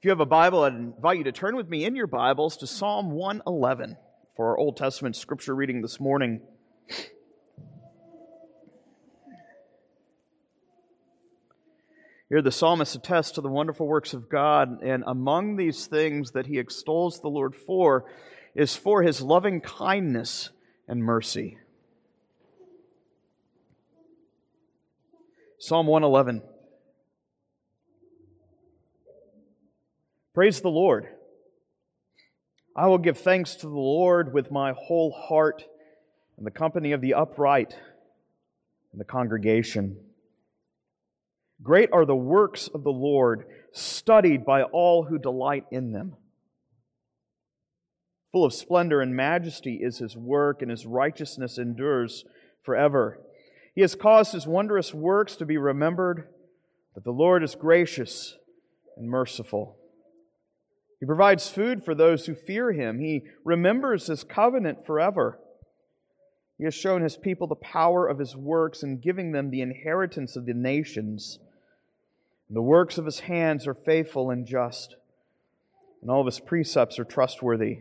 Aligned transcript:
If 0.00 0.06
you 0.06 0.12
have 0.12 0.20
a 0.20 0.24
Bible, 0.24 0.62
I'd 0.62 0.72
invite 0.72 1.18
you 1.18 1.24
to 1.24 1.32
turn 1.32 1.56
with 1.56 1.68
me 1.68 1.84
in 1.84 1.94
your 1.94 2.06
Bibles 2.06 2.56
to 2.56 2.66
Psalm 2.66 3.10
111 3.10 3.98
for 4.34 4.48
our 4.48 4.56
Old 4.56 4.78
Testament 4.78 5.14
scripture 5.14 5.54
reading 5.54 5.82
this 5.82 6.00
morning. 6.00 6.40
Here, 12.30 12.40
the 12.40 12.50
psalmist 12.50 12.94
attests 12.94 13.32
to 13.32 13.42
the 13.42 13.50
wonderful 13.50 13.86
works 13.86 14.14
of 14.14 14.30
God, 14.30 14.82
and 14.82 15.04
among 15.06 15.56
these 15.56 15.86
things 15.86 16.30
that 16.30 16.46
he 16.46 16.58
extols 16.58 17.20
the 17.20 17.28
Lord 17.28 17.54
for 17.54 18.06
is 18.54 18.74
for 18.74 19.02
his 19.02 19.20
loving 19.20 19.60
kindness 19.60 20.48
and 20.88 21.04
mercy. 21.04 21.58
Psalm 25.58 25.86
111. 25.86 26.40
Praise 30.40 30.62
the 30.62 30.70
Lord. 30.70 31.06
I 32.74 32.86
will 32.86 32.96
give 32.96 33.18
thanks 33.18 33.56
to 33.56 33.66
the 33.66 33.74
Lord 33.74 34.32
with 34.32 34.50
my 34.50 34.72
whole 34.72 35.12
heart 35.12 35.66
in 36.38 36.44
the 36.44 36.50
company 36.50 36.92
of 36.92 37.02
the 37.02 37.12
upright 37.12 37.76
and 38.90 38.98
the 38.98 39.04
congregation. 39.04 39.98
Great 41.62 41.90
are 41.92 42.06
the 42.06 42.16
works 42.16 42.68
of 42.68 42.84
the 42.84 42.90
Lord, 42.90 43.44
studied 43.72 44.46
by 44.46 44.62
all 44.62 45.04
who 45.04 45.18
delight 45.18 45.66
in 45.70 45.92
them. 45.92 46.16
Full 48.32 48.46
of 48.46 48.54
splendor 48.54 49.02
and 49.02 49.14
majesty 49.14 49.80
is 49.82 49.98
his 49.98 50.16
work, 50.16 50.62
and 50.62 50.70
his 50.70 50.86
righteousness 50.86 51.58
endures 51.58 52.24
forever. 52.62 53.20
He 53.74 53.82
has 53.82 53.94
caused 53.94 54.32
his 54.32 54.46
wondrous 54.46 54.94
works 54.94 55.36
to 55.36 55.44
be 55.44 55.58
remembered, 55.58 56.28
but 56.94 57.04
the 57.04 57.10
Lord 57.10 57.42
is 57.42 57.54
gracious 57.54 58.38
and 58.96 59.06
merciful. 59.06 59.76
He 61.00 61.06
provides 61.06 61.48
food 61.48 61.82
for 61.82 61.94
those 61.94 62.26
who 62.26 62.34
fear 62.34 62.72
him. 62.72 62.98
He 62.98 63.24
remembers 63.42 64.06
his 64.06 64.22
covenant 64.22 64.86
forever. 64.86 65.38
He 66.58 66.64
has 66.64 66.74
shown 66.74 67.00
his 67.00 67.16
people 67.16 67.46
the 67.46 67.54
power 67.54 68.06
of 68.06 68.18
his 68.18 68.36
works 68.36 68.82
in 68.82 69.00
giving 69.00 69.32
them 69.32 69.50
the 69.50 69.62
inheritance 69.62 70.36
of 70.36 70.44
the 70.44 70.52
nations. 70.52 71.38
The 72.50 72.60
works 72.60 72.98
of 72.98 73.06
his 73.06 73.20
hands 73.20 73.66
are 73.66 73.74
faithful 73.74 74.30
and 74.30 74.46
just, 74.46 74.96
and 76.02 76.10
all 76.10 76.20
of 76.20 76.26
his 76.26 76.40
precepts 76.40 76.98
are 76.98 77.04
trustworthy. 77.04 77.78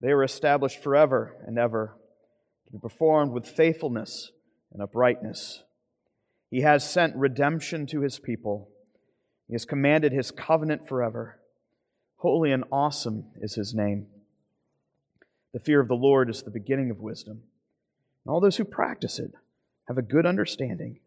They 0.00 0.08
are 0.08 0.24
established 0.24 0.82
forever 0.82 1.36
and 1.46 1.58
ever, 1.58 1.94
to 2.66 2.72
be 2.72 2.78
performed 2.78 3.32
with 3.32 3.46
faithfulness 3.46 4.32
and 4.72 4.82
uprightness. 4.82 5.62
He 6.50 6.62
has 6.62 6.88
sent 6.88 7.14
redemption 7.14 7.86
to 7.88 8.00
his 8.00 8.18
people. 8.18 8.68
He 9.46 9.54
has 9.54 9.64
commanded 9.64 10.12
his 10.12 10.30
covenant 10.30 10.88
forever. 10.88 11.39
Holy 12.20 12.52
and 12.52 12.64
awesome 12.70 13.24
is 13.40 13.54
his 13.54 13.74
name. 13.74 14.06
The 15.54 15.58
fear 15.58 15.80
of 15.80 15.88
the 15.88 15.94
Lord 15.94 16.28
is 16.28 16.42
the 16.42 16.50
beginning 16.50 16.90
of 16.90 17.00
wisdom. 17.00 17.40
And 18.24 18.32
all 18.32 18.40
those 18.40 18.58
who 18.58 18.64
practice 18.64 19.18
it 19.18 19.32
have 19.88 19.96
a 19.96 20.02
good 20.02 20.26
understanding. 20.26 21.00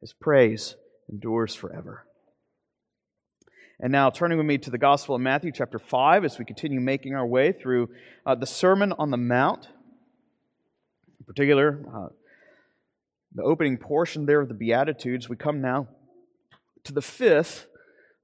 His 0.00 0.12
praise 0.12 0.74
endures 1.08 1.54
forever. 1.54 2.06
And 3.78 3.92
now, 3.92 4.10
turning 4.10 4.36
with 4.36 4.46
me 4.46 4.58
to 4.58 4.70
the 4.70 4.78
Gospel 4.78 5.14
of 5.14 5.20
Matthew, 5.20 5.52
chapter 5.52 5.78
5, 5.78 6.24
as 6.24 6.40
we 6.40 6.44
continue 6.44 6.80
making 6.80 7.14
our 7.14 7.26
way 7.26 7.52
through 7.52 7.90
uh, 8.26 8.34
the 8.34 8.46
Sermon 8.46 8.92
on 8.98 9.12
the 9.12 9.16
Mount, 9.16 9.68
in 11.20 11.24
particular, 11.24 11.86
uh, 11.94 12.08
the 13.32 13.42
opening 13.44 13.76
portion 13.78 14.26
there 14.26 14.40
of 14.40 14.48
the 14.48 14.54
Beatitudes, 14.54 15.28
we 15.28 15.36
come 15.36 15.60
now 15.60 15.86
to 16.82 16.92
the 16.92 17.00
fifth 17.00 17.68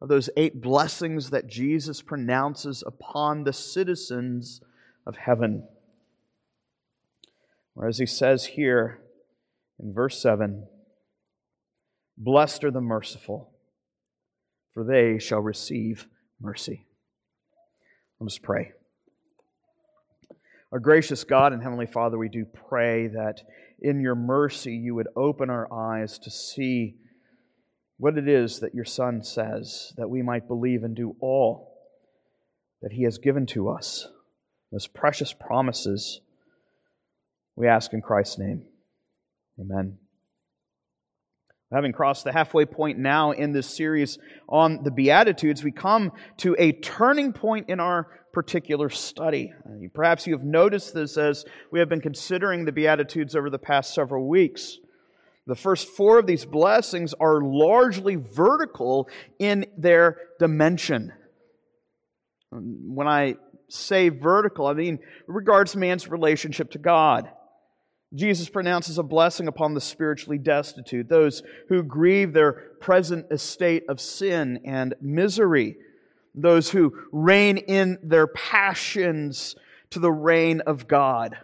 of 0.01 0.09
those 0.09 0.31
eight 0.37 0.61
blessings 0.61 1.31
that 1.31 1.49
Jesus 1.49 2.03
pronounces 2.03 2.85
upon 2.87 3.45
the 3.45 3.53
citizens 3.53 4.61
of 5.07 5.17
heaven. 5.17 5.67
Whereas 7.75 7.99
he 7.99 8.07
says 8.07 8.45
here 8.45 9.01
in 9.79 9.93
verse 9.93 10.21
7 10.21 10.67
Blessed 12.17 12.65
are 12.65 12.71
the 12.73 12.81
merciful, 12.81 13.53
for 14.75 14.83
they 14.83 15.21
shall 15.21 15.41
receive 15.41 16.09
mercy. 16.41 16.87
Let 18.19 18.27
us 18.27 18.39
pray. 18.39 18.73
Our 20.73 20.81
gracious 20.81 21.23
God 21.25 21.53
and 21.53 21.63
Heavenly 21.63 21.87
Father, 21.87 22.19
we 22.19 22.29
do 22.29 22.45
pray 22.45 23.07
that 23.07 23.41
in 23.81 24.01
your 24.01 24.17
mercy 24.17 24.75
you 24.75 24.95
would 24.97 25.09
open 25.17 25.49
our 25.49 25.73
eyes 25.73 26.19
to 26.19 26.31
see 26.31 26.97
what 27.99 28.17
it 28.17 28.29
is 28.29 28.61
that 28.61 28.75
your 28.75 28.85
Son 28.85 29.23
says, 29.23 29.93
that 29.97 30.09
we 30.09 30.23
might 30.23 30.49
believe 30.49 30.85
and 30.85 30.97
do 30.97 31.17
all 31.21 31.77
that 32.81 32.93
He 32.93 33.03
has 33.05 33.19
given 33.19 33.45
to 33.47 33.69
us, 33.69 34.09
those 34.73 34.87
precious 34.87 35.33
promises. 35.33 36.21
We 37.57 37.67
ask 37.67 37.93
in 37.93 38.01
Christ's 38.01 38.39
name. 38.39 38.65
Amen. 39.61 39.99
Having 41.73 41.93
crossed 41.93 42.25
the 42.25 42.33
halfway 42.33 42.65
point 42.65 42.99
now 42.99 43.33
in 43.33 43.53
this 43.53 43.67
series 43.67 44.19
on 44.49 44.85
the 44.85 44.91
Beatitudes, 44.91 45.63
we 45.63 45.73
come 45.73 46.13
to 46.39 46.57
a 46.59 46.73
turning 46.73 47.33
point 47.33 47.69
in 47.69 47.79
our 47.79 48.07
particular 48.33 48.89
study. 48.89 49.53
Perhaps 49.93 50.27
you 50.27 50.35
have 50.35 50.45
noticed 50.45 50.95
this 50.95 51.19
as 51.19 51.45
we 51.71 51.81
have 51.81 51.89
been 51.89 52.01
considering 52.01 52.65
the 52.65 52.73
Beatitudes 52.73 53.35
over 53.35 53.51
the 53.51 53.59
past 53.59 53.93
several 53.93 54.29
weeks. 54.29 54.79
The 55.49 55.57
first 55.57 55.89
four 55.89 56.19
of 56.19 56.27
these 56.27 56.45
blessings 56.45 57.15
are 57.15 57.41
largely 57.41 58.17
vertical 58.17 59.09
in 59.39 59.65
their 59.79 60.19
dimension. 60.39 61.11
When 62.53 63.09
I 63.09 63.37
say 63.71 64.11
vertical, 64.11 64.67
I 64.67 64.75
mean 64.75 64.99
regards 65.27 65.75
man's 65.75 66.07
relationship 66.07 66.73
to 66.73 66.79
God. 66.79 67.31
Jesus 68.15 68.51
pronounces 68.51 68.99
a 68.99 69.03
blessing 69.03 69.49
upon 69.49 69.73
the 69.73 69.81
spiritually 69.81 70.39
destitute, 70.39 71.09
those 71.09 71.43
who 71.71 71.83
grieve 71.83 72.35
their 72.35 72.53
present 72.81 73.27
estate 73.31 73.85
of 73.89 74.03
sin 74.03 74.61
and 74.67 74.95
misery, 75.01 75.77
those 76.35 76.71
who 76.71 76.93
rein 77.11 77.57
in 77.57 77.99
their 78.03 78.27
passions 78.27 79.57
to 79.91 79.99
the 79.99 80.13
reign 80.13 80.61
of 80.61 80.87
God. 80.87 81.39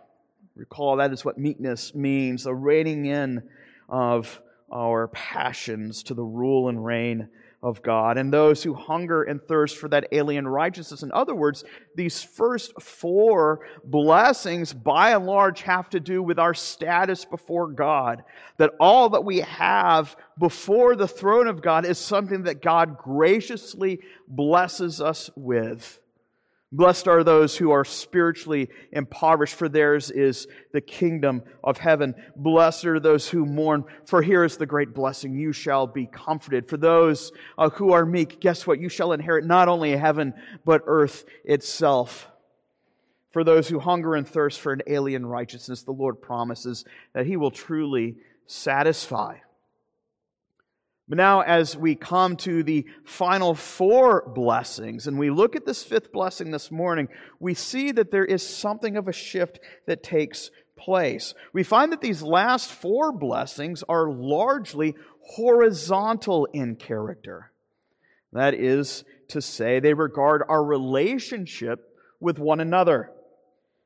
Recall 0.57 0.97
that 0.97 1.13
is 1.13 1.25
what 1.25 1.39
meekness 1.39 1.95
means, 1.95 2.45
the 2.45 2.55
reining 2.55 3.07
in 3.07 3.43
of 3.89 4.41
our 4.73 5.09
passions 5.09 6.03
to 6.05 6.15
the 6.15 6.25
rule 6.25 6.69
and 6.69 6.85
reign 6.85 7.29
of 7.63 7.83
God, 7.83 8.19
and 8.19 8.31
those 8.31 8.63
who 8.63 8.75
hunger 8.75 9.23
and 9.23 9.41
thirst 9.43 9.79
for 9.79 9.89
that 9.89 10.09
alien 10.13 10.47
righteousness. 10.47 11.03
In 11.03 11.11
other 11.13 11.35
words, 11.35 11.65
these 11.95 12.23
first 12.23 12.79
four 12.79 13.67
blessings, 13.83 14.75
by 14.75 15.13
and 15.13 15.25
large, 15.25 15.63
have 15.63 15.89
to 15.91 16.01
do 16.01 16.23
with 16.23 16.39
our 16.39 16.53
status 16.53 17.25
before 17.25 17.69
God. 17.69 18.23
That 18.59 18.73
all 18.79 19.09
that 19.11 19.25
we 19.25 19.39
have 19.41 20.15
before 20.39 20.95
the 20.95 21.09
throne 21.09 21.47
of 21.47 21.63
God 21.63 21.87
is 21.87 21.99
something 21.99 22.43
that 22.43 22.61
God 22.61 22.99
graciously 22.99 24.01
blesses 24.29 25.01
us 25.01 25.31
with. 25.35 25.99
Blessed 26.75 27.07
are 27.07 27.23
those 27.23 27.57
who 27.57 27.71
are 27.71 27.85
spiritually 27.85 28.69
impoverished, 28.91 29.55
for 29.55 29.69
theirs 29.69 30.11
is 30.11 30.49
the 30.73 30.81
kingdom 30.81 31.45
of 31.63 31.79
heaven. 31.79 32.17
Blessed 32.35 32.87
are 32.87 32.99
those 32.99 33.29
who 33.29 33.47
mourn, 33.47 33.85
for 34.07 34.23
here 34.23 34.43
is 34.43 34.57
the 34.57 34.67
great 34.67 34.93
blessing. 34.93 35.37
You 35.37 35.53
shall 35.53 35.87
be 35.87 36.07
comforted. 36.07 36.69
For 36.69 36.77
those 36.77 37.31
uh, 37.57 37.71
who 37.71 37.93
are 37.93 38.05
meek, 38.05 38.41
guess 38.41 38.67
what? 38.67 38.81
You 38.81 38.89
shall 38.89 39.13
inherit 39.13 39.45
not 39.45 39.69
only 39.69 39.93
heaven, 39.93 40.35
but 40.65 40.83
earth 40.87 41.25
itself. 41.45 42.27
For 43.31 43.45
those 43.45 43.69
who 43.69 43.79
hunger 43.79 44.17
and 44.17 44.27
thirst 44.27 44.61
for 44.61 44.73
an 44.73 44.83
alien 44.89 45.25
righteousness, 45.25 45.85
the 45.85 45.93
Lord 45.93 46.21
promises 46.21 46.85
that 47.13 47.25
He 47.27 47.37
will 47.37 47.53
truly 47.53 48.17
satisfy. 48.49 49.37
But 51.09 51.19
now, 51.19 51.43
as 51.43 51.77
we 51.77 51.97
come 51.97 52.37
to 52.39 52.63
the 52.63 52.87
final 53.05 53.55
four 53.55 54.33
blessings, 54.35 55.07
and 55.07 55.19
we 55.19 55.31
look 55.31 55.55
at 55.55 55.67
this 55.67 55.83
fifth 55.83 56.13
blessing 56.13 56.51
this 56.51 56.71
morning, 56.71 57.09
we 57.39 57.53
see 57.53 57.93
that 57.93 58.11
there 58.11 58.25
is 58.25 58.47
something 58.47 58.97
of 58.97 59.07
a 59.07 59.13
shift 59.13 59.61
that 59.87 60.03
takes 60.03 60.51
place. 60.77 61.35
We 61.53 61.63
find 61.63 61.93
that 61.93 62.01
these 62.01 62.23
last 62.23 62.71
four 62.71 63.13
blessings 63.13 63.83
are 63.87 64.11
largely 64.11 64.95
horizontal 65.21 66.47
in 66.53 66.77
character. 66.77 67.53
That 68.33 68.55
is 68.55 69.05
to 69.29 69.43
say, 69.43 69.81
they 69.81 69.95
regard 69.95 70.43
our 70.49 70.65
relationship 70.65 71.81
with 72.19 72.39
one 72.39 72.61
another 72.61 73.11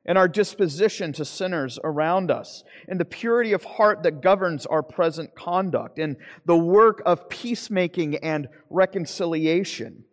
and 0.09 0.17
our 0.17 0.27
disposition 0.27 1.13
to 1.13 1.23
sinners 1.23 1.79
around 1.85 2.31
us, 2.31 2.65
and 2.89 2.99
the 2.99 3.05
purity 3.05 3.53
of 3.53 3.63
heart 3.63 4.05
that 4.05 4.23
governs 4.23 4.65
our 4.65 4.83
present 4.83 5.35
conduct, 5.35 5.99
and 5.99 6.17
the 6.47 6.57
work 6.57 7.03
of 7.05 7.29
peacemaking 7.29 8.17
and 8.17 8.49
reconciliation, 8.71 10.05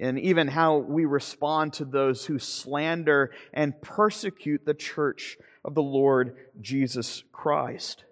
and 0.00 0.18
even 0.18 0.48
how 0.48 0.78
we 0.78 1.04
respond 1.04 1.72
to 1.72 1.84
those 1.84 2.26
who 2.26 2.40
slander 2.40 3.30
and 3.54 3.80
persecute 3.80 4.66
the 4.66 4.74
church 4.74 5.38
of 5.64 5.76
the 5.76 5.82
Lord 5.82 6.34
Jesus 6.60 7.22
Christ. 7.30 8.02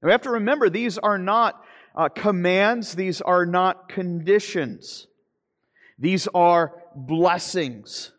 And 0.00 0.06
we 0.06 0.12
have 0.12 0.22
to 0.22 0.30
remember 0.30 0.70
these 0.70 0.98
are 0.98 1.18
not 1.18 1.64
uh, 1.96 2.08
commands, 2.08 2.94
these 2.94 3.20
are 3.20 3.44
not 3.44 3.88
conditions. 3.88 5.08
These 5.98 6.28
are 6.32 6.80
blessings. 6.94 8.12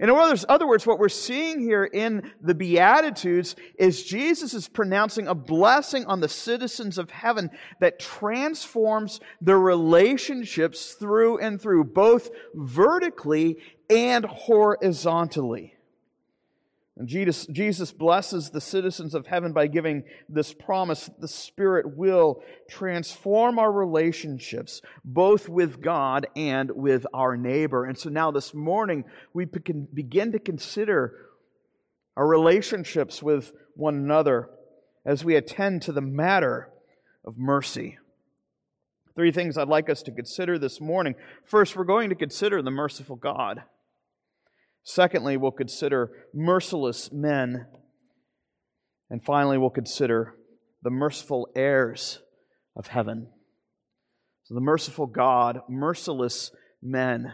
In 0.00 0.08
other 0.08 0.66
words, 0.66 0.86
what 0.86 0.98
we're 0.98 1.10
seeing 1.10 1.60
here 1.60 1.84
in 1.84 2.32
the 2.40 2.54
Beatitudes 2.54 3.54
is 3.78 4.02
Jesus 4.02 4.54
is 4.54 4.66
pronouncing 4.66 5.26
a 5.26 5.34
blessing 5.34 6.06
on 6.06 6.20
the 6.20 6.28
citizens 6.28 6.96
of 6.96 7.10
heaven 7.10 7.50
that 7.80 7.98
transforms 7.98 9.20
their 9.42 9.58
relationships 9.58 10.94
through 10.94 11.38
and 11.38 11.60
through, 11.60 11.84
both 11.84 12.30
vertically 12.54 13.58
and 13.90 14.24
horizontally. 14.24 15.74
And 17.00 17.08
Jesus, 17.08 17.46
Jesus 17.46 17.92
blesses 17.92 18.50
the 18.50 18.60
citizens 18.60 19.14
of 19.14 19.26
heaven 19.26 19.54
by 19.54 19.68
giving 19.68 20.04
this 20.28 20.52
promise 20.52 21.08
the 21.18 21.28
Spirit 21.28 21.96
will 21.96 22.42
transform 22.68 23.58
our 23.58 23.72
relationships, 23.72 24.82
both 25.02 25.48
with 25.48 25.80
God 25.80 26.26
and 26.36 26.70
with 26.70 27.06
our 27.14 27.38
neighbor. 27.38 27.86
And 27.86 27.96
so 27.96 28.10
now 28.10 28.30
this 28.30 28.52
morning, 28.52 29.04
we 29.32 29.46
can 29.46 29.88
begin 29.94 30.32
to 30.32 30.38
consider 30.38 31.14
our 32.18 32.26
relationships 32.26 33.22
with 33.22 33.52
one 33.76 33.94
another 33.94 34.50
as 35.06 35.24
we 35.24 35.36
attend 35.36 35.80
to 35.82 35.92
the 35.92 36.02
matter 36.02 36.68
of 37.24 37.38
mercy. 37.38 37.96
Three 39.14 39.32
things 39.32 39.56
I'd 39.56 39.68
like 39.68 39.88
us 39.88 40.02
to 40.02 40.12
consider 40.12 40.58
this 40.58 40.82
morning. 40.82 41.14
First, 41.46 41.76
we're 41.76 41.84
going 41.84 42.10
to 42.10 42.14
consider 42.14 42.60
the 42.60 42.70
merciful 42.70 43.16
God. 43.16 43.62
Secondly, 44.82 45.36
we'll 45.36 45.50
consider 45.50 46.10
merciless 46.34 47.12
men. 47.12 47.66
And 49.08 49.22
finally, 49.24 49.58
we'll 49.58 49.70
consider 49.70 50.34
the 50.82 50.90
merciful 50.90 51.48
heirs 51.54 52.20
of 52.76 52.86
heaven. 52.86 53.28
So, 54.44 54.54
the 54.54 54.60
merciful 54.60 55.06
God, 55.06 55.60
merciless 55.68 56.50
men, 56.82 57.32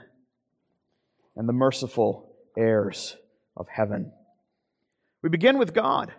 and 1.37 1.49
the 1.49 1.53
merciful 1.53 2.35
heirs 2.57 3.17
of 3.57 3.69
heaven. 3.69 4.13
We 5.23 5.29
begin 5.29 5.59
with 5.59 5.73
God 5.73 6.13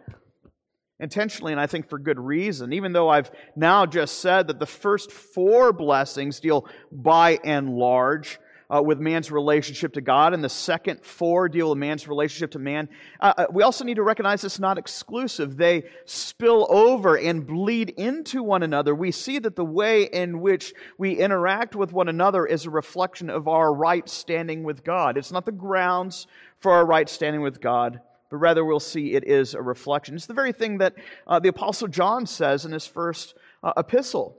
intentionally, 1.00 1.52
and 1.52 1.62
I 1.62 1.68
think 1.68 1.90
for 1.90 2.00
good 2.00 2.20
reason, 2.20 2.74
even 2.74 2.94
though 2.94 3.10
I've 3.10 3.32
now 3.56 3.86
just 3.86 4.20
said 4.20 4.48
that 4.48 4.60
the 4.60 4.66
first 4.66 5.12
four 5.12 5.72
blessings 5.72 6.40
deal 6.40 6.68
by 6.92 7.40
and 7.44 7.76
large 7.76 8.40
uh, 8.70 8.82
with 8.82 9.00
man's 9.00 9.32
relationship 9.32 9.94
to 9.94 10.02
God, 10.02 10.34
and 10.34 10.44
the 10.44 10.50
second 10.50 11.04
four 11.04 11.48
deal 11.48 11.70
with 11.70 11.78
man's 11.78 12.08
relationship 12.08 12.52
to 12.52 12.60
man. 12.60 12.90
Uh, 13.20 13.34
uh, 13.38 13.46
we 13.52 13.64
also 13.64 13.84
need 13.84 13.96
to 13.96 14.04
recognize 14.04 14.44
it's 14.44 14.60
not 14.60 14.78
exclusive. 14.78 15.58
They 15.58 15.86
spill 16.06 16.68
over 16.70 17.16
and 17.18 17.46
bleed 17.46 17.92
into 17.92 18.44
one 18.44 18.64
another. 18.64 18.94
We 18.94 19.12
see 19.12 19.40
that 19.40 19.56
the 19.56 19.66
way 19.66 20.04
in 20.04 20.42
which 20.42 20.74
we 20.98 21.14
interact 21.18 21.76
with 21.76 21.94
one 21.94 22.10
another 22.10 22.46
is 22.46 22.66
a 22.66 22.70
reflection 22.70 23.30
of 23.30 23.48
our 23.48 23.74
right 23.74 24.08
standing 24.10 24.64
with 24.64 24.84
God. 24.84 25.18
It's 25.18 25.32
not 25.32 25.46
the 25.46 25.52
grounds 25.52 26.28
for 26.60 26.72
our 26.72 26.86
right 26.86 27.08
standing 27.08 27.42
with 27.42 27.62
God, 27.62 28.02
but 28.30 28.38
rather 28.38 28.66
we'll 28.66 28.80
see 28.80 29.14
it 29.14 29.24
is 29.24 29.54
a 29.54 29.62
reflection. 29.62 30.16
It's 30.16 30.26
the 30.26 30.34
very 30.34 30.52
thing 30.52 30.80
that 30.80 30.96
uh, 31.26 31.40
the 31.40 31.50
Apostle 31.50 31.88
John 31.88 32.26
says 32.26 32.66
in 32.66 32.72
his 32.72 32.86
first 32.86 33.36
uh, 33.64 33.74
epistle. 33.78 34.38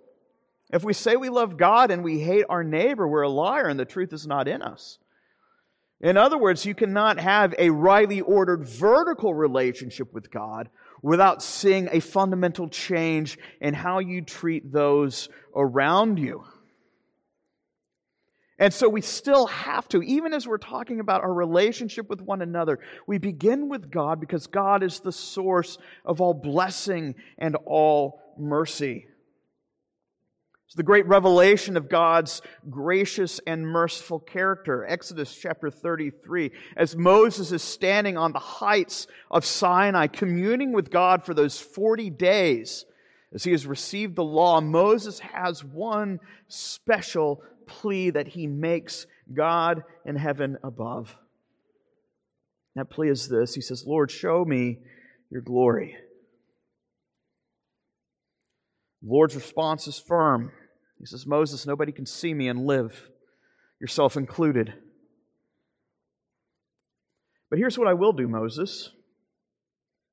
If 0.71 0.85
we 0.85 0.93
say 0.93 1.17
we 1.17 1.31
love 1.31 1.57
God 1.57 1.91
and 1.91 2.05
we 2.05 2.21
hate 2.21 2.45
our 2.49 2.63
neighbor, 2.63 3.09
we're 3.09 3.23
a 3.23 3.29
liar 3.29 3.69
and 3.69 3.81
the 3.81 3.85
truth 3.85 4.13
is 4.13 4.27
not 4.27 4.49
in 4.49 4.63
us. 4.63 4.99
In 6.01 6.17
other 6.17 6.39
words, 6.39 6.65
you 6.65 6.75
cannot 6.75 7.19
have 7.19 7.55
a 7.59 7.71
rightly 7.71 8.21
ordered 8.21 8.65
vertical 8.65 9.35
relationship 9.35 10.13
with 10.13 10.31
God 10.31 10.69
without 11.03 11.43
seeing 11.43 11.89
a 11.91 12.01
fundamental 12.01 12.69
change 12.69 13.39
in 13.61 13.75
how 13.75 13.99
you 13.99 14.23
treat 14.23 14.71
those 14.71 15.29
around 15.57 16.19
you. 16.19 16.45
And 18.61 18.75
so 18.75 18.89
we 18.89 19.01
still 19.01 19.47
have 19.47 19.89
to, 19.89 20.03
even 20.03 20.35
as 20.35 20.47
we're 20.47 20.59
talking 20.59 20.99
about 20.99 21.23
our 21.23 21.33
relationship 21.33 22.11
with 22.11 22.21
one 22.21 22.43
another, 22.43 22.81
we 23.07 23.19
begin 23.19 23.69
with 23.69 23.91
God 23.91 24.21
because 24.21 24.49
God 24.49 24.83
is 24.83 24.99
the 25.01 25.13
source 25.13 25.79
of 26.05 26.21
all 26.21 26.35
blessing 26.35 27.15
and 27.39 27.57
all 27.67 28.21
mercy. 28.37 29.07
It's 30.69 30.75
the 30.75 30.83
great 30.83 31.07
revelation 31.07 31.79
of 31.79 31.89
God's 31.89 32.43
gracious 32.69 33.41
and 33.47 33.67
merciful 33.67 34.19
character. 34.19 34.85
Exodus 34.87 35.35
chapter 35.35 35.71
33. 35.71 36.53
As 36.77 36.95
Moses 36.95 37.53
is 37.53 37.63
standing 37.63 38.19
on 38.19 38.33
the 38.33 38.39
heights 38.39 39.07
of 39.31 39.47
Sinai, 39.47 40.09
communing 40.09 40.75
with 40.75 40.91
God 40.91 41.25
for 41.25 41.33
those 41.33 41.59
40 41.59 42.11
days, 42.11 42.85
as 43.33 43.45
he 43.45 43.53
has 43.53 43.67
received 43.67 44.15
the 44.15 44.23
law, 44.23 44.61
Moses 44.61 45.21
has 45.21 45.65
one 45.65 46.21
special 46.49 47.43
plea 47.67 48.11
that 48.11 48.29
he 48.29 48.47
makes 48.47 49.07
God 49.33 49.85
in 50.05 50.17
heaven 50.17 50.59
above. 50.63 51.17
That 52.75 52.91
plea 52.91 53.09
is 53.09 53.27
this 53.27 53.55
He 53.55 53.63
says, 53.63 53.87
Lord, 53.87 54.11
show 54.11 54.45
me 54.45 54.81
your 55.31 55.41
glory. 55.41 55.97
The 59.03 59.09
Lord's 59.09 59.35
response 59.35 59.87
is 59.87 59.99
firm. 59.99 60.53
He 60.99 61.07
says, 61.07 61.27
Moses, 61.27 61.67
nobody 61.67 61.93
can 61.93 62.07
see 62.07 62.35
me 62.35 62.49
and 62.49 62.67
live, 62.67 63.09
yourself 63.81 64.17
included. 64.17 64.75
But 67.51 67.59
here's 67.59 67.79
what 67.79 67.89
I 67.89 67.95
will 67.95 68.13
do, 68.13 68.29
Moses. 68.29 68.91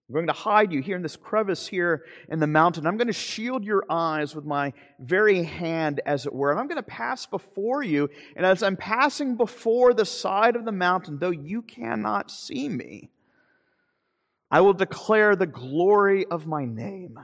I'm 0.07 0.13
going 0.13 0.27
to 0.27 0.33
hide 0.33 0.71
you 0.71 0.83
here 0.83 0.95
in 0.95 1.01
this 1.01 1.15
crevice 1.15 1.65
here 1.65 2.03
in 2.29 2.39
the 2.39 2.45
mountain. 2.45 2.85
I'm 2.85 2.97
going 2.97 3.07
to 3.07 3.13
shield 3.13 3.65
your 3.65 3.83
eyes 3.89 4.35
with 4.35 4.45
my 4.45 4.71
very 4.99 5.41
hand, 5.41 5.99
as 6.05 6.27
it 6.27 6.33
were. 6.33 6.51
And 6.51 6.59
I'm 6.59 6.67
going 6.67 6.77
to 6.77 6.83
pass 6.83 7.25
before 7.25 7.81
you. 7.81 8.09
And 8.35 8.45
as 8.45 8.61
I'm 8.61 8.77
passing 8.77 9.35
before 9.35 9.95
the 9.95 10.05
side 10.05 10.55
of 10.55 10.63
the 10.63 10.71
mountain, 10.71 11.17
though 11.19 11.31
you 11.31 11.63
cannot 11.63 12.29
see 12.29 12.69
me, 12.69 13.09
I 14.51 14.61
will 14.61 14.73
declare 14.73 15.35
the 15.35 15.47
glory 15.47 16.25
of 16.27 16.45
my 16.45 16.65
name. 16.65 17.17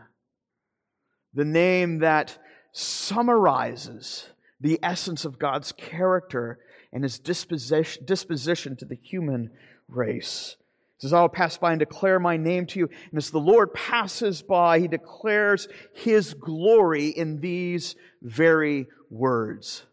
The 1.33 1.45
name 1.45 1.99
that 1.99 2.37
summarizes 2.71 4.27
the 4.59 4.79
essence 4.83 5.25
of 5.25 5.39
God's 5.39 5.71
character 5.71 6.59
and 6.93 7.03
his 7.03 7.19
disposition, 7.19 8.05
disposition 8.05 8.75
to 8.77 8.85
the 8.85 8.95
human 8.95 9.51
race. 9.87 10.55
He 10.97 11.07
says, 11.07 11.13
I 11.13 11.21
will 11.21 11.29
pass 11.29 11.57
by 11.57 11.71
and 11.71 11.79
declare 11.79 12.19
my 12.19 12.37
name 12.37 12.65
to 12.67 12.79
you. 12.79 12.89
And 13.09 13.17
as 13.17 13.31
the 13.31 13.39
Lord 13.39 13.73
passes 13.73 14.41
by, 14.41 14.79
he 14.79 14.87
declares 14.87 15.67
his 15.93 16.33
glory 16.33 17.07
in 17.07 17.39
these 17.39 17.95
very 18.21 18.87
words 19.09 19.83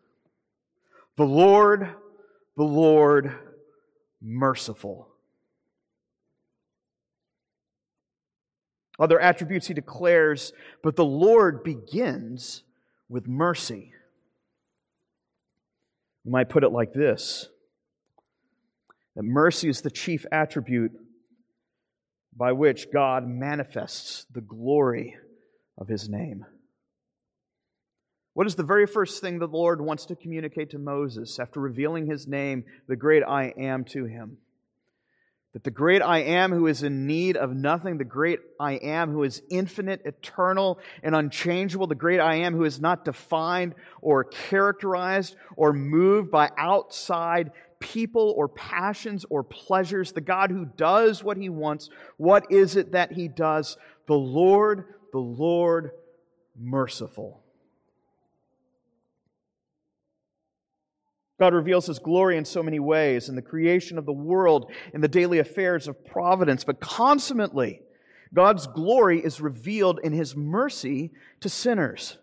The 1.16 1.24
Lord, 1.24 1.88
the 2.56 2.64
Lord, 2.64 3.34
merciful 4.20 5.07
Other 8.98 9.20
attributes 9.20 9.68
he 9.68 9.74
declares, 9.74 10.52
but 10.82 10.96
the 10.96 11.04
Lord 11.04 11.62
begins 11.62 12.64
with 13.08 13.28
mercy. 13.28 13.92
We 16.24 16.32
might 16.32 16.48
put 16.48 16.64
it 16.64 16.70
like 16.70 16.92
this 16.92 17.48
that 19.14 19.22
mercy 19.24 19.68
is 19.68 19.80
the 19.80 19.90
chief 19.90 20.24
attribute 20.30 20.92
by 22.36 22.52
which 22.52 22.92
God 22.92 23.26
manifests 23.26 24.26
the 24.32 24.40
glory 24.40 25.16
of 25.76 25.88
his 25.88 26.08
name. 26.08 26.46
What 28.34 28.46
is 28.46 28.54
the 28.54 28.62
very 28.62 28.86
first 28.86 29.20
thing 29.20 29.40
the 29.40 29.48
Lord 29.48 29.80
wants 29.80 30.06
to 30.06 30.14
communicate 30.14 30.70
to 30.70 30.78
Moses 30.78 31.40
after 31.40 31.58
revealing 31.58 32.06
his 32.06 32.28
name, 32.28 32.62
the 32.86 32.94
great 32.94 33.24
I 33.24 33.52
am, 33.58 33.84
to 33.86 34.04
him? 34.04 34.38
That 35.54 35.64
the 35.64 35.70
great 35.70 36.02
I 36.02 36.18
am 36.18 36.52
who 36.52 36.66
is 36.66 36.82
in 36.82 37.06
need 37.06 37.36
of 37.36 37.54
nothing, 37.54 37.96
the 37.96 38.04
great 38.04 38.40
I 38.60 38.74
am 38.74 39.10
who 39.10 39.22
is 39.22 39.42
infinite, 39.50 40.02
eternal, 40.04 40.78
and 41.02 41.14
unchangeable, 41.14 41.86
the 41.86 41.94
great 41.94 42.20
I 42.20 42.36
am 42.36 42.54
who 42.54 42.64
is 42.64 42.80
not 42.80 43.04
defined 43.04 43.74
or 44.02 44.24
characterized 44.24 45.36
or 45.56 45.72
moved 45.72 46.30
by 46.30 46.50
outside 46.58 47.52
people 47.80 48.34
or 48.36 48.48
passions 48.48 49.24
or 49.30 49.42
pleasures, 49.42 50.12
the 50.12 50.20
God 50.20 50.50
who 50.50 50.66
does 50.66 51.24
what 51.24 51.36
he 51.36 51.48
wants, 51.48 51.88
what 52.18 52.50
is 52.50 52.76
it 52.76 52.92
that 52.92 53.12
he 53.12 53.28
does? 53.28 53.78
The 54.06 54.14
Lord, 54.14 54.84
the 55.12 55.18
Lord, 55.18 55.92
merciful. 56.58 57.42
God 61.38 61.54
reveals 61.54 61.86
His 61.86 61.98
glory 61.98 62.36
in 62.36 62.44
so 62.44 62.62
many 62.62 62.80
ways 62.80 63.28
in 63.28 63.36
the 63.36 63.42
creation 63.42 63.96
of 63.96 64.06
the 64.06 64.12
world, 64.12 64.70
in 64.92 65.00
the 65.00 65.08
daily 65.08 65.38
affairs 65.38 65.86
of 65.86 66.04
providence, 66.04 66.64
but 66.64 66.80
consummately, 66.80 67.80
God's 68.34 68.66
glory 68.66 69.20
is 69.20 69.40
revealed 69.40 70.00
in 70.02 70.12
His 70.12 70.36
mercy 70.36 71.12
to 71.40 71.48
sinners. 71.48 72.18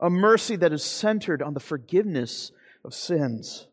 A 0.00 0.10
mercy 0.10 0.56
that 0.56 0.72
is 0.72 0.82
centered 0.82 1.42
on 1.42 1.54
the 1.54 1.60
forgiveness 1.60 2.52
of 2.84 2.94
sins. 2.94 3.66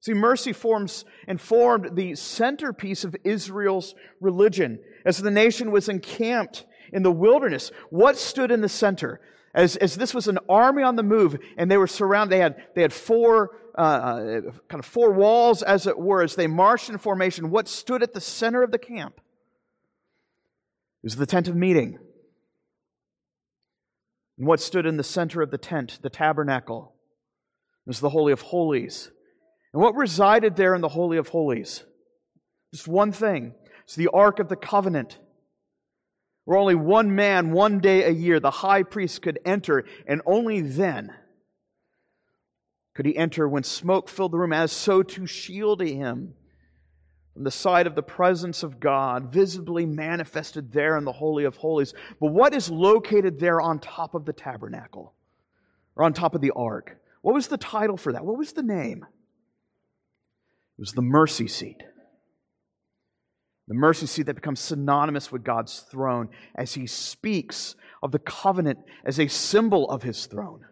See, 0.00 0.14
mercy 0.14 0.52
forms 0.52 1.04
and 1.26 1.40
formed 1.40 1.96
the 1.96 2.14
centerpiece 2.14 3.04
of 3.04 3.16
Israel's 3.24 3.94
religion. 4.20 4.78
As 5.04 5.18
the 5.18 5.30
nation 5.30 5.70
was 5.70 5.88
encamped 5.88 6.66
in 6.92 7.02
the 7.02 7.12
wilderness, 7.12 7.70
what 7.90 8.16
stood 8.16 8.50
in 8.50 8.60
the 8.60 8.68
center? 8.68 9.20
As, 9.54 9.76
as 9.76 9.96
this 9.96 10.14
was 10.14 10.28
an 10.28 10.38
army 10.48 10.82
on 10.82 10.96
the 10.96 11.02
move, 11.02 11.38
and 11.56 11.70
they 11.70 11.76
were 11.76 11.86
surrounded, 11.86 12.34
they 12.34 12.40
had, 12.40 12.62
they 12.74 12.82
had 12.82 12.92
four, 12.92 13.56
uh, 13.76 13.80
uh, 13.80 14.40
kind 14.68 14.78
of 14.78 14.86
four 14.86 15.12
walls, 15.12 15.62
as 15.62 15.86
it 15.86 15.98
were, 15.98 16.22
as 16.22 16.34
they 16.34 16.46
marched 16.46 16.90
in 16.90 16.98
formation. 16.98 17.50
What 17.50 17.68
stood 17.68 18.02
at 18.02 18.12
the 18.12 18.20
center 18.20 18.62
of 18.62 18.70
the 18.70 18.78
camp? 18.78 19.20
Was 21.02 21.16
the 21.16 21.26
tent 21.26 21.48
of 21.48 21.56
meeting. 21.56 21.98
And 24.36 24.46
what 24.46 24.60
stood 24.60 24.84
in 24.84 24.96
the 24.96 25.04
center 25.04 25.42
of 25.42 25.50
the 25.50 25.58
tent, 25.58 25.98
the 26.02 26.10
tabernacle, 26.10 26.94
was 27.86 28.00
the 28.00 28.10
Holy 28.10 28.32
of 28.32 28.42
Holies. 28.42 29.10
And 29.72 29.82
what 29.82 29.94
resided 29.96 30.56
there 30.56 30.74
in 30.74 30.80
the 30.80 30.88
Holy 30.88 31.16
of 31.16 31.28
Holies? 31.28 31.84
Just 32.72 32.86
one 32.86 33.12
thing. 33.12 33.54
It's 33.84 33.96
the 33.96 34.08
Ark 34.12 34.38
of 34.38 34.48
the 34.48 34.56
Covenant 34.56 35.18
where 36.48 36.56
only 36.56 36.74
one 36.74 37.14
man, 37.14 37.50
one 37.50 37.78
day 37.78 38.04
a 38.04 38.10
year, 38.10 38.40
the 38.40 38.50
high 38.50 38.82
priest 38.82 39.20
could 39.20 39.38
enter, 39.44 39.84
and 40.06 40.22
only 40.24 40.62
then 40.62 41.14
could 42.94 43.04
he 43.04 43.14
enter 43.14 43.46
when 43.46 43.62
smoke 43.62 44.08
filled 44.08 44.32
the 44.32 44.38
room, 44.38 44.54
as 44.54 44.72
so 44.72 45.02
to 45.02 45.26
shield 45.26 45.82
him 45.82 46.32
from 47.34 47.44
the 47.44 47.50
sight 47.50 47.86
of 47.86 47.94
the 47.94 48.02
presence 48.02 48.62
of 48.62 48.80
God, 48.80 49.30
visibly 49.30 49.84
manifested 49.84 50.72
there 50.72 50.96
in 50.96 51.04
the 51.04 51.12
Holy 51.12 51.44
of 51.44 51.58
Holies. 51.58 51.92
But 52.18 52.32
what 52.32 52.54
is 52.54 52.70
located 52.70 53.38
there 53.38 53.60
on 53.60 53.78
top 53.78 54.14
of 54.14 54.24
the 54.24 54.32
tabernacle, 54.32 55.12
or 55.96 56.04
on 56.04 56.14
top 56.14 56.34
of 56.34 56.40
the 56.40 56.52
ark? 56.56 56.96
What 57.20 57.34
was 57.34 57.48
the 57.48 57.58
title 57.58 57.98
for 57.98 58.14
that? 58.14 58.24
What 58.24 58.38
was 58.38 58.54
the 58.54 58.62
name? 58.62 59.04
It 60.78 60.80
was 60.80 60.92
the 60.92 61.02
mercy 61.02 61.46
seat. 61.46 61.82
The 63.68 63.74
mercy 63.74 64.06
seat 64.06 64.24
that 64.24 64.34
becomes 64.34 64.60
synonymous 64.60 65.30
with 65.30 65.44
God's 65.44 65.80
throne 65.80 66.30
as 66.54 66.72
he 66.72 66.86
speaks 66.86 67.76
of 68.02 68.12
the 68.12 68.18
covenant 68.18 68.78
as 69.04 69.20
a 69.20 69.28
symbol 69.28 69.90
of 69.90 70.02
his 70.02 70.24
throne, 70.24 70.64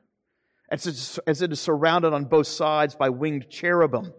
as 0.70 0.86
it 0.86 1.52
is 1.52 1.60
surrounded 1.60 2.14
on 2.14 2.24
both 2.24 2.46
sides 2.46 2.94
by 2.94 3.10
winged 3.10 3.50
cherubim. 3.50 4.14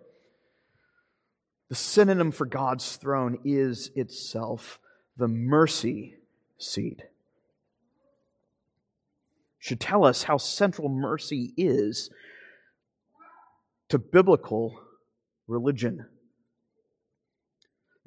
The 1.69 1.75
synonym 1.75 2.31
for 2.31 2.45
God's 2.45 2.95
throne 2.97 3.39
is 3.43 3.89
itself 3.95 4.79
the 5.17 5.27
mercy 5.27 6.15
seat. 6.59 7.01
Should 9.57 9.79
tell 9.79 10.05
us 10.05 10.23
how 10.23 10.37
central 10.37 10.87
mercy 10.87 11.51
is 11.57 12.11
to 13.89 13.97
biblical 13.97 14.79
religion. 15.47 16.05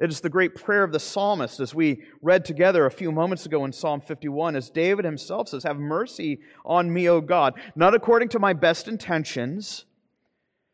It 0.01 0.11
is 0.11 0.21
the 0.21 0.31
great 0.31 0.55
prayer 0.55 0.83
of 0.83 0.93
the 0.93 0.99
psalmist, 0.99 1.61
as 1.61 1.75
we 1.75 2.03
read 2.23 2.47
together 2.47 2.87
a 2.87 2.91
few 2.91 3.13
moments 3.13 3.45
ago 3.45 3.67
in 3.67 3.73
Psalm 3.73 4.01
51, 4.01 4.57
as 4.57 4.71
David 4.71 5.05
himself 5.05 5.49
says, 5.49 5.65
Have 5.65 5.79
mercy 5.79 6.41
on 6.65 6.91
me, 6.91 7.07
O 7.07 7.21
God, 7.21 7.61
not 7.77 7.95
according 7.95 8.31
to 8.31 8.39
my 8.39 8.55
best 8.55 8.89
intentions, 8.89 9.85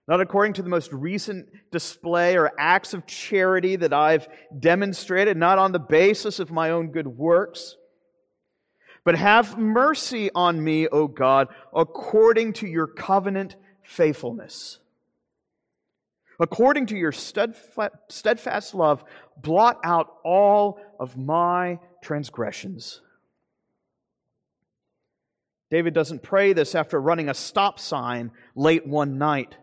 not 0.06 0.21
according 0.21 0.52
to 0.54 0.62
the 0.62 0.68
most 0.68 0.92
recent 0.92 1.49
display 1.73 2.37
or 2.37 2.52
acts 2.56 2.95
of 2.95 3.04
charity 3.04 3.75
that 3.75 3.92
I've 3.92 4.28
demonstrated, 4.56 5.37
not 5.37 5.59
on 5.59 5.73
the 5.73 5.80
basis 5.80 6.38
of 6.38 6.52
my 6.52 6.71
own 6.71 6.92
good 6.92 7.09
works, 7.09 7.76
but 9.04 9.16
have 9.16 9.59
mercy 9.59 10.30
on 10.37 10.62
me, 10.62 10.87
O 10.87 11.09
God, 11.09 11.49
according 11.75 12.52
to 12.54 12.68
your 12.68 12.87
covenant 12.87 13.56
faithfulness. 13.83 14.78
According 16.38 16.87
to 16.87 16.97
your 16.97 17.12
steadfast 17.12 18.75
love, 18.75 19.05
blot 19.37 19.81
out 19.85 20.16
all 20.25 20.81
of 21.00 21.16
my 21.16 21.78
transgressions. 22.02 23.00
David 25.71 25.95
doesn't 25.95 26.23
pray 26.23 26.52
this 26.52 26.75
after 26.75 27.00
running 27.00 27.28
a 27.28 27.35
stop 27.35 27.81
sign 27.81 28.31
late 28.55 28.87
one 28.87 29.19
night. 29.19 29.57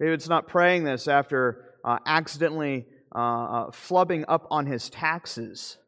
David's 0.00 0.28
not 0.28 0.48
praying 0.48 0.84
this 0.84 1.06
after 1.06 1.64
uh, 1.84 1.98
accidentally 2.04 2.86
uh, 3.14 3.18
uh, 3.18 3.70
flubbing 3.70 4.24
up 4.26 4.46
on 4.50 4.66
his 4.66 4.90
taxes. 4.90 5.78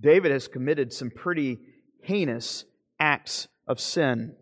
David 0.00 0.32
has 0.32 0.48
committed 0.48 0.92
some 0.92 1.10
pretty 1.10 1.58
heinous 2.02 2.64
acts 2.98 3.48
of 3.66 3.80
sin. 3.80 4.34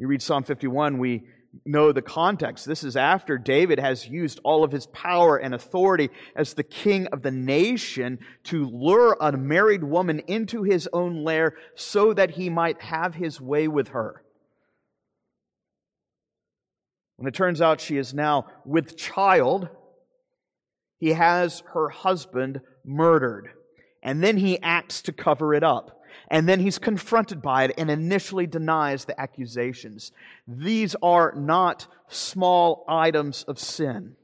You 0.00 0.06
read 0.06 0.22
Psalm 0.22 0.44
51, 0.44 0.96
we 0.96 1.24
know 1.66 1.92
the 1.92 2.00
context. 2.00 2.64
This 2.64 2.84
is 2.84 2.96
after 2.96 3.36
David 3.36 3.78
has 3.78 4.08
used 4.08 4.40
all 4.44 4.64
of 4.64 4.72
his 4.72 4.86
power 4.86 5.36
and 5.36 5.54
authority 5.54 6.08
as 6.34 6.54
the 6.54 6.62
king 6.62 7.06
of 7.08 7.20
the 7.20 7.30
nation 7.30 8.18
to 8.44 8.64
lure 8.64 9.14
a 9.20 9.36
married 9.36 9.84
woman 9.84 10.20
into 10.20 10.62
his 10.62 10.88
own 10.94 11.22
lair 11.22 11.54
so 11.74 12.14
that 12.14 12.30
he 12.30 12.48
might 12.48 12.80
have 12.80 13.14
his 13.14 13.42
way 13.42 13.68
with 13.68 13.88
her. 13.88 14.24
When 17.16 17.28
it 17.28 17.34
turns 17.34 17.60
out 17.60 17.82
she 17.82 17.98
is 17.98 18.14
now 18.14 18.46
with 18.64 18.96
child, 18.96 19.68
he 20.96 21.12
has 21.12 21.62
her 21.74 21.90
husband 21.90 22.62
murdered. 22.86 23.50
And 24.02 24.24
then 24.24 24.38
he 24.38 24.58
acts 24.62 25.02
to 25.02 25.12
cover 25.12 25.52
it 25.52 25.62
up. 25.62 25.99
And 26.28 26.48
then 26.48 26.60
he's 26.60 26.78
confronted 26.78 27.42
by 27.42 27.64
it 27.64 27.74
and 27.78 27.90
initially 27.90 28.46
denies 28.46 29.04
the 29.04 29.20
accusations. 29.20 30.12
These 30.46 30.96
are 31.02 31.34
not 31.36 31.86
small 32.08 32.84
items 32.88 33.44
of 33.44 33.58
sin. 33.58 34.16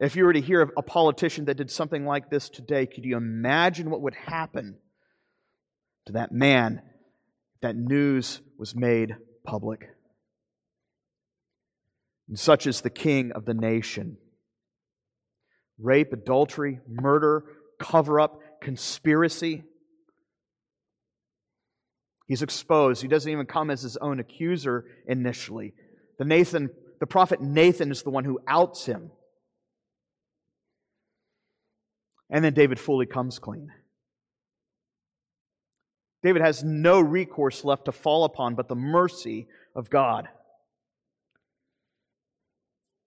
If 0.00 0.16
you 0.16 0.24
were 0.24 0.32
to 0.32 0.40
hear 0.40 0.60
of 0.60 0.72
a 0.76 0.82
politician 0.82 1.44
that 1.44 1.56
did 1.56 1.70
something 1.70 2.04
like 2.04 2.28
this 2.28 2.48
today, 2.48 2.86
could 2.86 3.04
you 3.04 3.16
imagine 3.16 3.88
what 3.88 4.00
would 4.00 4.14
happen 4.14 4.76
to 6.06 6.14
that 6.14 6.32
man 6.32 6.82
if 7.54 7.60
that 7.60 7.76
news 7.76 8.40
was 8.58 8.74
made 8.74 9.14
public? 9.44 9.88
And 12.28 12.36
such 12.36 12.66
is 12.66 12.80
the 12.80 12.90
king 12.90 13.30
of 13.30 13.44
the 13.44 13.54
nation. 13.54 14.16
Rape, 15.78 16.12
adultery, 16.12 16.80
murder, 16.88 17.44
cover 17.78 18.18
up, 18.18 18.40
conspiracy. 18.62 19.64
He's 22.26 22.42
exposed. 22.42 23.02
He 23.02 23.08
doesn't 23.08 23.30
even 23.30 23.46
come 23.46 23.70
as 23.70 23.82
his 23.82 23.96
own 23.98 24.20
accuser 24.20 24.86
initially. 25.06 25.74
The 26.18 26.24
Nathan, 26.24 26.70
the 27.00 27.06
prophet 27.06 27.42
Nathan 27.42 27.90
is 27.90 28.02
the 28.02 28.10
one 28.10 28.24
who 28.24 28.40
outs 28.46 28.86
him. 28.86 29.10
And 32.30 32.42
then 32.42 32.54
David 32.54 32.80
fully 32.80 33.04
comes 33.04 33.38
clean. 33.38 33.70
David 36.22 36.40
has 36.40 36.62
no 36.62 37.00
recourse 37.00 37.64
left 37.64 37.86
to 37.86 37.92
fall 37.92 38.24
upon 38.24 38.54
but 38.54 38.68
the 38.68 38.76
mercy 38.76 39.48
of 39.74 39.90
God. 39.90 40.28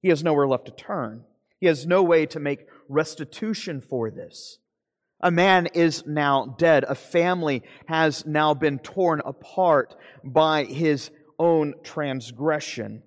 He 0.02 0.10
has 0.10 0.24
nowhere 0.24 0.48
left 0.48 0.66
to 0.66 0.72
turn. 0.72 1.24
He 1.60 1.68
has 1.68 1.88
no 1.88 2.04
way 2.04 2.28
to 2.28 2.40
make 2.40 2.68
restitution 2.88 3.82
for 3.82 4.12
this. 4.12 4.60
A 5.22 5.32
man 5.32 5.68
is 5.68 6.06
now 6.06 6.56
dead. 6.58 6.84
A 6.88 6.96
family 6.96 7.64
has 7.88 8.26
now 8.26 8.54
been 8.54 8.80
torn 8.80 9.22
apart 9.26 9.96
by 10.24 10.66
his 10.66 11.10
own 11.40 11.74
transgression. 11.84 13.04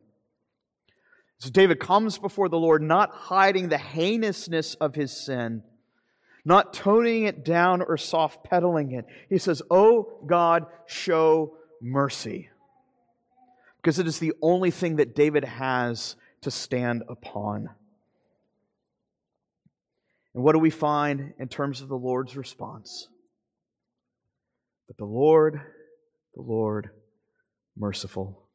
So 1.38 1.50
David 1.50 1.79
comes 1.79 2.19
before 2.19 2.49
the 2.49 2.59
Lord, 2.59 2.83
not 2.83 3.11
hiding 3.12 3.69
the 3.69 3.79
heinousness 3.79 4.75
of 4.75 4.95
his 4.95 5.17
sin, 5.17 5.62
not 6.45 6.75
toning 6.75 7.25
it 7.25 7.45
down 7.45 7.83
or 7.83 7.97
soft 7.97 8.43
pedaling 8.43 8.93
it. 8.93 9.05
He 9.29 9.38
says, 9.38 9.62
Oh 9.71 10.19
God, 10.27 10.67
show 10.87 11.57
mercy. 11.81 12.49
Because 13.77 14.00
it 14.00 14.09
is 14.09 14.19
the 14.19 14.33
only 14.43 14.73
thing 14.73 14.97
that 14.97 15.15
David 15.15 15.45
has 15.45 16.17
to 16.41 16.50
stand 16.50 17.05
upon. 17.09 17.69
And 20.38 20.45
what 20.45 20.52
do 20.52 20.61
we 20.61 20.71
find 20.71 21.35
in 21.40 21.49
terms 21.49 21.80
of 21.80 21.88
the 21.88 21.97
Lord's 21.97 22.37
response? 22.37 23.09
But 24.87 24.97
the 24.97 25.04
Lord, 25.04 25.61
the 26.37 26.42
Lord, 26.42 26.90
merciful 27.76 28.49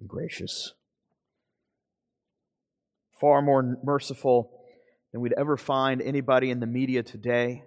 and 0.00 0.08
gracious. 0.08 0.72
Far 3.20 3.40
more 3.40 3.78
merciful 3.84 4.50
than 5.12 5.20
we'd 5.20 5.34
ever 5.38 5.56
find 5.56 6.02
anybody 6.02 6.50
in 6.50 6.58
the 6.58 6.66
media 6.66 7.04
today. 7.04 7.62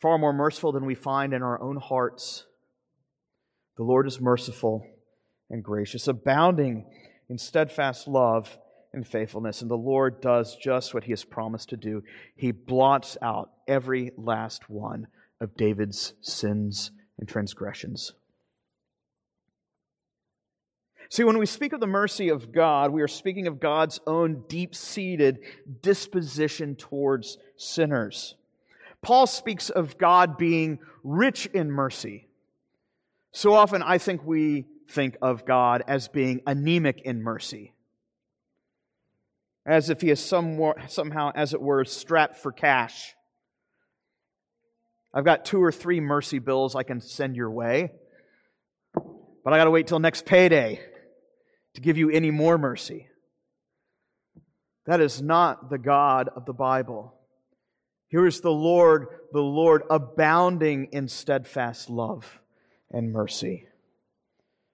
Far 0.00 0.18
more 0.18 0.32
merciful 0.32 0.70
than 0.70 0.86
we 0.86 0.94
find 0.94 1.34
in 1.34 1.42
our 1.42 1.60
own 1.60 1.78
hearts. 1.78 2.46
The 3.76 3.82
Lord 3.82 4.06
is 4.06 4.20
merciful 4.20 4.86
and 5.50 5.64
gracious, 5.64 6.06
abounding 6.06 6.88
in 7.28 7.38
steadfast 7.38 8.06
love 8.06 8.56
and 8.94 9.06
faithfulness. 9.06 9.62
And 9.62 9.70
the 9.70 9.76
Lord 9.76 10.20
does 10.20 10.56
just 10.56 10.94
what 10.94 11.04
he 11.04 11.12
has 11.12 11.24
promised 11.24 11.70
to 11.70 11.76
do. 11.76 12.02
He 12.36 12.52
blots 12.52 13.16
out 13.22 13.50
every 13.66 14.12
last 14.16 14.68
one 14.68 15.06
of 15.40 15.56
David's 15.56 16.14
sins 16.20 16.90
and 17.18 17.28
transgressions. 17.28 18.12
See, 21.08 21.24
when 21.24 21.38
we 21.38 21.44
speak 21.44 21.74
of 21.74 21.80
the 21.80 21.86
mercy 21.86 22.30
of 22.30 22.52
God, 22.52 22.90
we 22.90 23.02
are 23.02 23.08
speaking 23.08 23.46
of 23.46 23.60
God's 23.60 24.00
own 24.06 24.44
deep 24.48 24.74
seated 24.74 25.40
disposition 25.82 26.74
towards 26.74 27.36
sinners. 27.56 28.34
Paul 29.02 29.26
speaks 29.26 29.68
of 29.68 29.98
God 29.98 30.38
being 30.38 30.78
rich 31.02 31.46
in 31.46 31.70
mercy. 31.70 32.28
So 33.32 33.52
often 33.52 33.82
I 33.82 33.98
think 33.98 34.24
we 34.24 34.66
think 34.88 35.16
of 35.20 35.44
God 35.44 35.82
as 35.86 36.08
being 36.08 36.40
anemic 36.46 37.02
in 37.02 37.22
mercy. 37.22 37.74
As 39.64 39.90
if 39.90 40.00
he 40.00 40.10
is 40.10 40.20
somewhat, 40.20 40.90
somehow, 40.90 41.30
as 41.34 41.54
it 41.54 41.62
were, 41.62 41.84
strapped 41.84 42.38
for 42.38 42.50
cash. 42.50 43.14
I've 45.14 45.24
got 45.24 45.44
two 45.44 45.62
or 45.62 45.70
three 45.70 46.00
mercy 46.00 46.38
bills 46.38 46.74
I 46.74 46.82
can 46.82 47.00
send 47.00 47.36
your 47.36 47.50
way, 47.50 47.92
but 48.94 49.52
I 49.52 49.58
got 49.58 49.64
to 49.64 49.70
wait 49.70 49.86
till 49.86 50.00
next 50.00 50.24
payday 50.24 50.80
to 51.74 51.80
give 51.80 51.98
you 51.98 52.10
any 52.10 52.30
more 52.30 52.58
mercy. 52.58 53.08
That 54.86 55.00
is 55.00 55.22
not 55.22 55.70
the 55.70 55.78
God 55.78 56.28
of 56.34 56.44
the 56.44 56.52
Bible. 56.52 57.14
Here 58.08 58.26
is 58.26 58.40
the 58.40 58.50
Lord, 58.50 59.06
the 59.32 59.40
Lord 59.40 59.82
abounding 59.88 60.88
in 60.92 61.08
steadfast 61.08 61.88
love 61.88 62.40
and 62.90 63.12
mercy. 63.12 63.68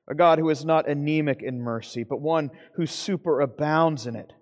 A 0.08 0.14
God 0.14 0.38
who 0.38 0.48
is 0.48 0.64
not 0.64 0.88
anemic 0.88 1.42
in 1.42 1.60
mercy, 1.60 2.04
but 2.04 2.20
one 2.20 2.50
who 2.74 2.84
superabounds 2.84 4.06
in 4.06 4.16
it. 4.16 4.32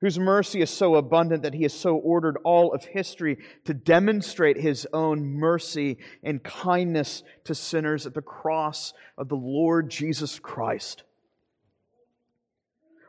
Whose 0.00 0.18
mercy 0.18 0.62
is 0.62 0.70
so 0.70 0.94
abundant 0.94 1.42
that 1.42 1.54
he 1.54 1.62
has 1.64 1.74
so 1.74 1.94
ordered 1.96 2.38
all 2.42 2.72
of 2.72 2.84
history 2.84 3.36
to 3.66 3.74
demonstrate 3.74 4.56
his 4.56 4.86
own 4.92 5.26
mercy 5.26 5.98
and 6.22 6.42
kindness 6.42 7.22
to 7.44 7.54
sinners 7.54 8.06
at 8.06 8.14
the 8.14 8.22
cross 8.22 8.94
of 9.18 9.28
the 9.28 9.36
Lord 9.36 9.90
Jesus 9.90 10.38
Christ 10.38 11.02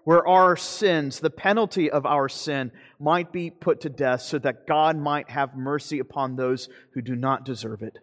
where 0.04 0.28
our 0.28 0.56
sins, 0.56 1.20
the 1.20 1.30
penalty 1.30 1.90
of 1.90 2.06
our 2.06 2.28
sin, 2.28 2.72
might 3.00 3.32
be 3.32 3.50
put 3.50 3.82
to 3.82 3.90
death 3.90 4.22
so 4.22 4.40
that 4.40 4.66
God 4.68 4.98
might 4.98 5.30
have 5.30 5.56
mercy 5.56 6.00
upon 6.00 6.36
those 6.36 6.70
who 6.94 7.02
do 7.02 7.16
not 7.16 7.46
deserve 7.46 7.82
it. 7.82 8.00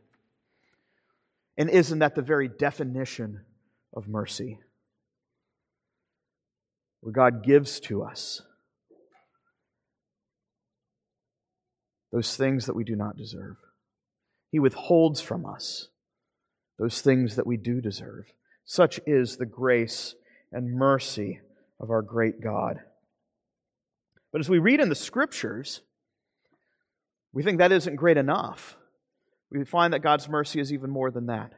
And 1.57 1.69
isn't 1.69 1.99
that 1.99 2.15
the 2.15 2.23
very 2.23 2.49
definition 2.49 3.41
of 3.93 4.07
mercy? 4.07 4.61
Where 7.01 7.13
God 7.13 7.43
gives 7.43 7.81
to 7.81 8.05
us 8.05 8.43
those 12.13 12.37
things 12.37 12.67
that 12.67 12.77
we 12.77 12.85
do 12.85 12.97
not 12.97 13.17
deserve. 13.17 13.57
He 14.51 14.59
withholds 14.59 15.21
from 15.21 15.45
us 15.45 15.89
those 16.79 17.01
things 17.01 17.37
that 17.37 17.47
we 17.47 17.57
do 17.57 17.81
deserve. 17.81 18.33
Such 18.65 19.01
is 19.07 19.37
the 19.37 19.47
grace 19.47 20.15
and 20.53 20.75
mercy 20.75 21.41
of 21.81 21.91
our 21.91 22.03
great 22.03 22.41
God. 22.41 22.81
But 24.33 24.41
as 24.41 24.49
we 24.49 24.59
read 24.59 24.81
in 24.81 24.89
the 24.89 24.95
scriptures, 24.95 25.81
we 27.33 27.43
think 27.43 27.59
that 27.59 27.73
isn't 27.73 27.97
great 27.97 28.17
enough. 28.17 28.77
We 29.51 29.65
find 29.65 29.93
that 29.93 30.03
God's 30.03 30.29
mercy 30.29 30.61
is 30.61 30.73
even 30.73 30.91
more 30.91 31.11
than 31.11 31.27
that. 31.27 31.53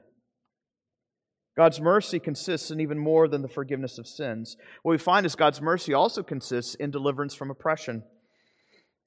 God's 1.56 1.80
mercy 1.80 2.18
consists 2.18 2.70
in 2.70 2.80
even 2.80 2.98
more 2.98 3.28
than 3.28 3.42
the 3.42 3.48
forgiveness 3.48 3.98
of 3.98 4.06
sins. 4.06 4.56
What 4.82 4.92
we 4.92 4.98
find 4.98 5.26
is 5.26 5.34
God's 5.34 5.60
mercy 5.60 5.92
also 5.92 6.22
consists 6.22 6.74
in 6.76 6.90
deliverance 6.90 7.34
from 7.34 7.50
oppression. 7.50 8.04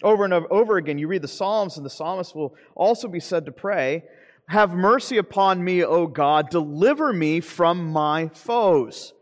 Over 0.01 0.25
and 0.25 0.33
over 0.33 0.77
again, 0.77 0.97
you 0.97 1.07
read 1.07 1.21
the 1.21 1.27
Psalms, 1.27 1.77
and 1.77 1.85
the 1.85 1.89
psalmist 1.89 2.35
will 2.35 2.55
also 2.75 3.07
be 3.07 3.19
said 3.19 3.45
to 3.45 3.51
pray, 3.51 4.03
Have 4.47 4.73
mercy 4.73 5.17
upon 5.17 5.63
me, 5.63 5.83
O 5.83 6.07
God, 6.07 6.49
deliver 6.49 7.13
me 7.13 7.39
from 7.39 7.85
my 7.85 8.29
foes. 8.29 9.13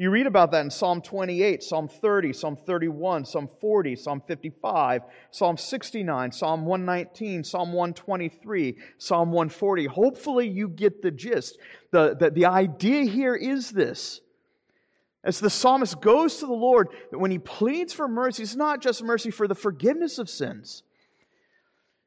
You 0.00 0.10
read 0.10 0.26
about 0.26 0.50
that 0.52 0.64
in 0.64 0.70
Psalm 0.70 1.02
28, 1.02 1.62
Psalm 1.62 1.86
30, 1.86 2.32
Psalm 2.32 2.56
31, 2.56 3.26
Psalm 3.26 3.50
40, 3.60 3.96
Psalm 3.96 4.22
55, 4.26 5.02
Psalm 5.30 5.58
69, 5.58 6.32
Psalm 6.32 6.64
119, 6.64 7.44
Psalm 7.44 7.74
123, 7.74 8.78
Psalm 8.96 9.30
140. 9.30 9.84
Hopefully, 9.84 10.48
you 10.48 10.68
get 10.68 11.02
the 11.02 11.10
gist. 11.10 11.58
The, 11.90 12.16
the, 12.18 12.30
the 12.30 12.46
idea 12.46 13.04
here 13.04 13.36
is 13.36 13.72
this. 13.72 14.22
As 15.22 15.38
the 15.38 15.50
psalmist 15.50 16.00
goes 16.00 16.36
to 16.36 16.46
the 16.46 16.52
Lord, 16.52 16.88
that 17.10 17.18
when 17.18 17.30
he 17.30 17.38
pleads 17.38 17.92
for 17.92 18.08
mercy, 18.08 18.42
it's 18.42 18.56
not 18.56 18.80
just 18.80 19.02
mercy 19.02 19.30
for 19.30 19.46
the 19.46 19.54
forgiveness 19.54 20.18
of 20.18 20.30
sins. 20.30 20.82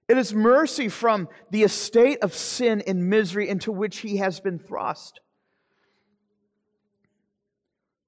It 0.09 0.17
is 0.17 0.33
mercy 0.33 0.89
from 0.89 1.29
the 1.51 1.63
estate 1.63 2.19
of 2.21 2.33
sin 2.33 2.81
and 2.85 3.09
misery 3.09 3.47
into 3.47 3.71
which 3.71 3.99
he 3.99 4.17
has 4.17 4.39
been 4.39 4.59
thrust. 4.59 5.19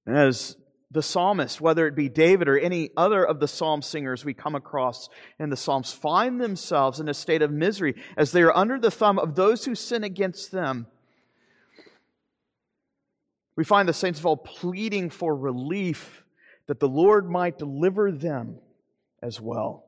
And 0.05 0.17
as 0.17 0.57
the 0.91 1.01
psalmist, 1.01 1.61
whether 1.61 1.87
it 1.87 1.95
be 1.95 2.09
David 2.09 2.47
or 2.47 2.57
any 2.57 2.89
other 2.97 3.23
of 3.23 3.39
the 3.39 3.47
psalm 3.47 3.81
singers 3.81 4.25
we 4.25 4.33
come 4.33 4.55
across 4.55 5.09
in 5.39 5.49
the 5.49 5.57
Psalms, 5.57 5.91
find 5.91 6.39
themselves 6.39 6.99
in 6.99 7.09
a 7.09 7.13
state 7.13 7.41
of 7.41 7.51
misery 7.51 7.95
as 8.17 8.31
they 8.31 8.41
are 8.41 8.55
under 8.55 8.79
the 8.79 8.91
thumb 8.91 9.19
of 9.19 9.35
those 9.35 9.65
who 9.65 9.75
sin 9.75 10.03
against 10.03 10.51
them. 10.51 10.87
We 13.55 13.63
find 13.63 13.87
the 13.87 13.93
saints 13.93 14.19
of 14.19 14.25
old 14.25 14.43
pleading 14.43 15.09
for 15.09 15.35
relief 15.35 16.23
that 16.67 16.79
the 16.79 16.89
Lord 16.89 17.29
might 17.29 17.57
deliver 17.57 18.11
them 18.11 18.59
as 19.21 19.39
well 19.39 19.85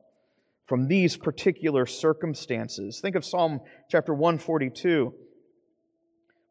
from 0.66 0.86
these 0.86 1.16
particular 1.16 1.86
circumstances. 1.86 3.00
Think 3.00 3.16
of 3.16 3.24
Psalm 3.24 3.60
chapter 3.90 4.12
142. 4.12 5.14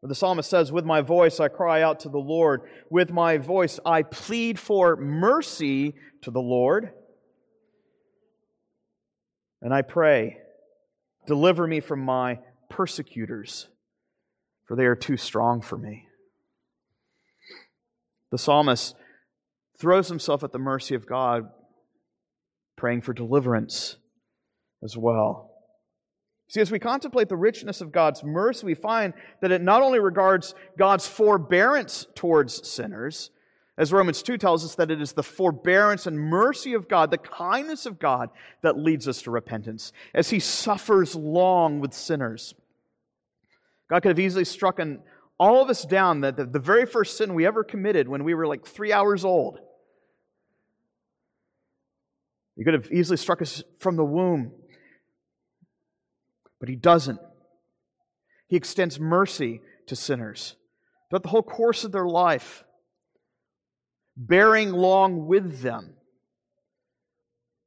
Where 0.00 0.08
The 0.08 0.14
psalmist 0.14 0.50
says, 0.50 0.72
With 0.72 0.84
my 0.84 1.00
voice 1.00 1.40
I 1.40 1.48
cry 1.48 1.82
out 1.82 2.00
to 2.00 2.08
the 2.08 2.18
Lord. 2.18 2.62
With 2.90 3.10
my 3.10 3.38
voice 3.38 3.78
I 3.86 4.02
plead 4.02 4.58
for 4.58 4.96
mercy 4.96 5.94
to 6.22 6.30
the 6.30 6.40
Lord. 6.40 6.90
And 9.62 9.72
I 9.72 9.82
pray, 9.82 10.38
Deliver 11.26 11.66
me 11.66 11.80
from 11.80 12.00
my 12.00 12.38
persecutors, 12.70 13.68
for 14.64 14.76
they 14.76 14.86
are 14.86 14.96
too 14.96 15.18
strong 15.18 15.60
for 15.60 15.76
me. 15.76 16.07
The 18.30 18.38
psalmist 18.38 18.94
throws 19.78 20.08
himself 20.08 20.42
at 20.42 20.52
the 20.52 20.58
mercy 20.58 20.94
of 20.94 21.06
God, 21.06 21.48
praying 22.76 23.02
for 23.02 23.12
deliverance 23.12 23.96
as 24.82 24.96
well. 24.96 25.50
See, 26.48 26.60
as 26.60 26.70
we 26.70 26.78
contemplate 26.78 27.28
the 27.28 27.36
richness 27.36 27.80
of 27.80 27.92
God's 27.92 28.24
mercy, 28.24 28.64
we 28.64 28.74
find 28.74 29.12
that 29.42 29.52
it 29.52 29.60
not 29.60 29.82
only 29.82 30.00
regards 30.00 30.54
God's 30.78 31.06
forbearance 31.06 32.06
towards 32.14 32.66
sinners, 32.66 33.30
as 33.76 33.92
Romans 33.92 34.22
2 34.22 34.38
tells 34.38 34.64
us 34.64 34.74
that 34.74 34.90
it 34.90 35.00
is 35.00 35.12
the 35.12 35.22
forbearance 35.22 36.06
and 36.06 36.18
mercy 36.18 36.74
of 36.74 36.88
God, 36.88 37.10
the 37.10 37.18
kindness 37.18 37.86
of 37.86 37.98
God, 37.98 38.30
that 38.62 38.78
leads 38.78 39.06
us 39.06 39.22
to 39.22 39.30
repentance, 39.30 39.92
as 40.14 40.30
He 40.30 40.40
suffers 40.40 41.14
long 41.14 41.80
with 41.80 41.92
sinners. 41.92 42.54
God 43.90 44.02
could 44.02 44.10
have 44.10 44.18
easily 44.18 44.44
struck 44.44 44.80
all 45.38 45.62
of 45.62 45.70
us 45.70 45.84
down 45.84 46.22
that 46.22 46.36
the, 46.36 46.44
the 46.44 46.58
very 46.58 46.84
first 46.86 47.16
sin 47.16 47.34
we 47.34 47.46
ever 47.46 47.62
committed 47.62 48.08
when 48.08 48.24
we 48.24 48.34
were 48.34 48.46
like 48.46 48.66
three 48.66 48.92
hours 48.92 49.24
old. 49.24 49.58
He 52.56 52.64
could 52.64 52.74
have 52.74 52.90
easily 52.90 53.16
struck 53.16 53.40
us 53.40 53.62
from 53.78 53.96
the 53.96 54.04
womb 54.04 54.52
but 56.60 56.68
he 56.68 56.76
doesn't. 56.76 57.20
He 58.48 58.56
extends 58.56 58.98
mercy 58.98 59.60
to 59.86 59.96
sinners 59.96 60.56
throughout 61.08 61.22
the 61.22 61.28
whole 61.28 61.42
course 61.42 61.84
of 61.84 61.92
their 61.92 62.06
life, 62.06 62.64
bearing 64.16 64.72
long 64.72 65.26
with 65.26 65.60
them, 65.60 65.94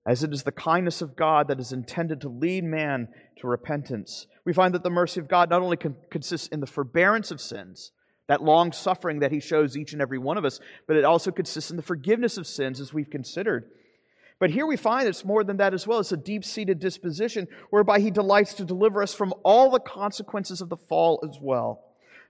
as 0.05 0.23
it 0.23 0.33
is 0.33 0.43
the 0.43 0.51
kindness 0.51 1.01
of 1.01 1.15
God 1.15 1.47
that 1.47 1.59
is 1.59 1.71
intended 1.71 2.21
to 2.21 2.29
lead 2.29 2.63
man 2.63 3.07
to 3.37 3.47
repentance. 3.47 4.27
We 4.45 4.53
find 4.53 4.73
that 4.73 4.83
the 4.83 4.89
mercy 4.89 5.19
of 5.19 5.27
God 5.27 5.49
not 5.49 5.61
only 5.61 5.77
consists 6.09 6.47
in 6.47 6.59
the 6.59 6.67
forbearance 6.67 7.31
of 7.31 7.39
sins, 7.39 7.91
that 8.27 8.41
long 8.43 8.71
suffering 8.71 9.19
that 9.19 9.31
he 9.31 9.39
shows 9.39 9.75
each 9.75 9.93
and 9.93 10.01
every 10.01 10.17
one 10.17 10.37
of 10.37 10.45
us, 10.45 10.59
but 10.87 10.95
it 10.95 11.03
also 11.03 11.31
consists 11.31 11.69
in 11.69 11.77
the 11.77 11.83
forgiveness 11.83 12.37
of 12.37 12.47
sins, 12.47 12.79
as 12.79 12.93
we've 12.93 13.09
considered. 13.09 13.69
But 14.39 14.49
here 14.49 14.65
we 14.65 14.77
find 14.77 15.07
it's 15.07 15.23
more 15.23 15.43
than 15.43 15.57
that 15.57 15.73
as 15.73 15.85
well. 15.85 15.99
It's 15.99 16.11
a 16.11 16.17
deep 16.17 16.43
seated 16.43 16.79
disposition 16.79 17.47
whereby 17.69 17.99
He 17.99 18.09
delights 18.09 18.55
to 18.55 18.65
deliver 18.65 19.03
us 19.03 19.13
from 19.13 19.33
all 19.43 19.69
the 19.69 19.79
consequences 19.79 20.61
of 20.61 20.69
the 20.69 20.77
fall 20.77 21.23
as 21.29 21.37
well. 21.39 21.83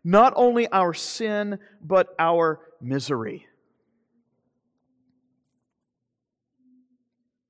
Not 0.03 0.33
only 0.35 0.67
our 0.71 0.93
sin, 0.93 1.59
but 1.81 2.07
our 2.19 2.59
misery. 2.81 3.47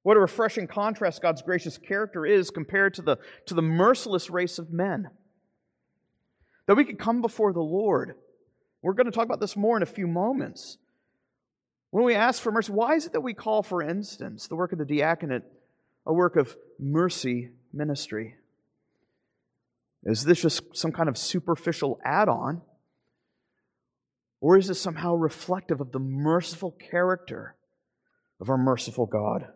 What 0.04 0.18
a 0.18 0.20
refreshing 0.20 0.68
contrast 0.68 1.22
God's 1.22 1.42
gracious 1.42 1.78
character 1.78 2.26
is 2.26 2.50
compared 2.50 2.96
to 2.96 3.02
the, 3.02 3.18
to 3.46 3.54
the 3.54 3.62
merciless 3.62 4.30
race 4.30 4.58
of 4.58 4.72
men. 4.72 5.10
That 6.66 6.76
we 6.76 6.86
could 6.86 7.00
come 7.00 7.22
before 7.22 7.54
the 7.54 7.62
Lord. 7.62 8.16
We're 8.82 8.94
going 8.94 9.06
to 9.06 9.12
talk 9.12 9.26
about 9.26 9.40
this 9.40 9.56
more 9.56 9.78
in 9.78 9.84
a 9.84 9.88
few 9.88 10.08
moments. 10.08 10.78
When 11.92 12.04
we 12.04 12.16
ask 12.16 12.42
for 12.42 12.52
mercy, 12.52 12.72
why 12.72 12.96
is 12.96 13.06
it 13.06 13.14
that 13.14 13.22
we 13.22 13.34
call, 13.34 13.62
for 13.62 13.84
instance, 13.84 14.48
the 14.48 14.56
work 14.56 14.72
of 14.72 14.80
the 14.80 14.86
diaconate 14.86 15.44
a 16.06 16.14
work 16.14 16.36
of 16.36 16.56
mercy 16.80 17.50
ministry? 17.72 18.36
Is 20.04 20.24
this 20.24 20.42
just 20.42 20.76
some 20.76 20.92
kind 20.92 21.10
of 21.10 21.18
superficial 21.18 22.00
add 22.04 22.28
on? 22.28 22.62
Or 24.40 24.58
is 24.58 24.68
this 24.68 24.82
somehow 24.82 25.14
reflective 25.14 25.80
of 25.80 25.92
the 25.92 26.00
merciful 26.00 26.72
character 26.72 27.56
of 28.40 28.50
our 28.50 28.58
merciful 28.58 29.06
God? 29.06 29.48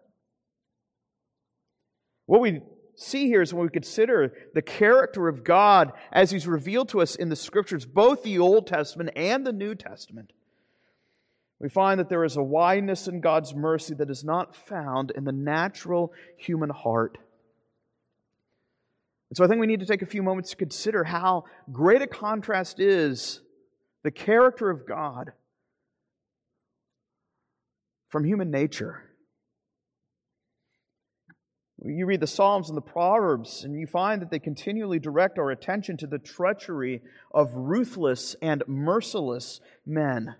What 2.26 2.42
we 2.42 2.62
see 2.96 3.28
here 3.28 3.42
is 3.42 3.54
when 3.54 3.64
we 3.64 3.70
consider 3.70 4.34
the 4.54 4.62
character 4.62 5.28
of 5.28 5.44
God 5.44 5.94
as 6.12 6.32
He's 6.32 6.48
revealed 6.48 6.90
to 6.90 7.02
us 7.02 7.16
in 7.16 7.30
the 7.30 7.36
Scriptures, 7.36 7.86
both 7.86 8.24
the 8.24 8.40
Old 8.40 8.68
Testament 8.68 9.12
and 9.16 9.46
the 9.46 9.54
New 9.54 9.76
Testament. 9.76 10.32
We 11.60 11.70
find 11.70 12.00
that 12.00 12.10
there 12.10 12.26
is 12.26 12.36
a 12.36 12.44
wideness 12.44 13.08
in 13.08 13.22
God's 13.22 13.56
mercy 13.56 13.94
that 13.96 14.10
is 14.10 14.24
not 14.24 14.56
found 14.56 15.12
in 15.12 15.24
the 15.24 15.32
natural 15.32 16.14
human 16.38 16.70
heart. 16.70 17.18
And 19.30 19.38
so 19.38 19.44
I 19.44 19.48
think 19.48 19.60
we 19.60 19.68
need 19.68 19.80
to 19.80 19.86
take 19.86 20.02
a 20.02 20.08
few 20.08 20.22
moments 20.22 20.52
to 20.52 20.58
consider 20.58 21.04
how 21.04 21.46
great 21.72 22.02
a 22.02 22.08
contrast 22.08 22.80
is 22.80 23.42
the 24.04 24.12
character 24.12 24.70
of 24.70 24.86
God 24.86 25.32
from 28.10 28.24
human 28.24 28.52
nature. 28.52 29.05
You 31.88 32.08
read 32.08 32.20
the 32.20 32.26
Psalms 32.26 32.70
and 32.70 32.76
the 32.76 32.82
Proverbs, 32.82 33.64
and 33.64 33.80
you 33.80 33.86
find 33.86 34.20
that 34.22 34.32
they 34.32 34.40
continually 34.40 34.98
direct 34.98 35.38
our 35.38 35.52
attention 35.52 35.98
to 35.98 36.08
the 36.08 36.18
treachery 36.18 37.04
of 37.32 37.54
ruthless 37.54 38.36
and 38.42 38.64
merciless 38.68 39.62
men. 39.86 40.34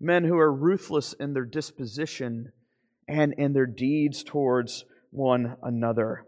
Men 0.00 0.24
who 0.24 0.36
are 0.36 0.52
ruthless 0.52 1.12
in 1.12 1.32
their 1.32 1.44
disposition 1.44 2.50
and 3.06 3.34
in 3.34 3.52
their 3.52 3.66
deeds 3.66 4.24
towards 4.24 4.84
one 5.12 5.56
another. 5.62 6.24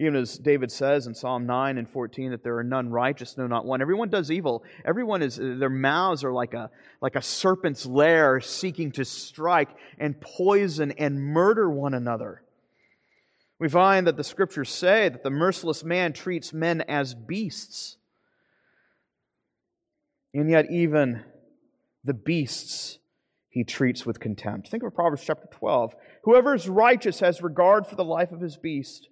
Even 0.00 0.16
as 0.16 0.38
David 0.38 0.72
says 0.72 1.06
in 1.06 1.14
Psalm 1.14 1.44
9 1.44 1.76
and 1.76 1.86
14 1.86 2.30
that 2.30 2.42
there 2.42 2.56
are 2.56 2.64
none 2.64 2.88
righteous, 2.88 3.36
no, 3.36 3.46
not 3.46 3.66
one. 3.66 3.82
Everyone 3.82 4.08
does 4.08 4.30
evil. 4.30 4.64
Everyone 4.82 5.20
is, 5.20 5.36
their 5.36 5.68
mouths 5.68 6.24
are 6.24 6.32
like 6.32 6.54
a, 6.54 6.70
like 7.02 7.16
a 7.16 7.22
serpent's 7.22 7.84
lair 7.84 8.40
seeking 8.40 8.92
to 8.92 9.04
strike 9.04 9.68
and 9.98 10.18
poison 10.18 10.92
and 10.92 11.20
murder 11.20 11.68
one 11.68 11.92
another. 11.92 12.42
We 13.58 13.68
find 13.68 14.06
that 14.06 14.16
the 14.16 14.24
scriptures 14.24 14.70
say 14.70 15.10
that 15.10 15.22
the 15.22 15.28
merciless 15.28 15.84
man 15.84 16.14
treats 16.14 16.54
men 16.54 16.80
as 16.88 17.12
beasts. 17.12 17.98
And 20.32 20.48
yet, 20.48 20.70
even 20.70 21.24
the 22.04 22.14
beasts 22.14 22.98
he 23.50 23.64
treats 23.64 24.06
with 24.06 24.18
contempt. 24.18 24.70
Think 24.70 24.82
of 24.82 24.94
Proverbs 24.94 25.24
chapter 25.26 25.48
12. 25.52 25.94
Whoever 26.24 26.54
is 26.54 26.70
righteous 26.70 27.20
has 27.20 27.42
regard 27.42 27.86
for 27.86 27.96
the 27.96 28.04
life 28.04 28.32
of 28.32 28.40
his 28.40 28.56
beast 28.56 29.10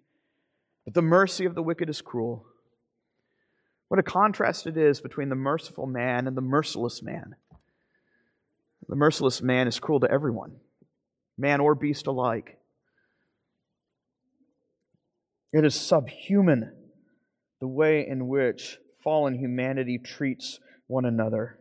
but 0.89 0.95
the 0.95 1.03
mercy 1.03 1.45
of 1.45 1.55
the 1.55 1.63
wicked 1.63 1.91
is 1.91 2.01
cruel. 2.01 2.47
What 3.89 4.01
a 4.01 4.03
contrast 4.03 4.67
it 4.67 4.79
is 4.79 5.03
between 5.03 5.29
the 5.29 5.35
merciful 5.35 5.87
man 5.87 6.27
and 6.27 6.35
the 6.35 6.41
merciless 6.41 7.03
man. 7.03 7.37
The 8.89 8.97
merciless 8.97 9.43
man 9.43 9.69
is 9.69 9.79
cruel 9.79 10.01
to 10.01 10.11
everyone, 10.11 10.57
man 11.37 11.61
or 11.61 11.75
beast 11.75 12.07
alike. 12.07 12.57
It 15.53 15.63
is 15.63 15.75
subhuman 15.75 16.73
the 17.61 17.69
way 17.69 18.09
in 18.09 18.27
which 18.27 18.79
fallen 19.05 19.35
humanity 19.35 19.99
treats 19.99 20.59
one 20.87 21.05
another. 21.05 21.59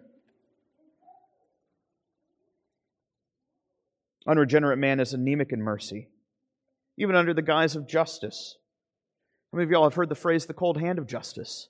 Unregenerate 4.26 4.80
man 4.80 5.02
is 5.02 5.12
anemic 5.12 5.52
in 5.52 5.62
mercy, 5.62 6.08
even 6.98 7.18
under 7.18 7.34
the 7.34 7.42
guise 7.42 7.76
of 7.76 7.90
justice. 7.90 8.56
Many 9.58 9.65
of 9.65 9.72
y'all 9.72 9.86
have 9.86 9.96
heard 9.96 10.10
the 10.10 10.13
phrase 10.13 10.46
the 10.46 10.54
cold 10.54 10.80
hand 10.80 11.00
of 11.00 11.08
justice? 11.08 11.70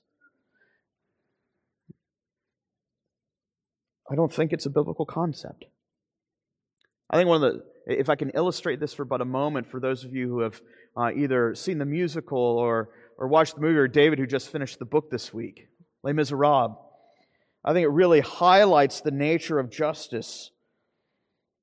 I 4.10 4.14
don't 4.14 4.30
think 4.30 4.52
it's 4.52 4.66
a 4.66 4.70
biblical 4.70 5.06
concept. 5.06 5.64
I 7.08 7.16
think 7.16 7.30
one 7.30 7.42
of 7.42 7.54
the, 7.54 7.62
if 7.86 8.10
I 8.10 8.14
can 8.14 8.28
illustrate 8.34 8.78
this 8.78 8.92
for 8.92 9.06
but 9.06 9.22
a 9.22 9.24
moment 9.24 9.70
for 9.70 9.80
those 9.80 10.04
of 10.04 10.12
you 10.12 10.28
who 10.28 10.40
have 10.40 10.60
uh, 10.98 11.12
either 11.16 11.54
seen 11.54 11.78
the 11.78 11.86
musical 11.86 12.38
or, 12.38 12.90
or 13.16 13.26
watched 13.26 13.54
the 13.54 13.62
movie, 13.62 13.78
or 13.78 13.88
David 13.88 14.18
who 14.18 14.26
just 14.26 14.52
finished 14.52 14.78
the 14.78 14.84
book 14.84 15.10
this 15.10 15.32
week, 15.32 15.68
Les 16.02 16.12
Miserables, 16.12 16.76
I 17.64 17.72
think 17.72 17.84
it 17.84 17.90
really 17.90 18.20
highlights 18.20 19.00
the 19.00 19.12
nature 19.12 19.58
of 19.58 19.70
justice 19.70 20.50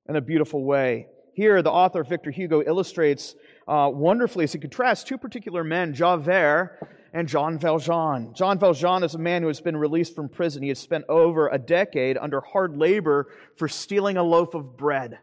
in 0.10 0.16
a 0.16 0.22
beautiful 0.22 0.66
way. 0.66 1.06
Here, 1.36 1.62
the 1.62 1.72
author 1.72 2.04
Victor 2.04 2.32
Hugo 2.32 2.64
illustrates 2.64 3.36
uh, 3.68 3.90
wonderfully 3.92 4.44
as 4.44 4.54
he 4.54 4.60
contrasts 4.60 5.04
two 5.04 5.18
particular 5.18 5.64
men, 5.64 5.94
Javert 5.94 6.80
and 7.14 7.28
Jean 7.28 7.58
Valjean. 7.58 8.34
Jean 8.36 8.60
Valjean 8.60 9.04
is 9.04 9.16
a 9.16 9.20
man 9.20 9.42
who 9.42 9.48
has 9.48 9.62
been 9.62 9.78
released 9.78 10.14
from 10.14 10.30
prison. 10.30 10.62
He 10.62 10.70
has 10.70 10.80
spent 10.80 11.06
over 11.08 11.48
a 11.48 11.58
decade 11.58 12.18
under 12.18 12.42
hard 12.42 12.78
labor 12.78 13.28
for 13.58 13.68
stealing 13.68 14.18
a 14.18 14.24
loaf 14.24 14.54
of 14.54 14.78
bread. 14.78 15.18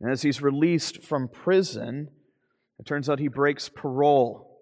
And 0.00 0.10
as 0.10 0.22
he's 0.22 0.42
released 0.42 1.02
from 1.02 1.28
prison, 1.28 2.10
it 2.78 2.86
turns 2.86 3.08
out 3.08 3.20
he 3.20 3.28
breaks 3.28 3.68
parole. 3.68 4.60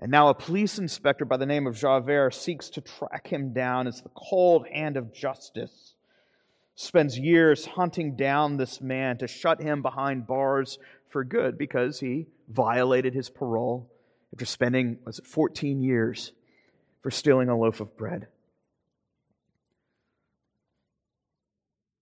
And 0.00 0.10
now 0.10 0.28
a 0.28 0.34
police 0.34 0.78
inspector 0.78 1.24
by 1.24 1.36
the 1.36 1.46
name 1.46 1.66
of 1.66 1.76
Javert 1.76 2.34
seeks 2.34 2.68
to 2.70 2.80
track 2.80 3.28
him 3.28 3.52
down 3.52 3.86
as 3.86 4.02
the 4.02 4.10
cold 4.16 4.66
hand 4.66 4.96
of 4.96 5.14
justice 5.14 5.94
spends 6.74 7.18
years 7.18 7.66
hunting 7.66 8.16
down 8.16 8.56
this 8.56 8.80
man 8.80 9.18
to 9.18 9.28
shut 9.28 9.60
him 9.60 9.82
behind 9.82 10.26
bars 10.26 10.78
for 11.10 11.24
good 11.24 11.58
because 11.58 12.00
he 12.00 12.26
violated 12.48 13.14
his 13.14 13.28
parole 13.28 13.90
after 14.32 14.44
spending, 14.44 14.98
was 15.04 15.18
it 15.18 15.26
14 15.26 15.82
years 15.82 16.32
for 17.02 17.10
stealing 17.10 17.48
a 17.48 17.58
loaf 17.58 17.80
of 17.80 17.96
bread. 17.96 18.28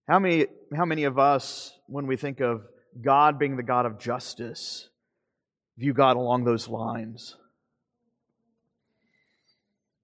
How 0.09 0.19
many, 0.19 0.47
how 0.75 0.85
many 0.85 1.05
of 1.05 1.19
us, 1.19 1.73
when 1.87 2.07
we 2.07 2.17
think 2.17 2.41
of 2.41 2.63
God 3.01 3.39
being 3.39 3.57
the 3.57 3.63
God 3.63 3.87
of 3.87 3.99
justice, 3.99 4.89
view 5.77 5.93
God 5.93 6.17
along 6.17 6.45
those 6.45 6.69
lines? 6.69 7.37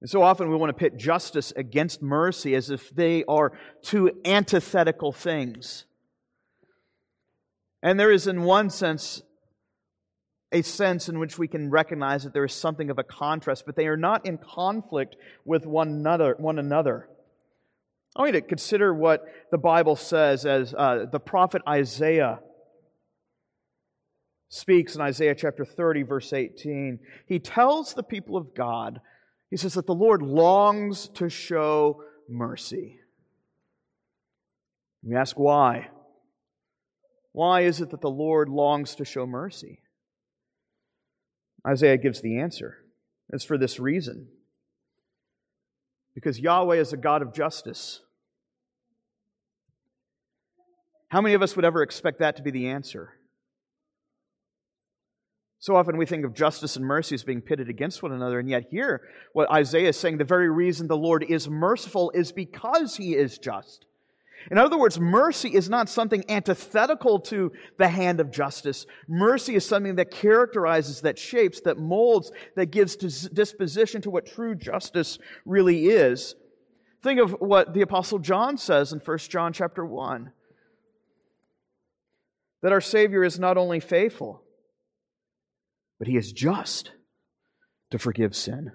And 0.01 0.11
so 0.11 0.23
often 0.23 0.51
we 0.51 0.57
want 0.57 0.69
to 0.69 0.75
pit 0.75 0.99
justice 0.99 1.53
against 1.57 2.03
mercy 2.03 2.55
as 2.55 2.69
if 2.69 2.91
they 2.91 3.25
are 3.25 3.53
two 3.83 4.21
antithetical 4.27 5.13
things. 5.13 5.87
And 7.85 8.01
there 8.01 8.11
is, 8.11 8.27
in 8.27 8.43
one 8.43 8.71
sense, 8.71 9.21
a 10.51 10.63
sense 10.63 11.11
in 11.11 11.19
which 11.19 11.39
we 11.39 11.47
can 11.47 11.71
recognize 11.71 12.25
that 12.25 12.33
there 12.33 12.47
is 12.47 12.55
something 12.55 12.89
of 12.89 12.99
a 12.99 13.05
contrast, 13.05 13.67
but 13.67 13.77
they 13.77 13.87
are 13.87 13.97
not 13.97 14.25
in 14.25 14.39
conflict 14.39 15.17
with 15.45 15.67
one 15.67 15.89
another. 15.89 16.35
One 16.39 16.59
another. 16.59 17.11
I 18.17 18.23
want 18.23 18.35
you 18.35 18.41
to 18.41 18.47
consider 18.47 18.95
what 18.95 19.23
the 19.51 19.59
Bible 19.59 19.97
says 19.97 20.47
as 20.47 20.73
uh, 20.73 21.05
the 21.13 21.21
prophet 21.21 21.61
Isaiah 21.69 22.41
speaks 24.49 24.95
in 24.95 25.03
Isaiah 25.03 25.35
chapter 25.35 25.67
30, 25.67 26.05
verse 26.05 26.33
18. 26.33 27.01
He 27.27 27.39
tells 27.39 27.93
the 27.93 28.03
people 28.03 28.39
of 28.39 28.55
God, 28.55 29.01
he 29.51 29.59
says 29.59 29.75
that 29.75 29.87
the 29.87 29.95
Lord 29.95 30.23
longs 30.23 31.09
to 31.17 31.29
show 31.29 32.03
mercy. 32.31 33.01
We 35.03 35.17
ask 35.17 35.39
why. 35.39 35.89
Why 37.35 37.63
is 37.63 37.81
it 37.81 37.91
that 37.91 38.01
the 38.01 38.09
Lord 38.09 38.49
longs 38.49 38.95
to 38.95 39.05
show 39.05 39.27
mercy? 39.27 39.81
Isaiah 41.67 41.97
gives 41.97 42.21
the 42.21 42.39
answer. 42.39 42.77
It's 43.31 43.45
for 43.45 43.59
this 43.59 43.81
reason. 43.81 44.29
Because 46.15 46.39
Yahweh 46.39 46.77
is 46.77 46.93
a 46.93 46.97
God 46.97 47.23
of 47.23 47.35
justice. 47.35 48.03
How 51.09 51.21
many 51.21 51.35
of 51.35 51.43
us 51.43 51.57
would 51.57 51.65
ever 51.65 51.83
expect 51.83 52.21
that 52.21 52.37
to 52.37 52.43
be 52.45 52.53
the 52.53 52.69
answer? 52.69 53.15
So 55.59 55.75
often 55.75 55.97
we 55.97 56.07
think 56.07 56.25
of 56.25 56.35
justice 56.35 56.77
and 56.77 56.85
mercy 56.85 57.17
as 57.17 57.25
being 57.25 57.41
pitted 57.41 57.69
against 57.69 58.01
one 58.01 58.13
another, 58.13 58.39
and 58.39 58.49
yet 58.49 58.67
here, 58.71 59.01
what 59.33 59.51
Isaiah 59.51 59.89
is 59.89 59.99
saying, 59.99 60.19
the 60.19 60.25
very 60.25 60.49
reason 60.49 60.87
the 60.87 60.97
Lord 60.97 61.25
is 61.29 61.49
merciful 61.49 62.13
is 62.15 62.31
because 62.31 62.95
he 62.95 63.17
is 63.17 63.39
just. 63.39 63.87
In 64.51 64.59
other 64.59 64.79
words, 64.79 65.01
mercy 65.01 65.55
is 65.55 65.71
not 65.71 65.89
something 65.89 66.25
antithetical 66.29 67.19
to 67.21 67.53
the 67.79 67.89
hand 67.89 68.21
of 68.21 68.31
justice. 68.31 68.87
Mercy 69.09 69.55
is 69.55 69.67
something 69.67 69.97
that 69.97 70.11
characterizes, 70.11 71.01
that 71.01 71.19
shapes, 71.19 71.61
that 71.63 71.79
molds, 71.79 72.31
that 72.57 72.67
gives 72.67 72.97
disposition 72.97 74.03
to 74.03 74.11
what 74.11 74.27
true 74.27 74.55
justice 74.55 75.19
really 75.45 75.87
is. 75.87 76.35
Think 77.03 77.21
of 77.21 77.33
what 77.33 77.75
the 77.75 77.83
apostle 77.83 78.19
John 78.19 78.57
says 78.57 78.93
in 78.93 78.99
1 78.99 79.19
John 79.19 79.53
chapter 79.53 79.85
1. 79.85 80.33
That 82.63 82.73
our 82.73 82.81
Savior 82.81 83.25
is 83.25 83.39
not 83.39 83.59
only 83.59 83.81
faithful, 83.81 84.43
but 85.99 86.09
he 86.09 86.17
is 86.17 86.33
just 86.33 86.93
to 87.91 87.99
forgive 87.99 88.35
sin. 88.35 88.73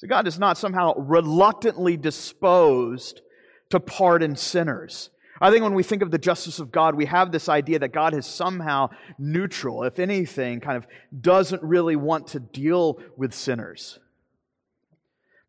So 0.00 0.06
God 0.06 0.26
is 0.26 0.38
not 0.38 0.56
somehow 0.56 0.94
reluctantly 0.96 1.98
disposed 1.98 3.20
to 3.68 3.78
pardon 3.78 4.34
sinners. 4.34 5.10
I 5.42 5.50
think 5.50 5.62
when 5.62 5.74
we 5.74 5.82
think 5.82 6.00
of 6.00 6.10
the 6.10 6.16
justice 6.16 6.58
of 6.58 6.72
God, 6.72 6.94
we 6.94 7.04
have 7.04 7.32
this 7.32 7.50
idea 7.50 7.78
that 7.80 7.92
God 7.92 8.14
is 8.14 8.24
somehow 8.24 8.88
neutral, 9.18 9.82
if 9.82 9.98
anything, 9.98 10.60
kind 10.60 10.78
of 10.78 10.86
doesn't 11.20 11.62
really 11.62 11.96
want 11.96 12.28
to 12.28 12.40
deal 12.40 12.98
with 13.18 13.34
sinners. 13.34 13.98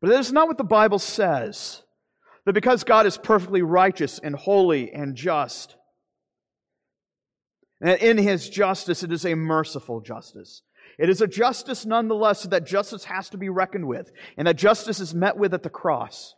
But 0.01 0.09
that 0.09 0.19
is 0.19 0.33
not 0.33 0.49
what 0.49 0.57
the 0.57 0.65
Bible 0.65 0.99
says. 0.99 1.83
That 2.43 2.51
because 2.51 2.83
God 2.83 3.05
is 3.05 3.17
perfectly 3.17 3.61
righteous 3.61 4.19
and 4.19 4.35
holy 4.35 4.91
and 4.91 5.15
just, 5.15 5.77
And 7.79 8.01
in 8.01 8.17
his 8.17 8.49
justice, 8.49 9.01
it 9.01 9.13
is 9.13 9.25
a 9.25 9.35
merciful 9.35 10.01
justice. 10.01 10.61
It 11.01 11.09
is 11.09 11.19
a 11.19 11.25
justice 11.25 11.83
nonetheless, 11.83 12.43
that 12.43 12.63
justice 12.63 13.05
has 13.05 13.27
to 13.29 13.37
be 13.37 13.49
reckoned 13.49 13.87
with, 13.87 14.11
and 14.37 14.47
that 14.47 14.55
justice 14.55 14.99
is 14.99 15.15
met 15.15 15.35
with 15.35 15.51
at 15.55 15.63
the 15.63 15.69
cross. 15.69 16.35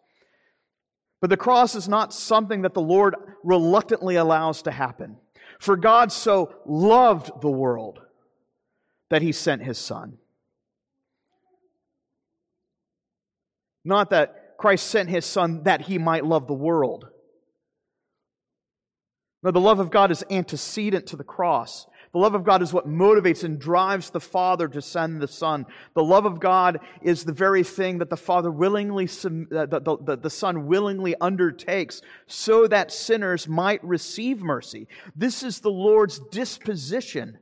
But 1.20 1.30
the 1.30 1.36
cross 1.36 1.76
is 1.76 1.90
not 1.90 2.14
something 2.14 2.62
that 2.62 2.74
the 2.74 2.82
Lord 2.82 3.14
reluctantly 3.44 4.16
allows 4.16 4.62
to 4.62 4.72
happen. 4.72 5.18
For 5.60 5.76
God 5.76 6.14
so 6.14 6.54
loved 6.66 7.42
the 7.42 7.50
world 7.50 8.00
that 9.10 9.22
he 9.22 9.34
sent 9.34 9.62
his 9.64 9.78
Son. 9.78 10.18
Not 13.84 14.12
that 14.12 14.56
Christ 14.58 14.88
sent 14.88 15.10
his 15.10 15.26
Son 15.26 15.64
that 15.64 15.82
he 15.82 15.98
might 15.98 16.24
love 16.24 16.48
the 16.48 16.54
world. 16.54 17.10
No, 19.44 19.52
the 19.52 19.60
love 19.60 19.82
of 19.82 19.92
God 19.92 20.10
is 20.10 20.24
antecedent 20.32 21.08
to 21.08 21.18
the 21.18 21.26
cross. 21.26 21.86
The 22.14 22.20
love 22.20 22.36
of 22.36 22.44
God 22.44 22.62
is 22.62 22.72
what 22.72 22.88
motivates 22.88 23.44
and 23.44 23.60
drives 23.60 24.12
the 24.12 24.20
Father 24.20 24.68
to 24.68 24.82
send 24.82 25.20
the 25.20 25.28
Son. 25.28 25.66
The 25.96 26.04
love 26.04 26.26
of 26.26 26.40
God 26.40 26.80
is 27.02 27.26
the 27.26 27.34
very 27.34 27.64
thing 27.64 27.98
that 27.98 28.10
the 28.12 28.18
Father 28.18 28.52
willingly, 28.52 29.06
uh, 29.06 29.66
the, 29.66 29.98
the, 30.00 30.18
the 30.18 30.30
Son 30.30 30.68
willingly 30.68 31.16
undertakes 31.20 32.02
so 32.28 32.68
that 32.68 32.92
sinners 32.92 33.48
might 33.48 33.84
receive 33.84 34.44
mercy. 34.44 34.88
This 35.16 35.42
is 35.42 35.60
the 35.60 35.72
Lord's 35.72 36.20
disposition. 36.32 37.40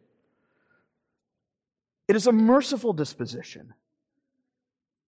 It 2.07 2.15
is 2.15 2.27
a 2.27 2.31
merciful 2.31 2.93
disposition 2.93 3.73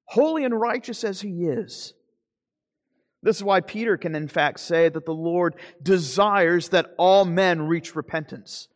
holy 0.05 0.43
and 0.43 0.59
righteous 0.59 1.03
as 1.03 1.21
he 1.21 1.45
is. 1.45 1.93
This 3.23 3.37
is 3.37 3.43
why 3.43 3.61
Peter 3.61 3.97
can, 3.97 4.15
in 4.15 4.27
fact, 4.27 4.59
say 4.59 4.89
that 4.89 5.05
the 5.05 5.13
Lord 5.13 5.55
desires 5.81 6.69
that 6.69 6.93
all 6.97 7.25
men 7.25 7.63
reach 7.63 7.95
repentance, 7.95 8.67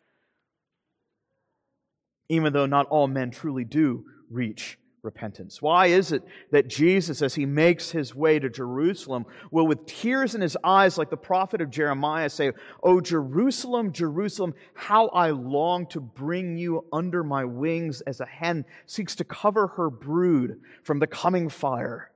even 2.29 2.53
though 2.53 2.65
not 2.65 2.87
all 2.87 3.07
men 3.07 3.31
truly 3.31 3.63
do 3.63 4.05
reach 4.29 4.77
repentance. 5.07 5.61
Why 5.61 5.87
is 5.87 6.11
it 6.11 6.21
that 6.51 6.67
Jesus, 6.67 7.21
as 7.21 7.35
he 7.35 7.45
makes 7.45 7.91
his 7.91 8.13
way 8.13 8.39
to 8.39 8.49
Jerusalem, 8.49 9.25
will 9.51 9.65
with 9.65 9.85
tears 9.85 10.35
in 10.35 10.41
his 10.41 10.57
eyes, 10.63 10.97
like 10.97 11.09
the 11.09 11.17
prophet 11.17 11.61
of 11.61 11.69
Jeremiah, 11.69 12.29
say, 12.29 12.51
O 12.83 12.99
Jerusalem, 12.99 13.93
Jerusalem, 13.93 14.53
how 14.73 15.07
I 15.07 15.31
long 15.31 15.87
to 15.87 16.01
bring 16.01 16.57
you 16.57 16.85
under 16.91 17.23
my 17.23 17.45
wings 17.45 18.01
as 18.01 18.19
a 18.19 18.25
hen 18.25 18.65
seeks 18.85 19.15
to 19.15 19.23
cover 19.23 19.67
her 19.67 19.89
brood 19.89 20.59
from 20.83 20.99
the 20.99 21.07
coming 21.07 21.47
fire? 21.47 22.11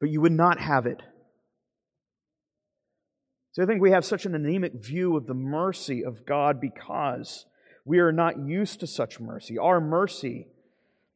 But 0.00 0.10
you 0.10 0.20
would 0.20 0.32
not 0.32 0.58
have 0.58 0.86
it. 0.86 1.02
So 3.52 3.62
I 3.62 3.66
think 3.66 3.82
we 3.82 3.90
have 3.90 4.04
such 4.04 4.24
an 4.24 4.34
anemic 4.34 4.74
view 4.74 5.16
of 5.16 5.26
the 5.26 5.34
mercy 5.34 6.04
of 6.04 6.24
God 6.24 6.60
because 6.60 7.44
we 7.88 7.98
are 7.98 8.12
not 8.12 8.38
used 8.38 8.80
to 8.80 8.86
such 8.86 9.18
mercy. 9.18 9.58
Our 9.58 9.80
mercy 9.80 10.46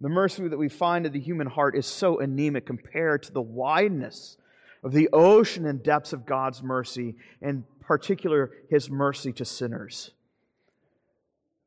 the 0.02 0.08
mercy 0.08 0.48
that 0.48 0.58
we 0.58 0.68
find 0.68 1.06
in 1.06 1.12
the 1.12 1.20
human 1.20 1.46
heart 1.46 1.76
is 1.76 1.86
so 1.86 2.18
anemic 2.18 2.66
compared 2.66 3.22
to 3.22 3.32
the 3.32 3.40
wideness 3.40 4.36
of 4.82 4.92
the 4.92 5.08
ocean 5.12 5.64
and 5.64 5.80
depths 5.80 6.12
of 6.12 6.26
God's 6.26 6.60
mercy, 6.60 7.14
in 7.40 7.64
particular, 7.80 8.50
his 8.68 8.90
mercy 8.90 9.32
to 9.34 9.44
sinners. 9.44 10.10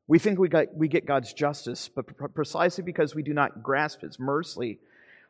We 0.06 0.18
think 0.18 0.38
we, 0.38 0.50
got, 0.50 0.76
we 0.76 0.86
get 0.86 1.06
God's 1.06 1.32
justice, 1.32 1.88
but 1.88 2.34
precisely 2.34 2.84
because 2.84 3.14
we 3.14 3.22
do 3.22 3.32
not 3.32 3.62
grasp 3.62 4.02
his 4.02 4.20
mercy, 4.20 4.80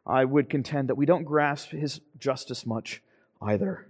I 0.04 0.24
would 0.24 0.50
contend 0.50 0.88
that 0.88 0.96
we 0.96 1.06
don't 1.06 1.22
grasp 1.22 1.70
his 1.70 2.00
justice 2.18 2.66
much 2.66 3.02
either. 3.40 3.86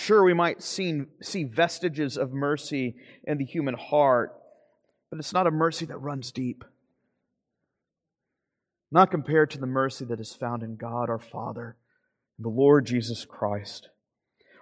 Sure, 0.00 0.22
we 0.22 0.32
might 0.32 0.62
see, 0.62 1.02
see 1.20 1.42
vestiges 1.42 2.16
of 2.16 2.32
mercy 2.32 2.94
in 3.24 3.36
the 3.36 3.44
human 3.44 3.74
heart, 3.74 4.32
but 5.10 5.18
it's 5.18 5.32
not 5.32 5.48
a 5.48 5.50
mercy 5.50 5.86
that 5.86 5.98
runs 5.98 6.30
deep. 6.30 6.62
Not 8.92 9.10
compared 9.10 9.50
to 9.50 9.58
the 9.58 9.66
mercy 9.66 10.04
that 10.04 10.20
is 10.20 10.32
found 10.32 10.62
in 10.62 10.76
God 10.76 11.10
our 11.10 11.18
Father, 11.18 11.76
the 12.38 12.48
Lord 12.48 12.86
Jesus 12.86 13.24
Christ. 13.24 13.88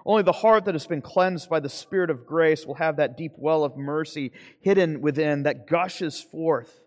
Only 0.07 0.23
the 0.23 0.33
heart 0.33 0.65
that 0.65 0.75
has 0.75 0.87
been 0.87 1.03
cleansed 1.03 1.51
by 1.51 1.61
the 1.61 1.69
Spirit 1.69 2.09
of 2.09 2.25
grace 2.25 2.65
will 2.65 2.77
have 2.77 2.97
that 2.97 3.19
deep 3.19 3.33
well 3.37 3.63
of 3.63 3.77
mercy 3.77 4.33
hidden 4.63 5.03
within 5.03 5.43
that 5.43 5.69
gushes 5.69 6.19
forth. 6.19 6.81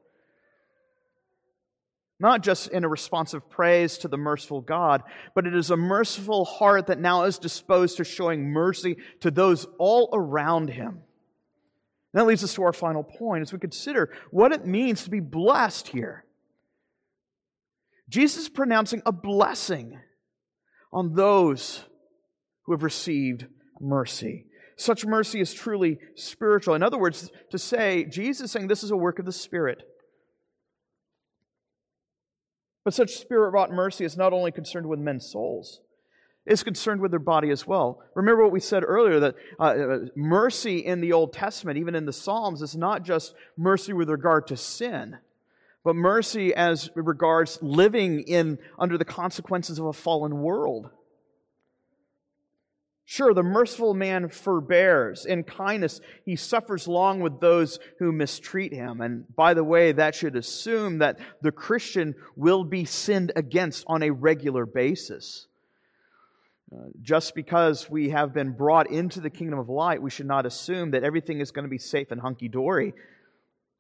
Not 2.20 2.44
just 2.44 2.68
in 2.68 2.84
a 2.84 2.90
responsive 2.90 3.50
praise 3.50 3.98
to 4.00 4.10
the 4.10 4.18
merciful 4.18 4.60
God, 4.60 5.04
but 5.36 5.48
it 5.48 5.56
is 5.56 5.72
a 5.72 5.78
merciful 5.78 6.44
heart 6.44 6.88
that 6.88 7.00
now 7.00 7.24
is 7.24 7.40
disposed 7.40 7.98
to 7.98 8.04
showing 8.04 8.52
mercy 8.52 8.98
to 9.22 9.32
those 9.32 9.66
all 9.78 10.10
around 10.12 10.70
him. 10.70 11.02
And 12.12 12.20
that 12.20 12.26
leads 12.26 12.44
us 12.44 12.56
to 12.56 12.64
our 12.64 12.74
final 12.74 13.04
point 13.04 13.44
as 13.44 13.54
we 13.54 13.60
consider 13.60 14.12
what 14.32 14.52
it 14.52 14.66
means 14.66 15.04
to 15.04 15.10
be 15.10 15.22
blessed 15.22 15.90
here. 15.90 16.26
Jesus 18.10 18.44
is 18.44 18.50
pronouncing 18.50 19.02
a 19.06 19.12
blessing 19.12 20.00
on 20.92 21.14
those 21.14 21.86
who 22.64 22.74
have 22.74 22.84
received 22.84 23.46
mercy. 23.80 24.46
Such 24.76 25.06
mercy 25.06 25.40
is 25.40 25.54
truly 25.54 26.00
spiritual. 26.16 26.74
In 26.74 26.84
other 26.84 26.98
words, 26.98 27.30
to 27.52 27.60
say, 27.60 28.06
Jesus 28.06 28.46
is 28.46 28.52
saying 28.52 28.68
this 28.68 28.84
is 28.84 28.92
a 28.92 28.98
work 28.98 29.20
of 29.20 29.26
the 29.26 29.32
Spirit. 29.32 29.84
But 32.90 32.96
such 32.96 33.18
spirit 33.18 33.52
wrought 33.52 33.72
mercy 33.72 34.04
is 34.04 34.18
not 34.18 34.34
only 34.34 34.52
concerned 34.52 34.88
with 34.88 34.98
men's 34.98 35.30
souls, 35.30 35.80
is 36.48 36.64
concerned 36.64 37.02
with 37.02 37.12
their 37.12 37.20
body 37.20 37.52
as 37.52 37.68
well. 37.68 38.02
Remember 38.16 38.42
what 38.42 38.52
we 38.52 38.60
said 38.60 38.84
earlier 38.84 39.20
that 39.20 39.36
uh, 39.60 39.64
uh, 39.64 40.00
mercy 40.16 40.80
in 40.80 41.00
the 41.00 41.14
Old 41.14 41.32
Testament, 41.32 41.78
even 41.78 41.94
in 41.94 42.08
the 42.08 42.12
Psalms, 42.12 42.64
is 42.64 42.76
not 42.76 43.04
just 43.04 43.36
mercy 43.56 43.94
with 43.94 44.10
regard 44.10 44.48
to 44.48 44.58
sin, 44.58 45.20
but 45.84 45.96
mercy 45.96 46.52
as 46.56 46.90
regards 46.96 47.60
living 47.62 48.22
in 48.22 48.58
under 48.80 48.98
the 48.98 49.06
consequences 49.06 49.78
of 49.78 49.86
a 49.86 49.94
fallen 49.94 50.42
world. 50.42 50.90
Sure, 53.12 53.34
the 53.34 53.42
merciful 53.42 53.96
man 53.96 54.30
forbears. 54.30 55.26
In 55.26 55.44
kindness, 55.44 56.00
he 56.26 56.36
suffers 56.36 56.88
long 56.88 57.22
with 57.22 57.40
those 57.40 57.80
who 57.98 58.12
mistreat 58.12 58.72
him. 58.72 59.02
And 59.02 59.26
by 59.36 59.56
the 59.56 59.64
way, 59.64 59.92
that 59.92 60.14
should 60.14 60.36
assume 60.36 61.00
that 61.00 61.18
the 61.42 61.52
Christian 61.52 62.14
will 62.36 62.64
be 62.64 62.86
sinned 62.86 63.32
against 63.36 63.84
on 63.88 64.04
a 64.04 64.12
regular 64.12 64.68
basis. 64.68 65.48
Uh, 66.72 66.90
just 67.02 67.34
because 67.34 67.90
we 67.90 68.10
have 68.10 68.32
been 68.32 68.52
brought 68.52 68.92
into 68.92 69.22
the 69.22 69.32
kingdom 69.32 69.58
of 69.58 69.70
light, 69.70 70.04
we 70.04 70.12
should 70.12 70.28
not 70.28 70.46
assume 70.46 70.92
that 70.92 71.04
everything 71.04 71.40
is 71.40 71.50
going 71.50 71.66
to 71.66 71.68
be 71.68 71.80
safe 71.80 72.12
and 72.12 72.22
hunky 72.22 72.48
dory 72.48 72.94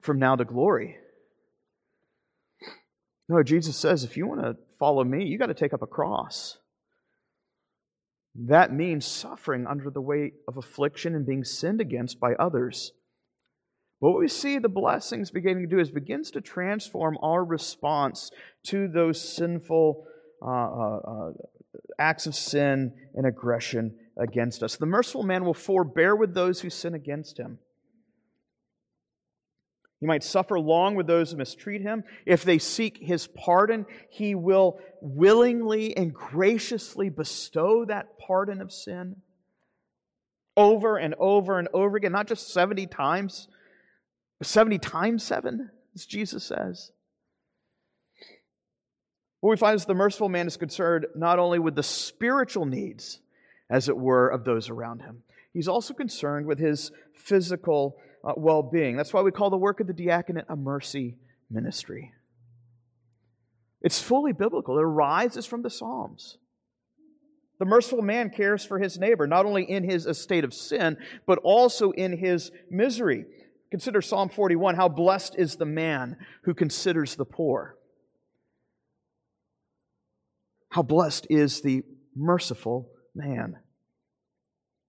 from 0.01 0.17
now 0.17 0.35
to 0.35 0.43
glory. 0.43 0.97
No, 3.27 3.43
Jesus 3.43 3.77
says 3.77 4.03
if 4.03 4.17
you 4.17 4.25
want 4.25 4.41
to 4.41 4.57
follow 4.79 5.03
me, 5.03 5.25
you 5.25 5.37
got 5.37 5.47
to 5.47 5.53
take 5.53 5.75
up 5.75 5.83
a 5.83 5.87
cross. 5.87 6.57
That 8.35 8.73
means 8.73 9.05
suffering 9.05 9.65
under 9.67 9.89
the 9.89 10.01
weight 10.01 10.33
of 10.47 10.57
affliction 10.57 11.15
and 11.15 11.25
being 11.25 11.43
sinned 11.43 11.81
against 11.81 12.19
by 12.19 12.33
others. 12.35 12.93
But 14.01 14.11
What 14.11 14.19
we 14.19 14.27
see 14.27 14.59
the 14.59 14.69
blessings 14.69 15.31
beginning 15.31 15.67
to 15.67 15.75
do 15.75 15.79
is 15.79 15.91
begins 15.91 16.31
to 16.31 16.41
transform 16.41 17.17
our 17.21 17.43
response 17.43 18.31
to 18.67 18.87
those 18.87 19.21
sinful 19.21 20.05
uh, 20.41 20.45
uh, 20.45 20.97
uh 20.97 21.31
acts 21.99 22.25
of 22.25 22.33
sin 22.33 22.93
and 23.13 23.27
aggression 23.27 23.95
against 24.17 24.63
us. 24.63 24.77
The 24.77 24.85
merciful 24.85 25.23
man 25.23 25.43
will 25.43 25.53
forbear 25.53 26.15
with 26.15 26.33
those 26.33 26.61
who 26.61 26.69
sin 26.69 26.93
against 26.93 27.37
him. 27.37 27.59
He 29.99 30.05
might 30.05 30.23
suffer 30.23 30.59
long 30.59 30.95
with 30.95 31.07
those 31.07 31.31
who 31.31 31.37
mistreat 31.37 31.81
him. 31.81 32.03
If 32.25 32.43
they 32.43 32.57
seek 32.57 32.97
his 32.97 33.27
pardon, 33.27 33.85
he 34.09 34.33
will 34.33 34.79
willingly 35.01 35.95
and 35.95 36.13
graciously 36.13 37.09
bestow 37.09 37.85
that 37.85 38.17
pardon 38.17 38.61
of 38.61 38.71
sin 38.71 39.17
over 40.55 40.97
and 40.97 41.15
over 41.19 41.57
and 41.59 41.67
over 41.73 41.97
again, 41.97 42.11
not 42.11 42.27
just 42.27 42.53
70 42.53 42.87
times, 42.87 43.47
70 44.41 44.77
times 44.79 45.23
7, 45.23 45.69
as 45.95 46.05
Jesus 46.05 46.43
says. 46.43 46.91
What 49.39 49.51
we 49.51 49.57
find 49.57 49.75
is 49.75 49.85
the 49.85 49.93
merciful 49.93 50.27
man 50.27 50.47
is 50.47 50.57
concerned 50.57 51.07
not 51.15 51.39
only 51.39 51.59
with 51.59 51.75
the 51.75 51.83
spiritual 51.83 52.65
needs, 52.65 53.21
as 53.69 53.87
it 53.87 53.97
were, 53.97 54.27
of 54.27 54.43
those 54.43 54.69
around 54.69 55.01
him, 55.01 55.23
he's 55.53 55.67
also 55.67 55.93
concerned 55.93 56.45
with 56.45 56.59
his 56.59 56.91
physical 57.13 57.97
uh, 58.23 58.33
well 58.37 58.63
being. 58.63 58.97
That's 58.97 59.13
why 59.13 59.21
we 59.21 59.31
call 59.31 59.49
the 59.49 59.57
work 59.57 59.79
of 59.79 59.87
the 59.87 59.93
diaconate 59.93 60.45
a 60.49 60.55
mercy 60.55 61.17
ministry. 61.49 62.11
It's 63.81 64.01
fully 64.01 64.33
biblical, 64.33 64.77
it 64.77 64.83
arises 64.83 65.45
from 65.45 65.61
the 65.61 65.69
Psalms. 65.69 66.37
The 67.59 67.65
merciful 67.65 68.01
man 68.01 68.29
cares 68.29 68.65
for 68.65 68.79
his 68.79 68.97
neighbor, 68.97 69.27
not 69.27 69.45
only 69.45 69.63
in 69.63 69.83
his 69.83 70.05
estate 70.05 70.45
of 70.45 70.53
sin, 70.53 70.97
but 71.25 71.39
also 71.43 71.91
in 71.91 72.17
his 72.17 72.51
misery. 72.69 73.25
Consider 73.69 74.01
Psalm 74.01 74.29
41 74.29 74.75
how 74.75 74.87
blessed 74.87 75.35
is 75.37 75.57
the 75.57 75.65
man 75.65 76.17
who 76.43 76.53
considers 76.53 77.15
the 77.15 77.25
poor. 77.25 77.77
How 80.69 80.83
blessed 80.83 81.27
is 81.29 81.61
the 81.61 81.83
merciful 82.15 82.89
man. 83.13 83.57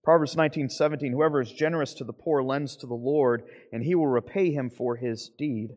Proverbs 0.02 0.34
19:17 0.34 1.12
Whoever 1.12 1.40
is 1.40 1.52
generous 1.52 1.94
to 1.94 2.04
the 2.04 2.12
poor 2.12 2.42
lends 2.42 2.76
to 2.76 2.86
the 2.86 2.94
Lord, 2.94 3.42
and 3.72 3.82
he 3.82 3.94
will 3.94 4.06
repay 4.06 4.50
him 4.50 4.70
for 4.70 4.96
his 4.96 5.30
deed. 5.36 5.70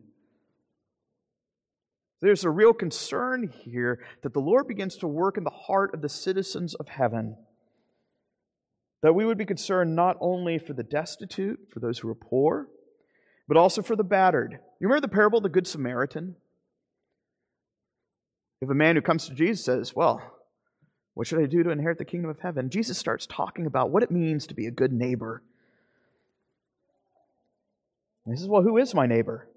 There's 2.20 2.44
a 2.44 2.50
real 2.50 2.72
concern 2.72 3.48
here 3.48 4.02
that 4.22 4.32
the 4.32 4.40
Lord 4.40 4.66
begins 4.66 4.96
to 4.98 5.06
work 5.06 5.36
in 5.36 5.44
the 5.44 5.50
heart 5.50 5.92
of 5.92 6.00
the 6.00 6.08
citizens 6.08 6.74
of 6.74 6.88
heaven. 6.88 7.36
That 9.02 9.12
we 9.12 9.26
would 9.26 9.36
be 9.36 9.44
concerned 9.44 9.94
not 9.94 10.16
only 10.20 10.58
for 10.58 10.72
the 10.72 10.82
destitute, 10.82 11.68
for 11.70 11.80
those 11.80 11.98
who 11.98 12.08
are 12.08 12.14
poor, 12.14 12.68
but 13.46 13.58
also 13.58 13.82
for 13.82 13.94
the 13.94 14.04
battered. 14.04 14.52
You 14.80 14.88
remember 14.88 15.06
the 15.06 15.12
parable 15.12 15.36
of 15.36 15.42
the 15.42 15.50
Good 15.50 15.66
Samaritan? 15.66 16.36
If 18.62 18.70
a 18.70 18.74
man 18.74 18.96
who 18.96 19.02
comes 19.02 19.28
to 19.28 19.34
Jesus 19.34 19.62
says, 19.62 19.94
Well, 19.94 20.22
what 21.14 21.26
should 21.28 21.40
I 21.40 21.46
do 21.46 21.62
to 21.62 21.70
inherit 21.70 21.98
the 21.98 22.04
kingdom 22.04 22.30
of 22.30 22.40
heaven? 22.40 22.70
Jesus 22.70 22.98
starts 22.98 23.26
talking 23.26 23.66
about 23.66 23.90
what 23.90 24.02
it 24.02 24.10
means 24.10 24.48
to 24.48 24.54
be 24.54 24.66
a 24.66 24.72
good 24.72 24.92
neighbor. 24.92 25.42
And 28.24 28.34
he 28.34 28.38
says, 28.38 28.48
Well, 28.48 28.62
who 28.62 28.78
is 28.78 28.94
my 28.94 29.06
neighbor? 29.06 29.48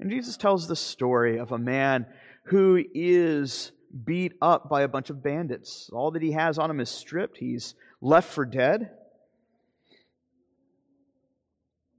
And 0.00 0.10
Jesus 0.10 0.36
tells 0.36 0.66
the 0.66 0.76
story 0.76 1.38
of 1.38 1.52
a 1.52 1.58
man 1.58 2.06
who 2.44 2.82
is 2.94 3.72
beat 4.04 4.34
up 4.40 4.68
by 4.68 4.82
a 4.82 4.88
bunch 4.88 5.10
of 5.10 5.22
bandits. 5.22 5.90
All 5.92 6.10
that 6.12 6.22
he 6.22 6.32
has 6.32 6.58
on 6.58 6.70
him 6.70 6.80
is 6.80 6.90
stripped, 6.90 7.38
he's 7.38 7.74
left 8.00 8.32
for 8.32 8.46
dead. 8.46 8.90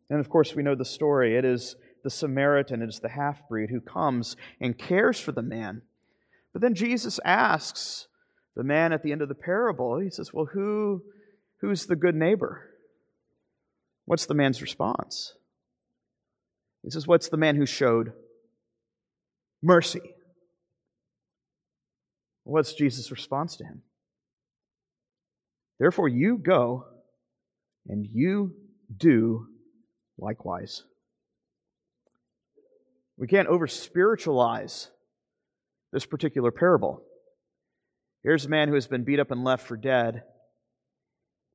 And 0.09 0.19
of 0.19 0.29
course, 0.29 0.55
we 0.55 0.63
know 0.63 0.73
the 0.73 0.85
story. 0.85 1.35
It 1.35 1.45
is 1.45 1.75
the 2.03 2.09
Samaritan, 2.09 2.81
it 2.81 2.89
is 2.89 2.99
the 2.99 3.09
half 3.09 3.47
breed 3.47 3.69
who 3.69 3.81
comes 3.81 4.35
and 4.59 4.77
cares 4.77 5.19
for 5.19 5.31
the 5.31 5.43
man. 5.43 5.83
But 6.53 6.63
then 6.63 6.73
Jesus 6.73 7.19
asks, 7.23 8.07
the 8.59 8.63
man 8.65 8.91
at 8.91 9.03
the 9.03 9.13
end 9.13 9.21
of 9.21 9.29
the 9.29 9.35
parable, 9.35 9.99
he 9.99 10.09
says, 10.09 10.33
Well, 10.33 10.43
who, 10.43 11.01
who's 11.61 11.85
the 11.85 11.95
good 11.95 12.13
neighbor? 12.13 12.69
What's 14.03 14.25
the 14.25 14.33
man's 14.33 14.61
response? 14.61 15.33
He 16.83 16.89
says, 16.89 17.07
What's 17.07 17.29
the 17.29 17.37
man 17.37 17.55
who 17.55 17.65
showed 17.65 18.11
mercy? 19.63 20.01
What's 22.43 22.73
Jesus' 22.73 23.11
response 23.11 23.55
to 23.55 23.63
him? 23.63 23.81
Therefore, 25.79 26.09
you 26.09 26.37
go 26.37 26.83
and 27.87 28.05
you 28.05 28.55
do 28.93 29.47
likewise. 30.17 30.83
We 33.15 33.27
can't 33.27 33.47
over 33.47 33.67
spiritualize 33.67 34.89
this 35.93 36.05
particular 36.05 36.51
parable. 36.51 37.03
Here's 38.23 38.45
a 38.45 38.49
man 38.49 38.67
who 38.67 38.73
has 38.73 38.87
been 38.87 39.03
beat 39.03 39.19
up 39.19 39.31
and 39.31 39.43
left 39.43 39.67
for 39.67 39.77
dead. 39.77 40.23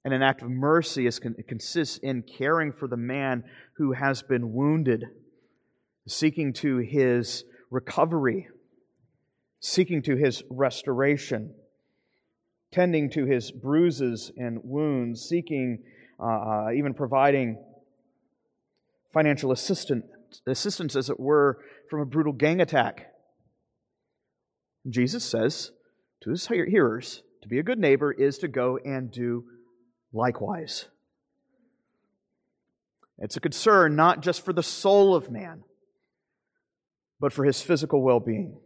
And 0.05 0.13
an 0.13 0.23
act 0.23 0.43
of 0.43 0.51
mercy 0.51 1.07
is, 1.07 1.19
consists 1.19 1.99
in 1.99 2.23
caring 2.23 2.73
for 2.73 2.89
the 2.89 2.97
man 2.97 3.45
who 3.77 3.93
has 3.93 4.23
been 4.23 4.53
wounded, 4.53 5.05
seeking 6.07 6.53
to 6.55 6.79
his 6.79 7.45
recovery, 7.71 8.49
seeking 9.61 10.03
to 10.03 10.17
his 10.17 10.43
restoration, 10.51 11.55
tending 12.73 13.11
to 13.11 13.25
his 13.25 13.51
bruises 13.51 14.31
and 14.37 14.61
wounds, 14.63 15.23
seeking, 15.23 15.83
uh, 16.21 16.25
uh 16.25 16.71
even 16.77 16.93
providing 16.93 17.59
financial 19.13 19.53
assistance, 19.53 20.05
assistance, 20.47 20.97
as 20.97 21.09
it 21.09 21.19
were, 21.19 21.61
from 21.89 22.01
a 22.01 22.07
brutal 22.07 22.33
gang 22.33 22.61
attack. 22.61 23.07
Jesus 24.91 25.25
says, 25.25 25.71
to 26.25 26.31
his 26.31 26.47
hearers, 26.47 27.23
to 27.43 27.49
be 27.49 27.59
a 27.59 27.63
good 27.63 27.79
neighbor 27.79 28.11
is 28.11 28.39
to 28.39 28.49
go 28.49 28.79
and 28.79 29.11
do 29.11 29.45
likewise. 30.13 30.87
It's 33.19 33.37
a 33.37 33.41
concern 33.41 33.95
not 33.95 34.23
just 34.23 34.43
for 34.43 34.55
the 34.55 34.63
soul 34.63 35.15
of 35.15 35.31
man, 35.31 35.65
but 37.21 37.33
for 37.33 37.45
his 37.45 37.61
physical 37.61 38.03
well 38.03 38.21
being. 38.21 38.57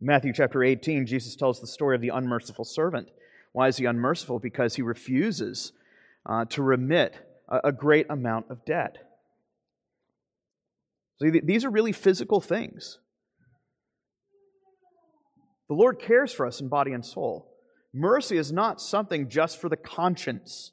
Matthew 0.00 0.32
chapter 0.32 0.64
18, 0.64 1.06
Jesus 1.06 1.36
tells 1.36 1.60
the 1.60 1.66
story 1.66 1.94
of 1.94 2.00
the 2.00 2.08
unmerciful 2.08 2.64
servant. 2.64 3.10
Why 3.52 3.68
is 3.68 3.76
he 3.76 3.84
unmerciful? 3.84 4.38
Because 4.38 4.74
he 4.74 4.82
refuses 4.82 5.72
uh, 6.24 6.46
to 6.46 6.62
remit 6.62 7.14
a, 7.48 7.68
a 7.68 7.72
great 7.72 8.06
amount 8.08 8.50
of 8.50 8.64
debt. 8.64 8.96
So 11.18 11.30
these 11.42 11.64
are 11.64 11.70
really 11.70 11.92
physical 11.92 12.40
things. 12.40 12.98
The 15.68 15.74
Lord 15.74 15.98
cares 15.98 16.32
for 16.32 16.46
us 16.46 16.60
in 16.60 16.68
body 16.68 16.92
and 16.92 17.04
soul. 17.04 17.50
Mercy 17.92 18.36
is 18.36 18.52
not 18.52 18.80
something 18.80 19.28
just 19.28 19.60
for 19.60 19.68
the 19.68 19.76
conscience. 19.76 20.72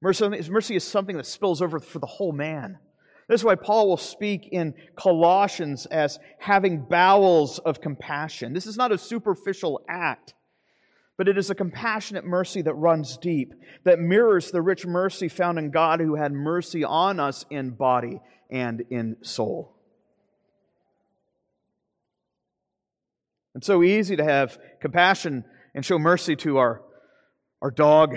Mercy 0.00 0.76
is 0.76 0.84
something 0.84 1.16
that 1.16 1.26
spills 1.26 1.62
over 1.62 1.80
for 1.80 1.98
the 1.98 2.06
whole 2.06 2.32
man. 2.32 2.78
This 3.28 3.40
is 3.40 3.44
why 3.44 3.54
Paul 3.54 3.88
will 3.88 3.96
speak 3.96 4.48
in 4.52 4.74
Colossians 4.96 5.86
as 5.86 6.18
having 6.38 6.84
bowels 6.84 7.58
of 7.58 7.80
compassion. 7.80 8.52
This 8.52 8.66
is 8.66 8.76
not 8.76 8.92
a 8.92 8.98
superficial 8.98 9.82
act, 9.88 10.34
but 11.16 11.26
it 11.26 11.38
is 11.38 11.48
a 11.48 11.54
compassionate 11.54 12.26
mercy 12.26 12.60
that 12.60 12.74
runs 12.74 13.16
deep, 13.16 13.54
that 13.84 13.98
mirrors 13.98 14.50
the 14.50 14.60
rich 14.60 14.84
mercy 14.84 15.28
found 15.28 15.58
in 15.58 15.70
God 15.70 16.00
who 16.00 16.16
had 16.16 16.32
mercy 16.32 16.84
on 16.84 17.18
us 17.18 17.46
in 17.48 17.70
body 17.70 18.20
and 18.50 18.82
in 18.90 19.16
soul. 19.22 19.73
It's 23.54 23.66
so 23.66 23.82
easy 23.82 24.16
to 24.16 24.24
have 24.24 24.58
compassion 24.80 25.44
and 25.74 25.84
show 25.84 25.98
mercy 25.98 26.36
to 26.36 26.58
our, 26.58 26.82
our 27.62 27.70
dog 27.70 28.16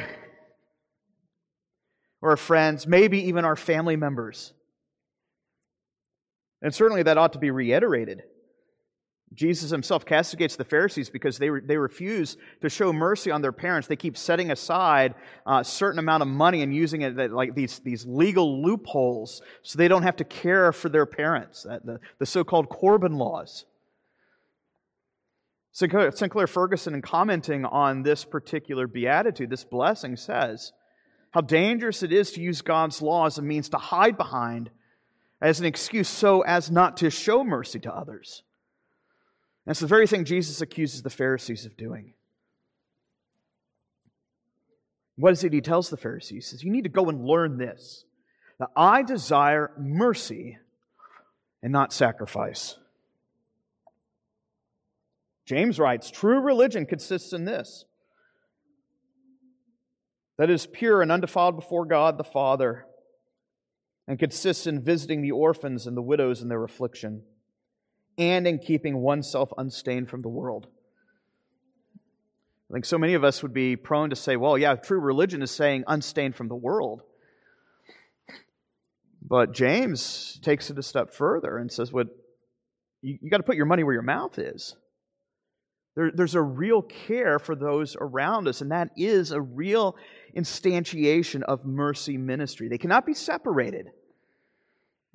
or 2.21 2.31
our 2.31 2.37
friends, 2.37 2.87
maybe 2.87 3.27
even 3.27 3.45
our 3.45 3.55
family 3.55 3.95
members. 3.95 4.53
And 6.61 6.73
certainly 6.73 7.03
that 7.03 7.17
ought 7.17 7.33
to 7.33 7.39
be 7.39 7.51
reiterated. 7.51 8.23
Jesus 9.33 9.69
himself 9.69 10.05
castigates 10.05 10.55
the 10.55 10.63
Pharisees 10.63 11.09
because 11.09 11.37
they, 11.37 11.49
re- 11.49 11.61
they 11.63 11.77
refuse 11.77 12.37
to 12.61 12.69
show 12.69 12.93
mercy 12.93 13.29
on 13.29 13.41
their 13.41 13.51
parents. 13.51 13.87
They 13.87 13.97
keep 13.97 14.17
setting 14.17 14.51
aside 14.51 15.15
a 15.45 15.63
certain 15.65 15.99
amount 15.99 16.23
of 16.23 16.29
money 16.29 16.63
and 16.63 16.73
using 16.73 17.01
it 17.01 17.31
like 17.31 17.53
these, 17.53 17.79
these 17.79 18.05
legal 18.05 18.63
loopholes 18.63 19.41
so 19.63 19.77
they 19.77 19.89
don't 19.89 20.03
have 20.03 20.15
to 20.15 20.23
care 20.23 20.71
for 20.71 20.87
their 20.87 21.05
parents, 21.05 21.63
the, 21.63 21.99
the 22.19 22.25
so 22.25 22.43
called 22.43 22.69
Corban 22.69 23.17
laws. 23.17 23.65
Sinclair 25.77 26.47
Ferguson, 26.47 26.95
in 26.95 27.03
commenting 27.03 27.63
on 27.63 28.01
this 28.01 28.25
particular 28.25 28.87
beatitude, 28.87 29.51
this 29.51 29.63
blessing, 29.63 30.15
says 30.15 30.71
how 31.29 31.41
dangerous 31.41 32.01
it 32.01 32.11
is 32.11 32.31
to 32.31 32.41
use 32.41 32.63
God's 32.63 32.99
law 32.99 33.27
as 33.27 33.37
a 33.37 33.43
means 33.43 33.69
to 33.69 33.77
hide 33.77 34.17
behind 34.17 34.71
as 35.39 35.59
an 35.59 35.67
excuse 35.67 36.09
so 36.09 36.41
as 36.41 36.71
not 36.71 36.97
to 36.97 37.11
show 37.11 37.43
mercy 37.43 37.79
to 37.81 37.93
others. 37.93 38.41
And 39.67 39.71
it's 39.71 39.79
the 39.79 39.85
very 39.85 40.07
thing 40.07 40.25
Jesus 40.25 40.61
accuses 40.61 41.03
the 41.03 41.11
Pharisees 41.11 41.67
of 41.67 41.77
doing. 41.77 42.13
What 45.15 45.33
is 45.33 45.43
it 45.43 45.53
he 45.53 45.61
tells 45.61 45.91
the 45.91 45.97
Pharisees? 45.97 46.29
He 46.31 46.41
says, 46.41 46.63
You 46.63 46.71
need 46.71 46.85
to 46.85 46.89
go 46.89 47.07
and 47.07 47.23
learn 47.23 47.59
this 47.59 48.03
that 48.57 48.69
I 48.75 49.03
desire 49.03 49.71
mercy 49.77 50.57
and 51.61 51.71
not 51.71 51.93
sacrifice. 51.93 52.79
James 55.47 55.79
writes 55.79 56.11
True 56.11 56.39
religion 56.41 56.85
consists 56.85 57.33
in 57.33 57.45
this 57.45 57.85
that 60.37 60.49
is 60.51 60.67
pure 60.67 61.01
and 61.01 61.11
undefiled 61.11 61.55
before 61.55 61.85
God 61.85 62.19
the 62.19 62.23
Father, 62.23 62.85
and 64.07 64.19
consists 64.19 64.67
in 64.67 64.83
visiting 64.83 65.21
the 65.21 65.31
orphans 65.31 65.87
and 65.87 65.97
the 65.97 66.01
widows 66.01 66.43
in 66.43 66.49
their 66.49 66.63
affliction, 66.63 67.23
and 68.19 68.47
in 68.47 68.59
keeping 68.59 68.97
oneself 68.97 69.51
unstained 69.57 70.09
from 70.09 70.21
the 70.21 70.29
world. 70.29 70.67
I 72.69 72.73
think 72.73 72.85
so 72.85 72.97
many 72.97 73.13
of 73.13 73.23
us 73.23 73.41
would 73.41 73.53
be 73.53 73.77
prone 73.77 74.09
to 74.09 74.15
say, 74.15 74.35
well, 74.35 74.57
yeah, 74.57 74.75
true 74.75 74.99
religion 74.99 75.41
is 75.41 75.51
saying 75.51 75.85
unstained 75.87 76.35
from 76.35 76.49
the 76.49 76.55
world. 76.55 77.01
But 79.21 79.53
James 79.53 80.39
takes 80.43 80.69
it 80.69 80.77
a 80.77 80.83
step 80.83 81.13
further 81.13 81.57
and 81.57 81.71
says, 81.71 81.91
what, 81.91 82.07
you, 83.01 83.17
you 83.21 83.29
got 83.29 83.37
to 83.37 83.43
put 83.43 83.55
your 83.55 83.65
money 83.65 83.83
where 83.83 83.93
your 83.93 84.03
mouth 84.03 84.37
is. 84.37 84.75
There, 85.97 86.11
there's 86.13 86.35
a 86.35 86.41
real 86.41 86.83
care 86.83 87.39
for 87.39 87.55
those 87.55 87.97
around 87.99 88.47
us, 88.47 88.61
and 88.61 88.71
that 88.71 88.91
is 88.95 89.31
a 89.31 89.41
real 89.41 89.97
instantiation 90.35 91.41
of 91.41 91.65
mercy 91.65 92.17
ministry. 92.17 92.67
They 92.67 92.77
cannot 92.77 93.03
be 93.03 93.15
separated. 93.15 93.87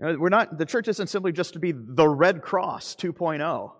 You 0.00 0.06
know, 0.06 0.16
we're 0.18 0.28
not, 0.28 0.58
the 0.58 0.66
church 0.66 0.88
isn't 0.88 1.06
simply 1.06 1.30
just 1.30 1.52
to 1.52 1.60
be 1.60 1.72
the 1.72 2.08
Red 2.08 2.42
Cross 2.42 2.96
2.0. 2.96 3.70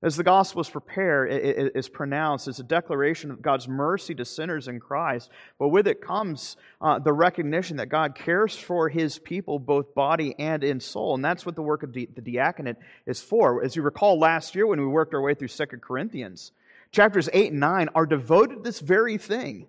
As 0.00 0.16
the 0.16 0.22
gospel 0.22 0.60
is 0.60 0.70
prepared, 0.70 1.32
it 1.32 1.72
is 1.74 1.88
pronounced 1.88 2.46
it's 2.46 2.60
a 2.60 2.62
declaration 2.62 3.32
of 3.32 3.42
God's 3.42 3.66
mercy 3.66 4.14
to 4.14 4.24
sinners 4.24 4.68
in 4.68 4.78
Christ, 4.78 5.28
but 5.58 5.68
with 5.68 5.88
it 5.88 6.00
comes 6.00 6.56
uh, 6.80 7.00
the 7.00 7.12
recognition 7.12 7.78
that 7.78 7.86
God 7.86 8.14
cares 8.14 8.56
for 8.56 8.88
his 8.88 9.18
people, 9.18 9.58
both 9.58 9.96
body 9.96 10.36
and 10.38 10.62
in 10.62 10.78
soul. 10.78 11.16
And 11.16 11.24
that's 11.24 11.44
what 11.44 11.56
the 11.56 11.62
work 11.62 11.82
of 11.82 11.92
the, 11.92 12.08
the 12.14 12.20
diaconate 12.20 12.76
is 13.06 13.20
for. 13.20 13.64
As 13.64 13.74
you 13.74 13.82
recall 13.82 14.20
last 14.20 14.54
year 14.54 14.68
when 14.68 14.80
we 14.80 14.86
worked 14.86 15.14
our 15.14 15.20
way 15.20 15.34
through 15.34 15.48
Second 15.48 15.82
Corinthians, 15.82 16.52
Chapters 16.90 17.28
8 17.32 17.50
and 17.50 17.60
9 17.60 17.88
are 17.94 18.06
devoted 18.06 18.56
to 18.56 18.62
this 18.62 18.80
very 18.80 19.18
thing. 19.18 19.66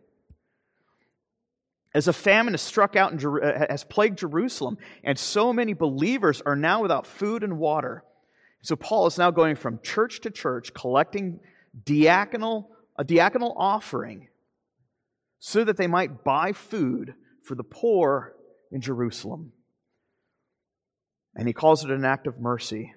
As 1.94 2.08
a 2.08 2.14
famine 2.14 2.54
has 2.54 2.62
struck 2.62 2.96
out 2.96 3.12
and 3.12 3.26
uh, 3.26 3.66
has 3.68 3.84
plagued 3.84 4.20
Jerusalem, 4.20 4.78
and 5.04 5.18
so 5.18 5.52
many 5.52 5.74
believers 5.74 6.40
are 6.46 6.56
now 6.56 6.84
without 6.84 7.08
food 7.08 7.44
and 7.44 7.58
water. 7.58 8.04
So 8.62 8.76
Paul 8.76 9.08
is 9.08 9.18
now 9.18 9.32
going 9.32 9.56
from 9.56 9.80
church 9.82 10.22
to 10.22 10.32
church, 10.32 10.74
collecting 10.74 11.40
diaconal, 11.84 12.68
a 12.98 13.06
diaconal 13.06 13.54
offering 13.56 14.28
so 15.40 15.64
that 15.64 15.78
they 15.78 15.88
might 15.88 16.24
buy 16.24 16.52
food 16.52 17.14
for 17.44 17.56
the 17.56 17.64
poor 17.64 18.36
in 18.72 18.82
Jerusalem. 18.82 19.54
And 21.36 21.48
he 21.48 21.54
calls 21.54 21.86
it 21.86 21.92
an 21.92 22.04
act 22.04 22.28
of 22.28 22.40
mercy. 22.40 22.94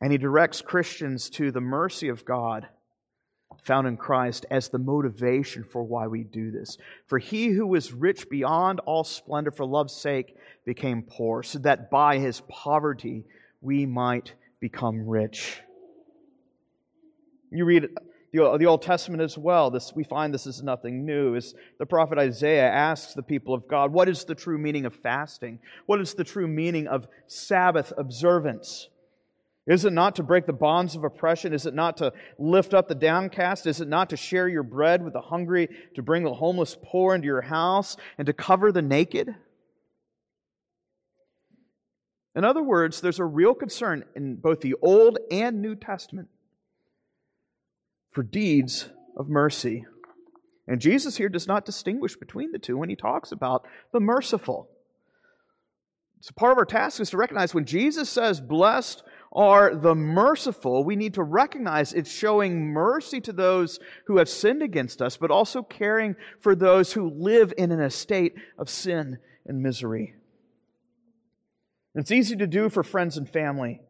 And 0.00 0.12
he 0.12 0.18
directs 0.18 0.62
Christians 0.62 1.28
to 1.30 1.50
the 1.50 1.60
mercy 1.60 2.08
of 2.08 2.24
God 2.24 2.68
found 3.62 3.86
in 3.86 3.96
Christ 3.96 4.46
as 4.50 4.68
the 4.68 4.78
motivation 4.78 5.64
for 5.64 5.82
why 5.82 6.06
we 6.06 6.22
do 6.22 6.50
this. 6.50 6.78
For 7.06 7.18
he 7.18 7.48
who 7.48 7.66
was 7.66 7.92
rich 7.92 8.28
beyond 8.30 8.80
all 8.80 9.04
splendor 9.04 9.50
for 9.50 9.64
love's 9.64 9.94
sake 9.94 10.36
became 10.66 11.02
poor, 11.02 11.42
so 11.42 11.58
that 11.60 11.90
by 11.90 12.18
his 12.18 12.42
poverty 12.48 13.24
we 13.62 13.86
might 13.86 14.34
become 14.60 15.08
rich. 15.08 15.62
You 17.50 17.64
read 17.64 17.88
the, 18.32 18.66
Old 18.66 18.82
Testament 18.82 19.22
as 19.22 19.38
well. 19.38 19.70
This, 19.70 19.94
we 19.94 20.04
find 20.04 20.34
this 20.34 20.46
is 20.46 20.62
nothing 20.62 21.06
new. 21.06 21.36
As 21.36 21.54
the 21.78 21.86
prophet 21.86 22.18
Isaiah 22.18 22.68
asks 22.68 23.14
the 23.14 23.22
people 23.22 23.54
of 23.54 23.66
God, 23.66 23.92
What 23.92 24.08
is 24.08 24.24
the 24.24 24.34
true 24.34 24.58
meaning 24.58 24.84
of 24.84 24.94
fasting? 24.94 25.60
What 25.86 26.00
is 26.00 26.14
the 26.14 26.24
true 26.24 26.48
meaning 26.48 26.86
of 26.86 27.06
Sabbath 27.26 27.92
observance? 27.96 28.88
Is 29.66 29.84
it 29.84 29.92
not 29.92 30.16
to 30.16 30.22
break 30.22 30.46
the 30.46 30.52
bonds 30.52 30.94
of 30.94 31.02
oppression? 31.02 31.52
Is 31.52 31.66
it 31.66 31.74
not 31.74 31.96
to 31.96 32.12
lift 32.38 32.72
up 32.74 32.88
the 32.88 32.94
downcast? 32.94 33.66
Is 33.66 33.80
it 33.80 33.88
not 33.88 34.10
to 34.10 34.16
share 34.16 34.48
your 34.48 34.62
bread 34.62 35.02
with 35.02 35.12
the 35.12 35.20
hungry, 35.20 35.68
to 35.94 36.02
bring 36.02 36.22
the 36.22 36.34
homeless 36.34 36.76
poor 36.84 37.14
into 37.14 37.26
your 37.26 37.40
house, 37.40 37.96
and 38.18 38.26
to 38.26 38.32
cover 38.32 38.70
the 38.70 38.82
naked? 38.82 39.34
In 42.36 42.44
other 42.44 42.62
words, 42.62 43.00
there's 43.00 43.18
a 43.18 43.24
real 43.24 43.54
concern 43.54 44.04
in 44.14 44.36
both 44.36 44.60
the 44.60 44.74
Old 44.82 45.18
and 45.30 45.62
New 45.62 45.74
Testament 45.74 46.28
for 48.12 48.22
deeds 48.22 48.90
of 49.16 49.28
mercy. 49.28 49.86
And 50.68 50.80
Jesus 50.80 51.16
here 51.16 51.30
does 51.30 51.48
not 51.48 51.64
distinguish 51.64 52.14
between 52.14 52.52
the 52.52 52.58
two 52.58 52.76
when 52.76 52.90
he 52.90 52.96
talks 52.96 53.32
about 53.32 53.66
the 53.92 54.00
merciful. 54.00 54.68
So, 56.20 56.32
part 56.36 56.52
of 56.52 56.58
our 56.58 56.66
task 56.66 57.00
is 57.00 57.10
to 57.10 57.16
recognize 57.16 57.54
when 57.54 57.64
Jesus 57.64 58.10
says, 58.10 58.40
Blessed 58.40 59.02
are 59.32 59.74
the 59.74 59.94
merciful, 59.94 60.84
we 60.84 60.96
need 60.96 61.14
to 61.14 61.22
recognize 61.22 61.92
it's 61.92 62.10
showing 62.10 62.72
mercy 62.72 63.20
to 63.22 63.32
those 63.32 63.78
who 64.06 64.18
have 64.18 64.28
sinned 64.28 64.62
against 64.62 65.00
us, 65.00 65.16
but 65.16 65.30
also 65.30 65.62
caring 65.62 66.16
for 66.40 66.54
those 66.54 66.92
who 66.92 67.10
live 67.10 67.52
in 67.56 67.70
an 67.70 67.80
estate 67.80 68.34
of 68.58 68.68
sin 68.68 69.18
and 69.46 69.62
misery. 69.62 70.14
It's 71.96 72.12
easy 72.12 72.36
to 72.36 72.46
do 72.46 72.68
for 72.68 72.82
friends 72.82 73.16
and 73.16 73.28
family. 73.28 73.80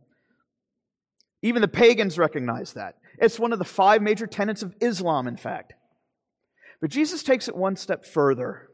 Even 1.42 1.60
the 1.60 1.68
pagans 1.68 2.18
recognize 2.18 2.74
that. 2.74 2.94
It's 3.18 3.38
one 3.38 3.52
of 3.52 3.58
the 3.58 3.64
five 3.64 4.00
major 4.00 4.26
tenets 4.26 4.62
of 4.62 4.74
Islam, 4.80 5.26
in 5.26 5.36
fact. 5.36 5.74
But 6.80 6.90
Jesus 6.90 7.22
takes 7.24 7.48
it 7.48 7.56
one 7.56 7.74
step 7.74 8.04
further. 8.04 8.68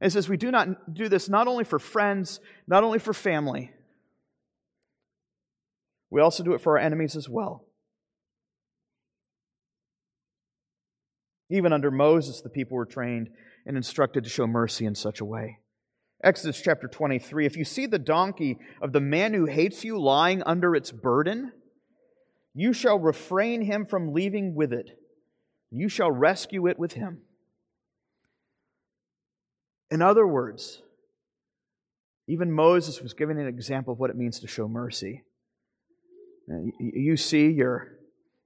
And 0.00 0.12
says 0.12 0.28
we 0.28 0.36
do 0.36 0.50
not 0.50 0.92
do 0.92 1.08
this 1.08 1.28
not 1.28 1.46
only 1.46 1.62
for 1.62 1.78
friends, 1.78 2.40
not 2.66 2.82
only 2.82 2.98
for 2.98 3.14
family, 3.14 3.70
we 6.10 6.20
also 6.20 6.42
do 6.42 6.54
it 6.54 6.60
for 6.60 6.76
our 6.76 6.84
enemies 6.84 7.14
as 7.14 7.28
well. 7.28 7.64
Even 11.48 11.72
under 11.72 11.90
Moses, 11.92 12.40
the 12.40 12.50
people 12.50 12.76
were 12.76 12.84
trained 12.84 13.28
and 13.64 13.76
instructed 13.76 14.24
to 14.24 14.30
show 14.30 14.46
mercy 14.46 14.86
in 14.86 14.96
such 14.96 15.20
a 15.20 15.24
way. 15.24 15.61
Exodus 16.24 16.60
chapter 16.60 16.86
23 16.86 17.46
If 17.46 17.56
you 17.56 17.64
see 17.64 17.86
the 17.86 17.98
donkey 17.98 18.58
of 18.80 18.92
the 18.92 19.00
man 19.00 19.34
who 19.34 19.46
hates 19.46 19.84
you 19.84 20.00
lying 20.00 20.42
under 20.44 20.74
its 20.74 20.92
burden, 20.92 21.52
you 22.54 22.72
shall 22.72 22.98
refrain 22.98 23.62
him 23.62 23.86
from 23.86 24.12
leaving 24.12 24.54
with 24.54 24.72
it. 24.72 24.98
You 25.70 25.88
shall 25.88 26.10
rescue 26.10 26.66
it 26.66 26.78
with 26.78 26.92
him. 26.92 27.22
In 29.90 30.00
other 30.00 30.26
words, 30.26 30.82
even 32.28 32.52
Moses 32.52 33.00
was 33.00 33.14
giving 33.14 33.38
an 33.38 33.46
example 33.46 33.92
of 33.92 33.98
what 33.98 34.10
it 34.10 34.16
means 34.16 34.40
to 34.40 34.46
show 34.46 34.68
mercy. 34.68 35.24
You 36.78 37.16
see 37.16 37.48
your, 37.48 37.98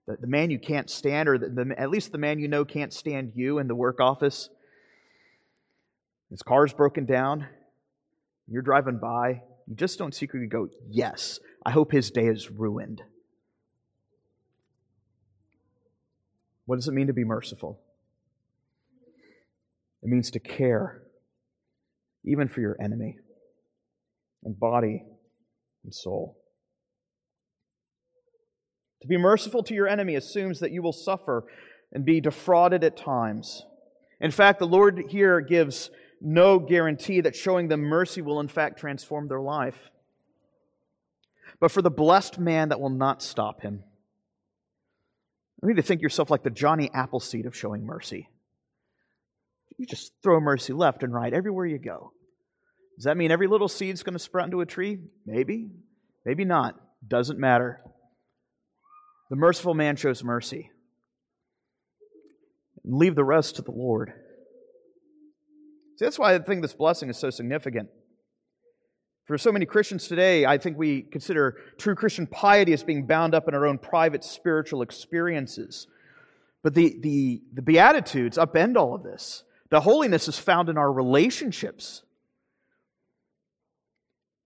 the, 0.06 0.26
man 0.26 0.50
you 0.50 0.58
can't 0.58 0.88
stand, 0.88 1.28
or 1.28 1.38
the, 1.38 1.74
at 1.76 1.90
least 1.90 2.12
the 2.12 2.18
man 2.18 2.38
you 2.38 2.48
know 2.48 2.64
can't 2.64 2.92
stand 2.92 3.32
you 3.34 3.58
in 3.58 3.68
the 3.68 3.74
work 3.74 4.00
office. 4.00 4.48
His 6.30 6.42
car's 6.42 6.72
broken 6.72 7.06
down. 7.06 7.46
You're 8.48 8.62
driving 8.62 8.98
by. 8.98 9.42
You 9.66 9.74
just 9.74 9.98
don't 9.98 10.14
secretly 10.14 10.46
go, 10.46 10.68
Yes, 10.88 11.40
I 11.64 11.70
hope 11.70 11.92
his 11.92 12.10
day 12.10 12.26
is 12.26 12.50
ruined. 12.50 13.02
What 16.66 16.76
does 16.76 16.88
it 16.88 16.94
mean 16.94 17.06
to 17.06 17.12
be 17.12 17.24
merciful? 17.24 17.80
It 20.02 20.08
means 20.08 20.30
to 20.32 20.40
care, 20.40 21.02
even 22.24 22.48
for 22.48 22.60
your 22.60 22.76
enemy, 22.80 23.18
and 24.44 24.58
body 24.58 25.04
and 25.84 25.94
soul. 25.94 26.38
To 29.02 29.08
be 29.08 29.16
merciful 29.16 29.62
to 29.64 29.74
your 29.74 29.88
enemy 29.88 30.14
assumes 30.16 30.60
that 30.60 30.72
you 30.72 30.82
will 30.82 30.92
suffer 30.92 31.44
and 31.92 32.04
be 32.04 32.20
defrauded 32.20 32.82
at 32.82 32.96
times. 32.96 33.62
In 34.20 34.30
fact, 34.30 34.58
the 34.58 34.66
Lord 34.66 35.04
here 35.08 35.40
gives 35.40 35.90
no 36.20 36.58
guarantee 36.58 37.20
that 37.22 37.36
showing 37.36 37.68
them 37.68 37.80
mercy 37.80 38.22
will 38.22 38.40
in 38.40 38.48
fact 38.48 38.78
transform 38.78 39.28
their 39.28 39.40
life. 39.40 39.78
But 41.60 41.70
for 41.70 41.82
the 41.82 41.90
blessed 41.90 42.38
man, 42.38 42.68
that 42.70 42.80
will 42.80 42.90
not 42.90 43.22
stop 43.22 43.62
him. 43.62 43.82
You 45.62 45.68
need 45.68 45.76
to 45.76 45.82
think 45.82 46.02
yourself 46.02 46.30
like 46.30 46.42
the 46.42 46.50
Johnny 46.50 46.90
Appleseed 46.92 47.46
of 47.46 47.56
showing 47.56 47.84
mercy. 47.84 48.28
You 49.78 49.86
just 49.86 50.12
throw 50.22 50.40
mercy 50.40 50.72
left 50.72 51.02
and 51.02 51.12
right 51.12 51.32
everywhere 51.32 51.66
you 51.66 51.78
go. 51.78 52.12
Does 52.96 53.04
that 53.04 53.16
mean 53.16 53.30
every 53.30 53.46
little 53.46 53.68
seed's 53.68 54.02
going 54.02 54.14
to 54.14 54.18
sprout 54.18 54.46
into 54.46 54.60
a 54.60 54.66
tree? 54.66 54.98
Maybe. 55.26 55.70
Maybe 56.24 56.44
not. 56.44 56.74
Doesn't 57.06 57.38
matter. 57.38 57.80
The 59.28 59.36
merciful 59.36 59.74
man 59.74 59.96
shows 59.96 60.24
mercy. 60.24 60.70
Leave 62.84 63.14
the 63.14 63.24
rest 63.24 63.56
to 63.56 63.62
the 63.62 63.72
Lord. 63.72 64.12
See, 65.96 66.04
that's 66.04 66.18
why 66.18 66.34
I 66.34 66.38
think 66.38 66.62
this 66.62 66.74
blessing 66.74 67.08
is 67.08 67.16
so 67.16 67.30
significant. 67.30 67.88
For 69.24 69.38
so 69.38 69.50
many 69.50 69.66
Christians 69.66 70.06
today, 70.06 70.46
I 70.46 70.58
think 70.58 70.78
we 70.78 71.02
consider 71.02 71.56
true 71.78 71.94
Christian 71.94 72.26
piety 72.26 72.72
as 72.72 72.84
being 72.84 73.06
bound 73.06 73.34
up 73.34 73.48
in 73.48 73.54
our 73.54 73.66
own 73.66 73.78
private 73.78 74.22
spiritual 74.22 74.82
experiences. 74.82 75.88
But 76.62 76.74
the, 76.74 76.96
the, 77.00 77.42
the 77.54 77.62
Beatitudes 77.62 78.38
upend 78.38 78.76
all 78.76 78.94
of 78.94 79.02
this. 79.02 79.42
The 79.70 79.80
holiness 79.80 80.28
is 80.28 80.38
found 80.38 80.68
in 80.68 80.78
our 80.78 80.92
relationships. 80.92 82.02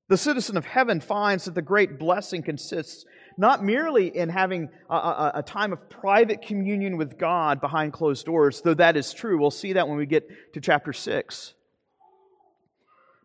The 0.09 0.17
citizen 0.17 0.57
of 0.57 0.65
heaven 0.65 1.01
finds 1.01 1.45
that 1.45 1.55
the 1.55 1.63
great 1.63 1.99
blessing 1.99 2.43
consists 2.43 3.05
not 3.37 3.65
merely 3.65 4.15
in 4.15 4.29
having 4.29 4.69
a, 4.89 4.95
a, 4.95 5.33
a, 5.37 5.43
time 5.43 5.73
of 5.73 5.89
private 5.89 6.43
communion 6.43 6.97
with 6.97 7.19
God 7.19 7.61
behind 7.61 7.93
closed 7.93 8.27
doors, 8.27 8.61
though 8.63 8.75
that 8.75 8.97
is 8.97 9.13
true. 9.13 9.39
We'll 9.39 9.51
see 9.51 9.75
that 9.75 9.89
when 9.89 9.97
we 9.97 10.07
get 10.07 10.53
to 10.55 10.61
chapter 10.61 10.93
6. 10.93 11.55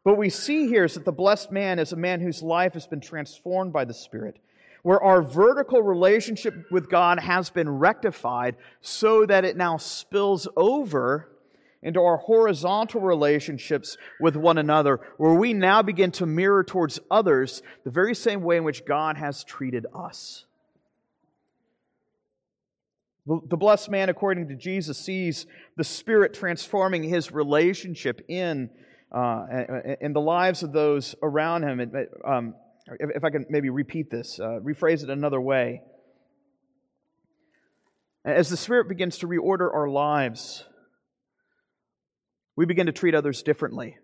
What 0.04 0.18
we 0.18 0.30
see 0.30 0.68
here 0.68 0.86
is 0.86 0.94
that 0.94 1.06
the 1.06 1.12
blessed 1.12 1.52
man 1.52 1.80
is 1.80 1.92
a 1.92 1.96
man 1.96 2.22
whose 2.22 2.44
life 2.44 2.74
has 2.74 2.86
been 2.86 3.02
transformed 3.02 3.74
by 3.74 3.86
the 3.86 3.94
Spirit, 3.94 4.38
where 4.84 5.02
our 5.02 5.24
vertical 5.24 5.82
relationship 5.82 6.54
with 6.70 6.90
God 6.90 7.20
has 7.20 7.50
been 7.50 7.68
rectified 7.68 8.56
so 8.82 9.26
that 9.26 9.46
it 9.46 9.58
now 9.58 9.78
spills 9.78 10.48
over 10.56 11.28
into 11.86 12.02
our 12.02 12.18
horizontal 12.18 13.00
relationships 13.00 13.96
with 14.20 14.36
one 14.36 14.58
another, 14.58 15.00
where 15.18 15.36
we 15.36 15.54
now 15.54 15.84
begin 15.84 16.12
to 16.12 16.26
mirror 16.26 16.64
towards 16.64 17.00
others 17.10 17.62
the 17.86 17.92
very 17.92 18.16
same 18.16 18.42
way 18.42 18.58
in 18.58 18.64
which 18.64 18.86
God 18.86 19.16
has 19.16 19.44
treated 19.44 19.86
us. 19.96 20.46
The 23.28 23.58
blessed 23.58 23.90
man, 23.90 24.10
according 24.10 24.50
to 24.50 24.56
Jesus, 24.56 24.98
sees 25.00 25.48
the 25.78 25.84
Spirit 25.84 26.34
transforming 26.34 27.04
his 27.04 27.32
relationship 27.32 28.22
in, 28.28 28.70
uh, 29.12 29.46
in 30.00 30.14
the 30.14 30.22
lives 30.22 30.62
of 30.62 30.74
those 30.74 31.16
around 31.24 31.64
him. 31.64 31.92
Um, 32.24 32.56
if 32.88 33.24
I 33.24 33.32
can 33.32 33.46
maybe 33.50 33.72
repeat 33.72 34.12
this, 34.12 34.40
uh, 34.40 34.60
rephrase 34.64 35.04
it 35.04 35.10
another 35.10 35.42
way. 35.42 35.82
As 38.24 38.50
the 38.50 38.58
Spirit 38.58 38.88
begins 38.88 39.18
to 39.20 39.28
reorder 39.28 39.74
our 39.74 39.88
lives, 39.88 40.66
we 42.56 42.66
begin 42.66 42.86
to 42.86 42.92
treat 42.92 43.16
others 43.16 43.44
differently. 43.44 43.98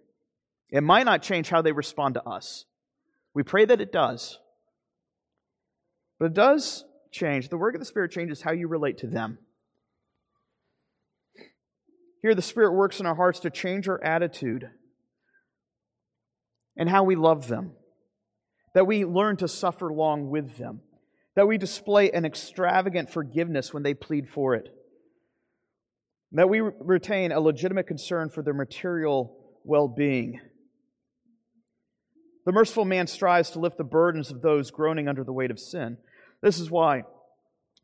It 0.70 0.84
might 0.84 1.06
not 1.06 1.22
change 1.22 1.50
how 1.50 1.62
they 1.62 1.72
respond 1.72 2.16
to 2.16 2.24
us. 2.24 2.66
We 3.34 3.44
pray 3.44 3.66
that 3.66 3.82
it 3.82 3.92
does. 3.92 4.40
But 6.20 6.26
it 6.26 6.34
does 6.34 6.86
change, 7.12 7.50
the 7.50 7.58
work 7.58 7.76
of 7.76 7.82
the 7.82 7.86
Spirit 7.86 8.12
changes 8.12 8.42
how 8.42 8.52
you 8.52 8.68
relate 8.68 9.00
to 9.00 9.08
them. 9.08 9.38
Here, 12.22 12.36
the 12.36 12.42
Spirit 12.42 12.74
works 12.74 13.00
in 13.00 13.06
our 13.06 13.16
hearts 13.16 13.40
to 13.40 13.50
change 13.50 13.90
our 13.90 14.02
attitude 14.04 14.70
and 16.78 16.90
how 16.90 17.04
we 17.04 17.16
love 17.16 17.48
them, 17.48 17.72
that 18.74 18.88
we 18.88 19.04
learn 19.04 19.38
to 19.38 19.48
suffer 19.48 19.92
long 19.92 20.30
with 20.30 20.58
them, 20.58 20.82
that 21.36 21.48
we 21.48 21.58
display 21.58 22.12
an 22.12 22.24
extravagant 22.24 23.10
forgiveness 23.10 23.74
when 23.74 23.84
they 23.84 23.94
plead 23.94 24.30
for 24.30 24.54
it, 24.56 24.70
that 26.34 26.50
we 26.50 26.62
retain 26.62 27.32
a 27.32 27.40
legitimate 27.40 27.88
concern 27.88 28.30
for 28.30 28.42
their 28.42 28.54
material 28.54 29.38
well 29.64 29.88
being. 29.88 30.40
The 32.46 32.52
merciful 32.52 32.86
man 32.86 33.08
strives 33.08 33.52
to 33.52 33.60
lift 33.60 33.78
the 33.78 33.84
burdens 33.84 34.32
of 34.32 34.42
those 34.42 34.72
groaning 34.72 35.08
under 35.08 35.24
the 35.24 35.34
weight 35.34 35.52
of 35.52 35.60
sin. 35.60 35.98
This 36.42 36.60
is 36.60 36.72
why 36.72 37.04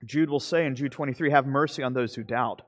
Jude 0.05 0.29
will 0.29 0.39
say 0.39 0.65
in 0.65 0.75
Jude 0.75 0.91
23 0.91 1.31
have 1.31 1.45
mercy 1.45 1.83
on 1.83 1.93
those 1.93 2.15
who 2.15 2.23
doubt. 2.23 2.61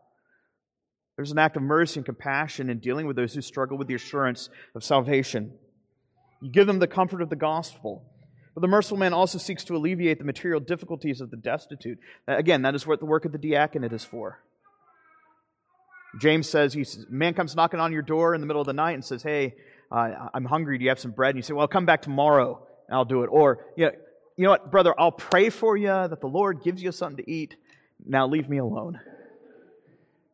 There's 1.16 1.32
an 1.32 1.40
act 1.40 1.58
of 1.58 1.64
mercy 1.64 2.00
and 2.00 2.06
compassion 2.06 2.70
in 2.70 2.80
dealing 2.80 3.08
with 3.08 3.16
those 3.16 3.34
who 3.34 3.42
struggle 3.42 3.78
with 3.78 3.88
the 3.88 3.96
assurance 3.96 4.50
of 4.76 4.84
salvation. 4.84 5.54
You 6.42 6.52
give 6.52 6.68
them 6.68 6.80
the 6.80 6.88
comfort 6.88 7.22
of 7.22 7.30
the 7.30 7.36
gospel. 7.36 8.06
But 8.54 8.62
the 8.62 8.68
merciful 8.68 8.98
man 8.98 9.14
also 9.14 9.38
seeks 9.38 9.64
to 9.66 9.76
alleviate 9.76 10.20
the 10.20 10.26
material 10.26 10.60
difficulties 10.60 11.22
of 11.22 11.30
the 11.30 11.38
destitute. 11.38 12.00
Again, 12.28 12.62
that 12.62 12.76
is 12.76 12.88
what 12.88 13.00
the 13.00 13.06
work 13.06 13.26
of 13.26 13.32
the 13.32 13.38
diaconate 13.38 13.94
is 13.94 14.06
for. 14.06 14.40
James 16.18 16.50
says, 16.50 16.74
he 16.74 16.84
says, 16.84 17.06
man 17.10 17.34
comes 17.34 17.56
knocking 17.56 17.80
on 17.80 17.92
your 17.92 18.02
door 18.02 18.34
in 18.34 18.42
the 18.42 18.48
middle 18.48 18.62
of 18.62 18.66
the 18.66 18.74
night 18.74 18.94
and 18.94 19.06
says, 19.06 19.22
hey, 19.22 19.56
uh, 19.92 20.30
I'm 20.34 20.46
hungry. 20.46 20.78
Do 20.78 20.84
you 20.84 20.90
have 20.90 21.00
some 21.00 21.12
bread? 21.12 21.30
And 21.30 21.38
you 21.38 21.44
say, 21.44 21.54
well, 21.54 21.68
come 21.68 21.86
back 21.86 22.02
tomorrow 22.02 22.66
and 22.88 22.96
I'll 22.96 23.06
do 23.06 23.24
it. 23.24 23.28
Or, 23.28 23.66
you 23.76 23.86
know, 23.86 23.92
you 24.38 24.44
know 24.46 24.52
what, 24.52 24.72
brother, 24.72 24.96
I'll 24.98 25.12
pray 25.12 25.50
for 25.50 25.76
you 25.76 25.88
that 25.88 26.22
the 26.22 26.28
Lord 26.28 26.64
gives 26.64 26.82
you 26.82 26.92
something 26.92 27.24
to 27.24 27.32
eat. 27.32 27.56
Now 28.06 28.28
leave 28.28 28.50
me 28.50 28.58
alone. 28.58 29.00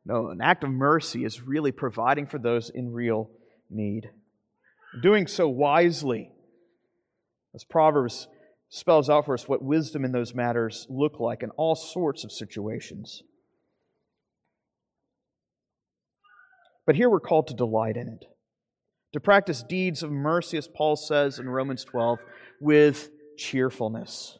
No, 0.06 0.28
an 0.30 0.40
act 0.42 0.64
of 0.64 0.70
mercy 0.70 1.26
is 1.26 1.42
really 1.42 1.72
providing 1.72 2.28
for 2.28 2.38
those 2.38 2.70
in 2.70 2.94
real 2.94 3.30
need. 3.70 4.12
Doing 5.02 5.26
so 5.26 5.50
wisely, 5.50 6.30
as 7.56 7.64
Proverbs 7.64 8.28
spells 8.70 9.10
out 9.10 9.26
for 9.26 9.34
us 9.34 9.48
what 9.48 9.64
wisdom 9.64 10.06
in 10.06 10.12
those 10.12 10.36
matters 10.36 10.86
look 10.90 11.20
like 11.20 11.42
in 11.42 11.50
all 11.52 11.76
sorts 11.76 12.24
of 12.24 12.32
situations. 12.32 13.24
But 16.86 16.96
here 16.96 17.10
we're 17.10 17.20
called 17.20 17.48
to 17.48 17.54
delight 17.54 17.98
in 17.98 18.08
it, 18.08 18.26
to 19.14 19.20
practice 19.20 19.64
deeds 19.64 20.04
of 20.04 20.12
mercy, 20.12 20.58
as 20.58 20.68
Paul 20.68 20.96
says 20.96 21.40
in 21.40 21.50
Romans 21.50 21.84
12, 21.84 22.20
with 22.60 23.10
cheerfulness. 23.38 24.38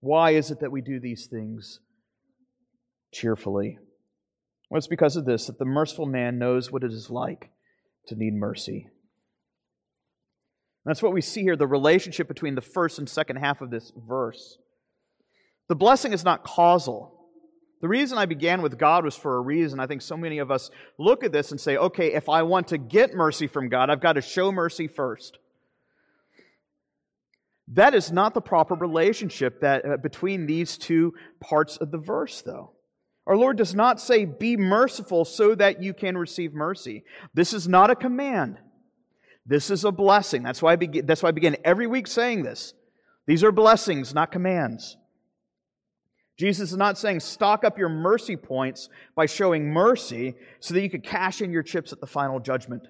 Why 0.00 0.32
is 0.32 0.50
it 0.50 0.60
that 0.60 0.72
we 0.72 0.82
do 0.82 1.00
these 1.00 1.26
things 1.26 1.80
cheerfully? 3.12 3.78
Well, 4.68 4.78
it's 4.78 4.86
because 4.86 5.16
of 5.16 5.24
this 5.24 5.46
that 5.46 5.58
the 5.58 5.64
merciful 5.64 6.06
man 6.06 6.38
knows 6.38 6.70
what 6.72 6.84
it 6.84 6.92
is 6.92 7.08
like 7.08 7.50
to 8.08 8.16
need 8.16 8.34
mercy. 8.34 8.88
That's 10.84 11.02
what 11.02 11.14
we 11.14 11.22
see 11.22 11.42
here 11.42 11.56
the 11.56 11.66
relationship 11.66 12.28
between 12.28 12.54
the 12.54 12.60
first 12.60 12.98
and 12.98 13.08
second 13.08 13.36
half 13.36 13.60
of 13.60 13.70
this 13.70 13.92
verse. 13.96 14.58
The 15.68 15.74
blessing 15.74 16.12
is 16.12 16.24
not 16.24 16.44
causal. 16.44 17.13
The 17.84 17.88
reason 17.88 18.16
I 18.16 18.24
began 18.24 18.62
with 18.62 18.78
God 18.78 19.04
was 19.04 19.14
for 19.14 19.36
a 19.36 19.42
reason. 19.42 19.78
I 19.78 19.86
think 19.86 20.00
so 20.00 20.16
many 20.16 20.38
of 20.38 20.50
us 20.50 20.70
look 20.96 21.22
at 21.22 21.32
this 21.32 21.50
and 21.50 21.60
say, 21.60 21.76
okay, 21.76 22.14
if 22.14 22.30
I 22.30 22.40
want 22.40 22.68
to 22.68 22.78
get 22.78 23.12
mercy 23.12 23.46
from 23.46 23.68
God, 23.68 23.90
I've 23.90 24.00
got 24.00 24.14
to 24.14 24.22
show 24.22 24.50
mercy 24.50 24.88
first. 24.88 25.36
That 27.68 27.92
is 27.92 28.10
not 28.10 28.32
the 28.32 28.40
proper 28.40 28.74
relationship 28.74 29.60
that, 29.60 29.84
uh, 29.84 29.96
between 29.98 30.46
these 30.46 30.78
two 30.78 31.12
parts 31.40 31.76
of 31.76 31.90
the 31.90 31.98
verse, 31.98 32.40
though. 32.40 32.70
Our 33.26 33.36
Lord 33.36 33.58
does 33.58 33.74
not 33.74 34.00
say, 34.00 34.24
Be 34.24 34.56
merciful 34.56 35.26
so 35.26 35.54
that 35.54 35.82
you 35.82 35.92
can 35.92 36.16
receive 36.16 36.54
mercy. 36.54 37.04
This 37.34 37.52
is 37.52 37.68
not 37.68 37.90
a 37.90 37.94
command. 37.94 38.60
This 39.44 39.70
is 39.70 39.84
a 39.84 39.92
blessing. 39.92 40.42
That's 40.42 40.62
why 40.62 40.72
I 40.72 40.76
begin, 40.76 41.04
that's 41.04 41.22
why 41.22 41.28
I 41.28 41.32
begin 41.32 41.58
every 41.66 41.86
week 41.86 42.06
saying 42.06 42.44
this. 42.44 42.72
These 43.26 43.44
are 43.44 43.52
blessings, 43.52 44.14
not 44.14 44.32
commands. 44.32 44.96
Jesus 46.36 46.72
is 46.72 46.76
not 46.76 46.98
saying 46.98 47.20
stock 47.20 47.64
up 47.64 47.78
your 47.78 47.88
mercy 47.88 48.36
points 48.36 48.88
by 49.14 49.26
showing 49.26 49.72
mercy 49.72 50.34
so 50.58 50.74
that 50.74 50.82
you 50.82 50.90
could 50.90 51.04
cash 51.04 51.40
in 51.40 51.52
your 51.52 51.62
chips 51.62 51.92
at 51.92 52.00
the 52.00 52.06
final 52.06 52.40
judgment. 52.40 52.88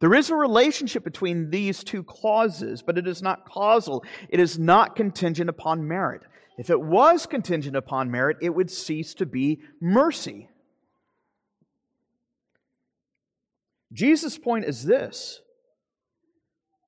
There 0.00 0.14
is 0.14 0.30
a 0.30 0.34
relationship 0.34 1.04
between 1.04 1.50
these 1.50 1.84
two 1.84 2.02
clauses, 2.02 2.82
but 2.82 2.98
it 2.98 3.06
is 3.06 3.22
not 3.22 3.46
causal. 3.46 4.04
It 4.28 4.40
is 4.40 4.58
not 4.58 4.96
contingent 4.96 5.50
upon 5.50 5.86
merit. 5.86 6.22
If 6.58 6.68
it 6.70 6.80
was 6.80 7.26
contingent 7.26 7.76
upon 7.76 8.10
merit, 8.10 8.38
it 8.42 8.50
would 8.50 8.70
cease 8.70 9.14
to 9.14 9.26
be 9.26 9.60
mercy. 9.80 10.48
Jesus' 13.92 14.38
point 14.38 14.66
is 14.66 14.84
this, 14.84 15.40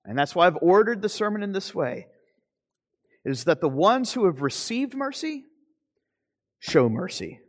and 0.05 0.16
that's 0.16 0.34
why 0.34 0.46
I've 0.46 0.59
ordered 0.62 1.03
the 1.03 1.09
sermon 1.09 1.42
in 1.42 1.53
this 1.53 1.74
way, 1.74 2.07
is 3.25 3.45
that 3.45 3.61
the 3.61 3.68
ones 3.68 4.12
who 4.12 4.27
have 4.27 4.43
received 4.43 4.95
mercy 4.95 5.45
show 6.59 6.89
mercy. 6.89 7.41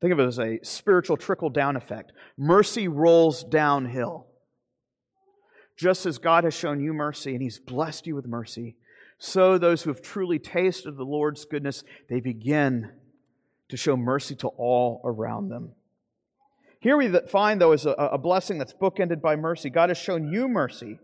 Think 0.00 0.12
of 0.12 0.20
it 0.20 0.26
as 0.26 0.38
a 0.38 0.60
spiritual 0.62 1.16
trickle 1.16 1.50
down 1.50 1.76
effect. 1.76 2.12
Mercy 2.36 2.86
rolls 2.86 3.44
downhill. 3.44 4.26
Just 5.76 6.06
as 6.06 6.18
God 6.18 6.44
has 6.44 6.54
shown 6.54 6.80
you 6.80 6.92
mercy 6.92 7.32
and 7.32 7.42
He's 7.42 7.58
blessed 7.58 8.06
you 8.06 8.14
with 8.14 8.26
mercy, 8.26 8.76
so 9.18 9.58
those 9.58 9.82
who 9.82 9.90
have 9.90 10.02
truly 10.02 10.38
tasted 10.38 10.96
the 10.96 11.04
Lord's 11.04 11.44
goodness, 11.44 11.82
they 12.08 12.20
begin 12.20 12.90
to 13.68 13.76
show 13.76 13.96
mercy 13.96 14.34
to 14.36 14.48
all 14.48 15.00
around 15.04 15.48
them. 15.48 15.72
Here 16.80 16.96
we 16.96 17.08
find, 17.28 17.60
though, 17.60 17.72
is 17.72 17.86
a, 17.86 17.92
a 17.92 18.18
blessing 18.18 18.58
that's 18.58 18.74
bookended 18.74 19.20
by 19.20 19.36
mercy. 19.36 19.70
God 19.70 19.90
has 19.90 19.98
shown 19.98 20.30
you 20.30 20.46
mercy. 20.46 20.98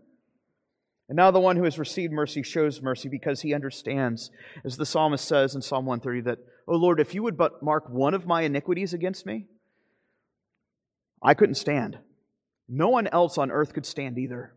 And 1.09 1.17
now 1.17 1.31
the 1.31 1.39
one 1.39 1.57
who 1.57 1.65
has 1.65 1.77
received 1.77 2.13
mercy 2.13 2.43
shows 2.43 2.81
mercy 2.81 3.09
because 3.09 3.41
he 3.41 3.53
understands, 3.53 4.31
as 4.63 4.77
the 4.77 4.85
psalmist 4.85 5.25
says 5.25 5.53
in 5.53 5.61
Psalm 5.61 5.85
130, 5.85 6.21
that, 6.21 6.39
O 6.67 6.75
Lord, 6.75 6.99
if 6.99 7.13
you 7.13 7.23
would 7.23 7.37
but 7.37 7.61
mark 7.61 7.89
one 7.89 8.13
of 8.13 8.25
my 8.25 8.43
iniquities 8.43 8.93
against 8.93 9.25
me, 9.25 9.47
I 11.21 11.33
couldn't 11.33 11.55
stand. 11.55 11.97
No 12.69 12.89
one 12.89 13.07
else 13.07 13.37
on 13.37 13.51
earth 13.51 13.73
could 13.73 13.85
stand 13.85 14.17
either. 14.17 14.53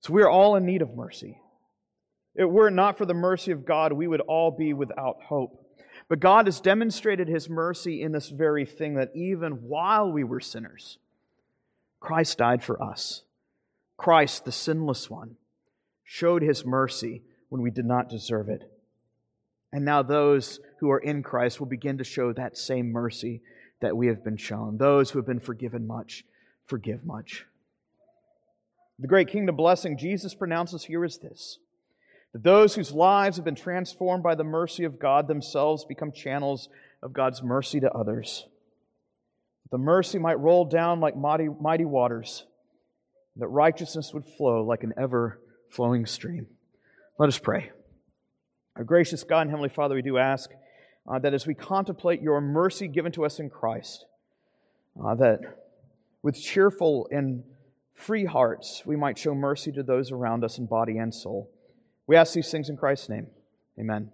So 0.00 0.12
we 0.12 0.22
are 0.22 0.30
all 0.30 0.56
in 0.56 0.66
need 0.66 0.82
of 0.82 0.94
mercy. 0.94 1.40
It 2.34 2.50
were 2.50 2.70
not 2.70 2.98
for 2.98 3.06
the 3.06 3.14
mercy 3.14 3.50
of 3.52 3.64
God, 3.64 3.92
we 3.92 4.06
would 4.06 4.20
all 4.20 4.50
be 4.50 4.74
without 4.74 5.16
hope. 5.26 5.62
But 6.08 6.20
God 6.20 6.46
has 6.46 6.60
demonstrated 6.60 7.28
his 7.28 7.48
mercy 7.48 8.02
in 8.02 8.12
this 8.12 8.28
very 8.28 8.66
thing 8.66 8.94
that 8.94 9.10
even 9.14 9.52
while 9.52 10.12
we 10.12 10.22
were 10.22 10.40
sinners, 10.40 10.98
Christ 11.98 12.38
died 12.38 12.62
for 12.62 12.80
us. 12.82 13.22
Christ, 13.96 14.44
the 14.44 14.52
sinless 14.52 15.08
one, 15.08 15.36
showed 16.04 16.42
his 16.42 16.64
mercy 16.64 17.22
when 17.48 17.62
we 17.62 17.70
did 17.70 17.86
not 17.86 18.08
deserve 18.08 18.48
it. 18.48 18.62
And 19.72 19.84
now 19.84 20.02
those 20.02 20.60
who 20.78 20.90
are 20.90 20.98
in 20.98 21.22
Christ 21.22 21.60
will 21.60 21.66
begin 21.66 21.98
to 21.98 22.04
show 22.04 22.32
that 22.32 22.56
same 22.56 22.92
mercy 22.92 23.42
that 23.80 23.96
we 23.96 24.06
have 24.06 24.24
been 24.24 24.36
shown. 24.36 24.78
Those 24.78 25.10
who 25.10 25.18
have 25.18 25.26
been 25.26 25.40
forgiven 25.40 25.86
much, 25.86 26.24
forgive 26.66 27.04
much. 27.04 27.44
The 28.98 29.08
great 29.08 29.28
kingdom 29.28 29.56
blessing 29.56 29.98
Jesus 29.98 30.34
pronounces 30.34 30.84
here 30.84 31.04
is 31.04 31.18
this 31.18 31.58
that 32.32 32.42
those 32.42 32.74
whose 32.74 32.92
lives 32.92 33.36
have 33.36 33.44
been 33.44 33.54
transformed 33.54 34.22
by 34.22 34.34
the 34.34 34.44
mercy 34.44 34.84
of 34.84 34.98
God 34.98 35.28
themselves 35.28 35.84
become 35.84 36.12
channels 36.12 36.68
of 37.02 37.12
God's 37.12 37.42
mercy 37.42 37.80
to 37.80 37.92
others. 37.92 38.46
That 39.64 39.70
the 39.70 39.82
mercy 39.82 40.18
might 40.18 40.38
roll 40.38 40.64
down 40.64 41.00
like 41.00 41.16
mighty, 41.16 41.48
mighty 41.48 41.84
waters 41.84 42.44
that 43.36 43.48
righteousness 43.48 44.12
would 44.14 44.24
flow 44.24 44.64
like 44.64 44.82
an 44.82 44.92
ever 44.98 45.40
flowing 45.70 46.06
stream. 46.06 46.46
Let 47.18 47.28
us 47.28 47.38
pray. 47.38 47.70
Our 48.76 48.84
gracious 48.84 49.24
God 49.24 49.42
and 49.42 49.50
Heavenly 49.50 49.70
Father, 49.70 49.94
we 49.94 50.02
do 50.02 50.18
ask 50.18 50.50
uh, 51.08 51.18
that 51.20 51.32
as 51.32 51.46
we 51.46 51.54
contemplate 51.54 52.20
your 52.20 52.40
mercy 52.40 52.88
given 52.88 53.12
to 53.12 53.24
us 53.24 53.38
in 53.38 53.48
Christ, 53.48 54.04
uh, 55.02 55.14
that 55.14 55.40
with 56.22 56.38
cheerful 56.38 57.08
and 57.10 57.42
free 57.94 58.26
hearts 58.26 58.82
we 58.84 58.96
might 58.96 59.16
show 59.16 59.34
mercy 59.34 59.72
to 59.72 59.82
those 59.82 60.12
around 60.12 60.44
us 60.44 60.58
in 60.58 60.66
body 60.66 60.98
and 60.98 61.14
soul. 61.14 61.50
We 62.06 62.16
ask 62.16 62.34
these 62.34 62.50
things 62.50 62.68
in 62.68 62.76
Christ's 62.76 63.08
name. 63.08 63.28
Amen. 63.80 64.04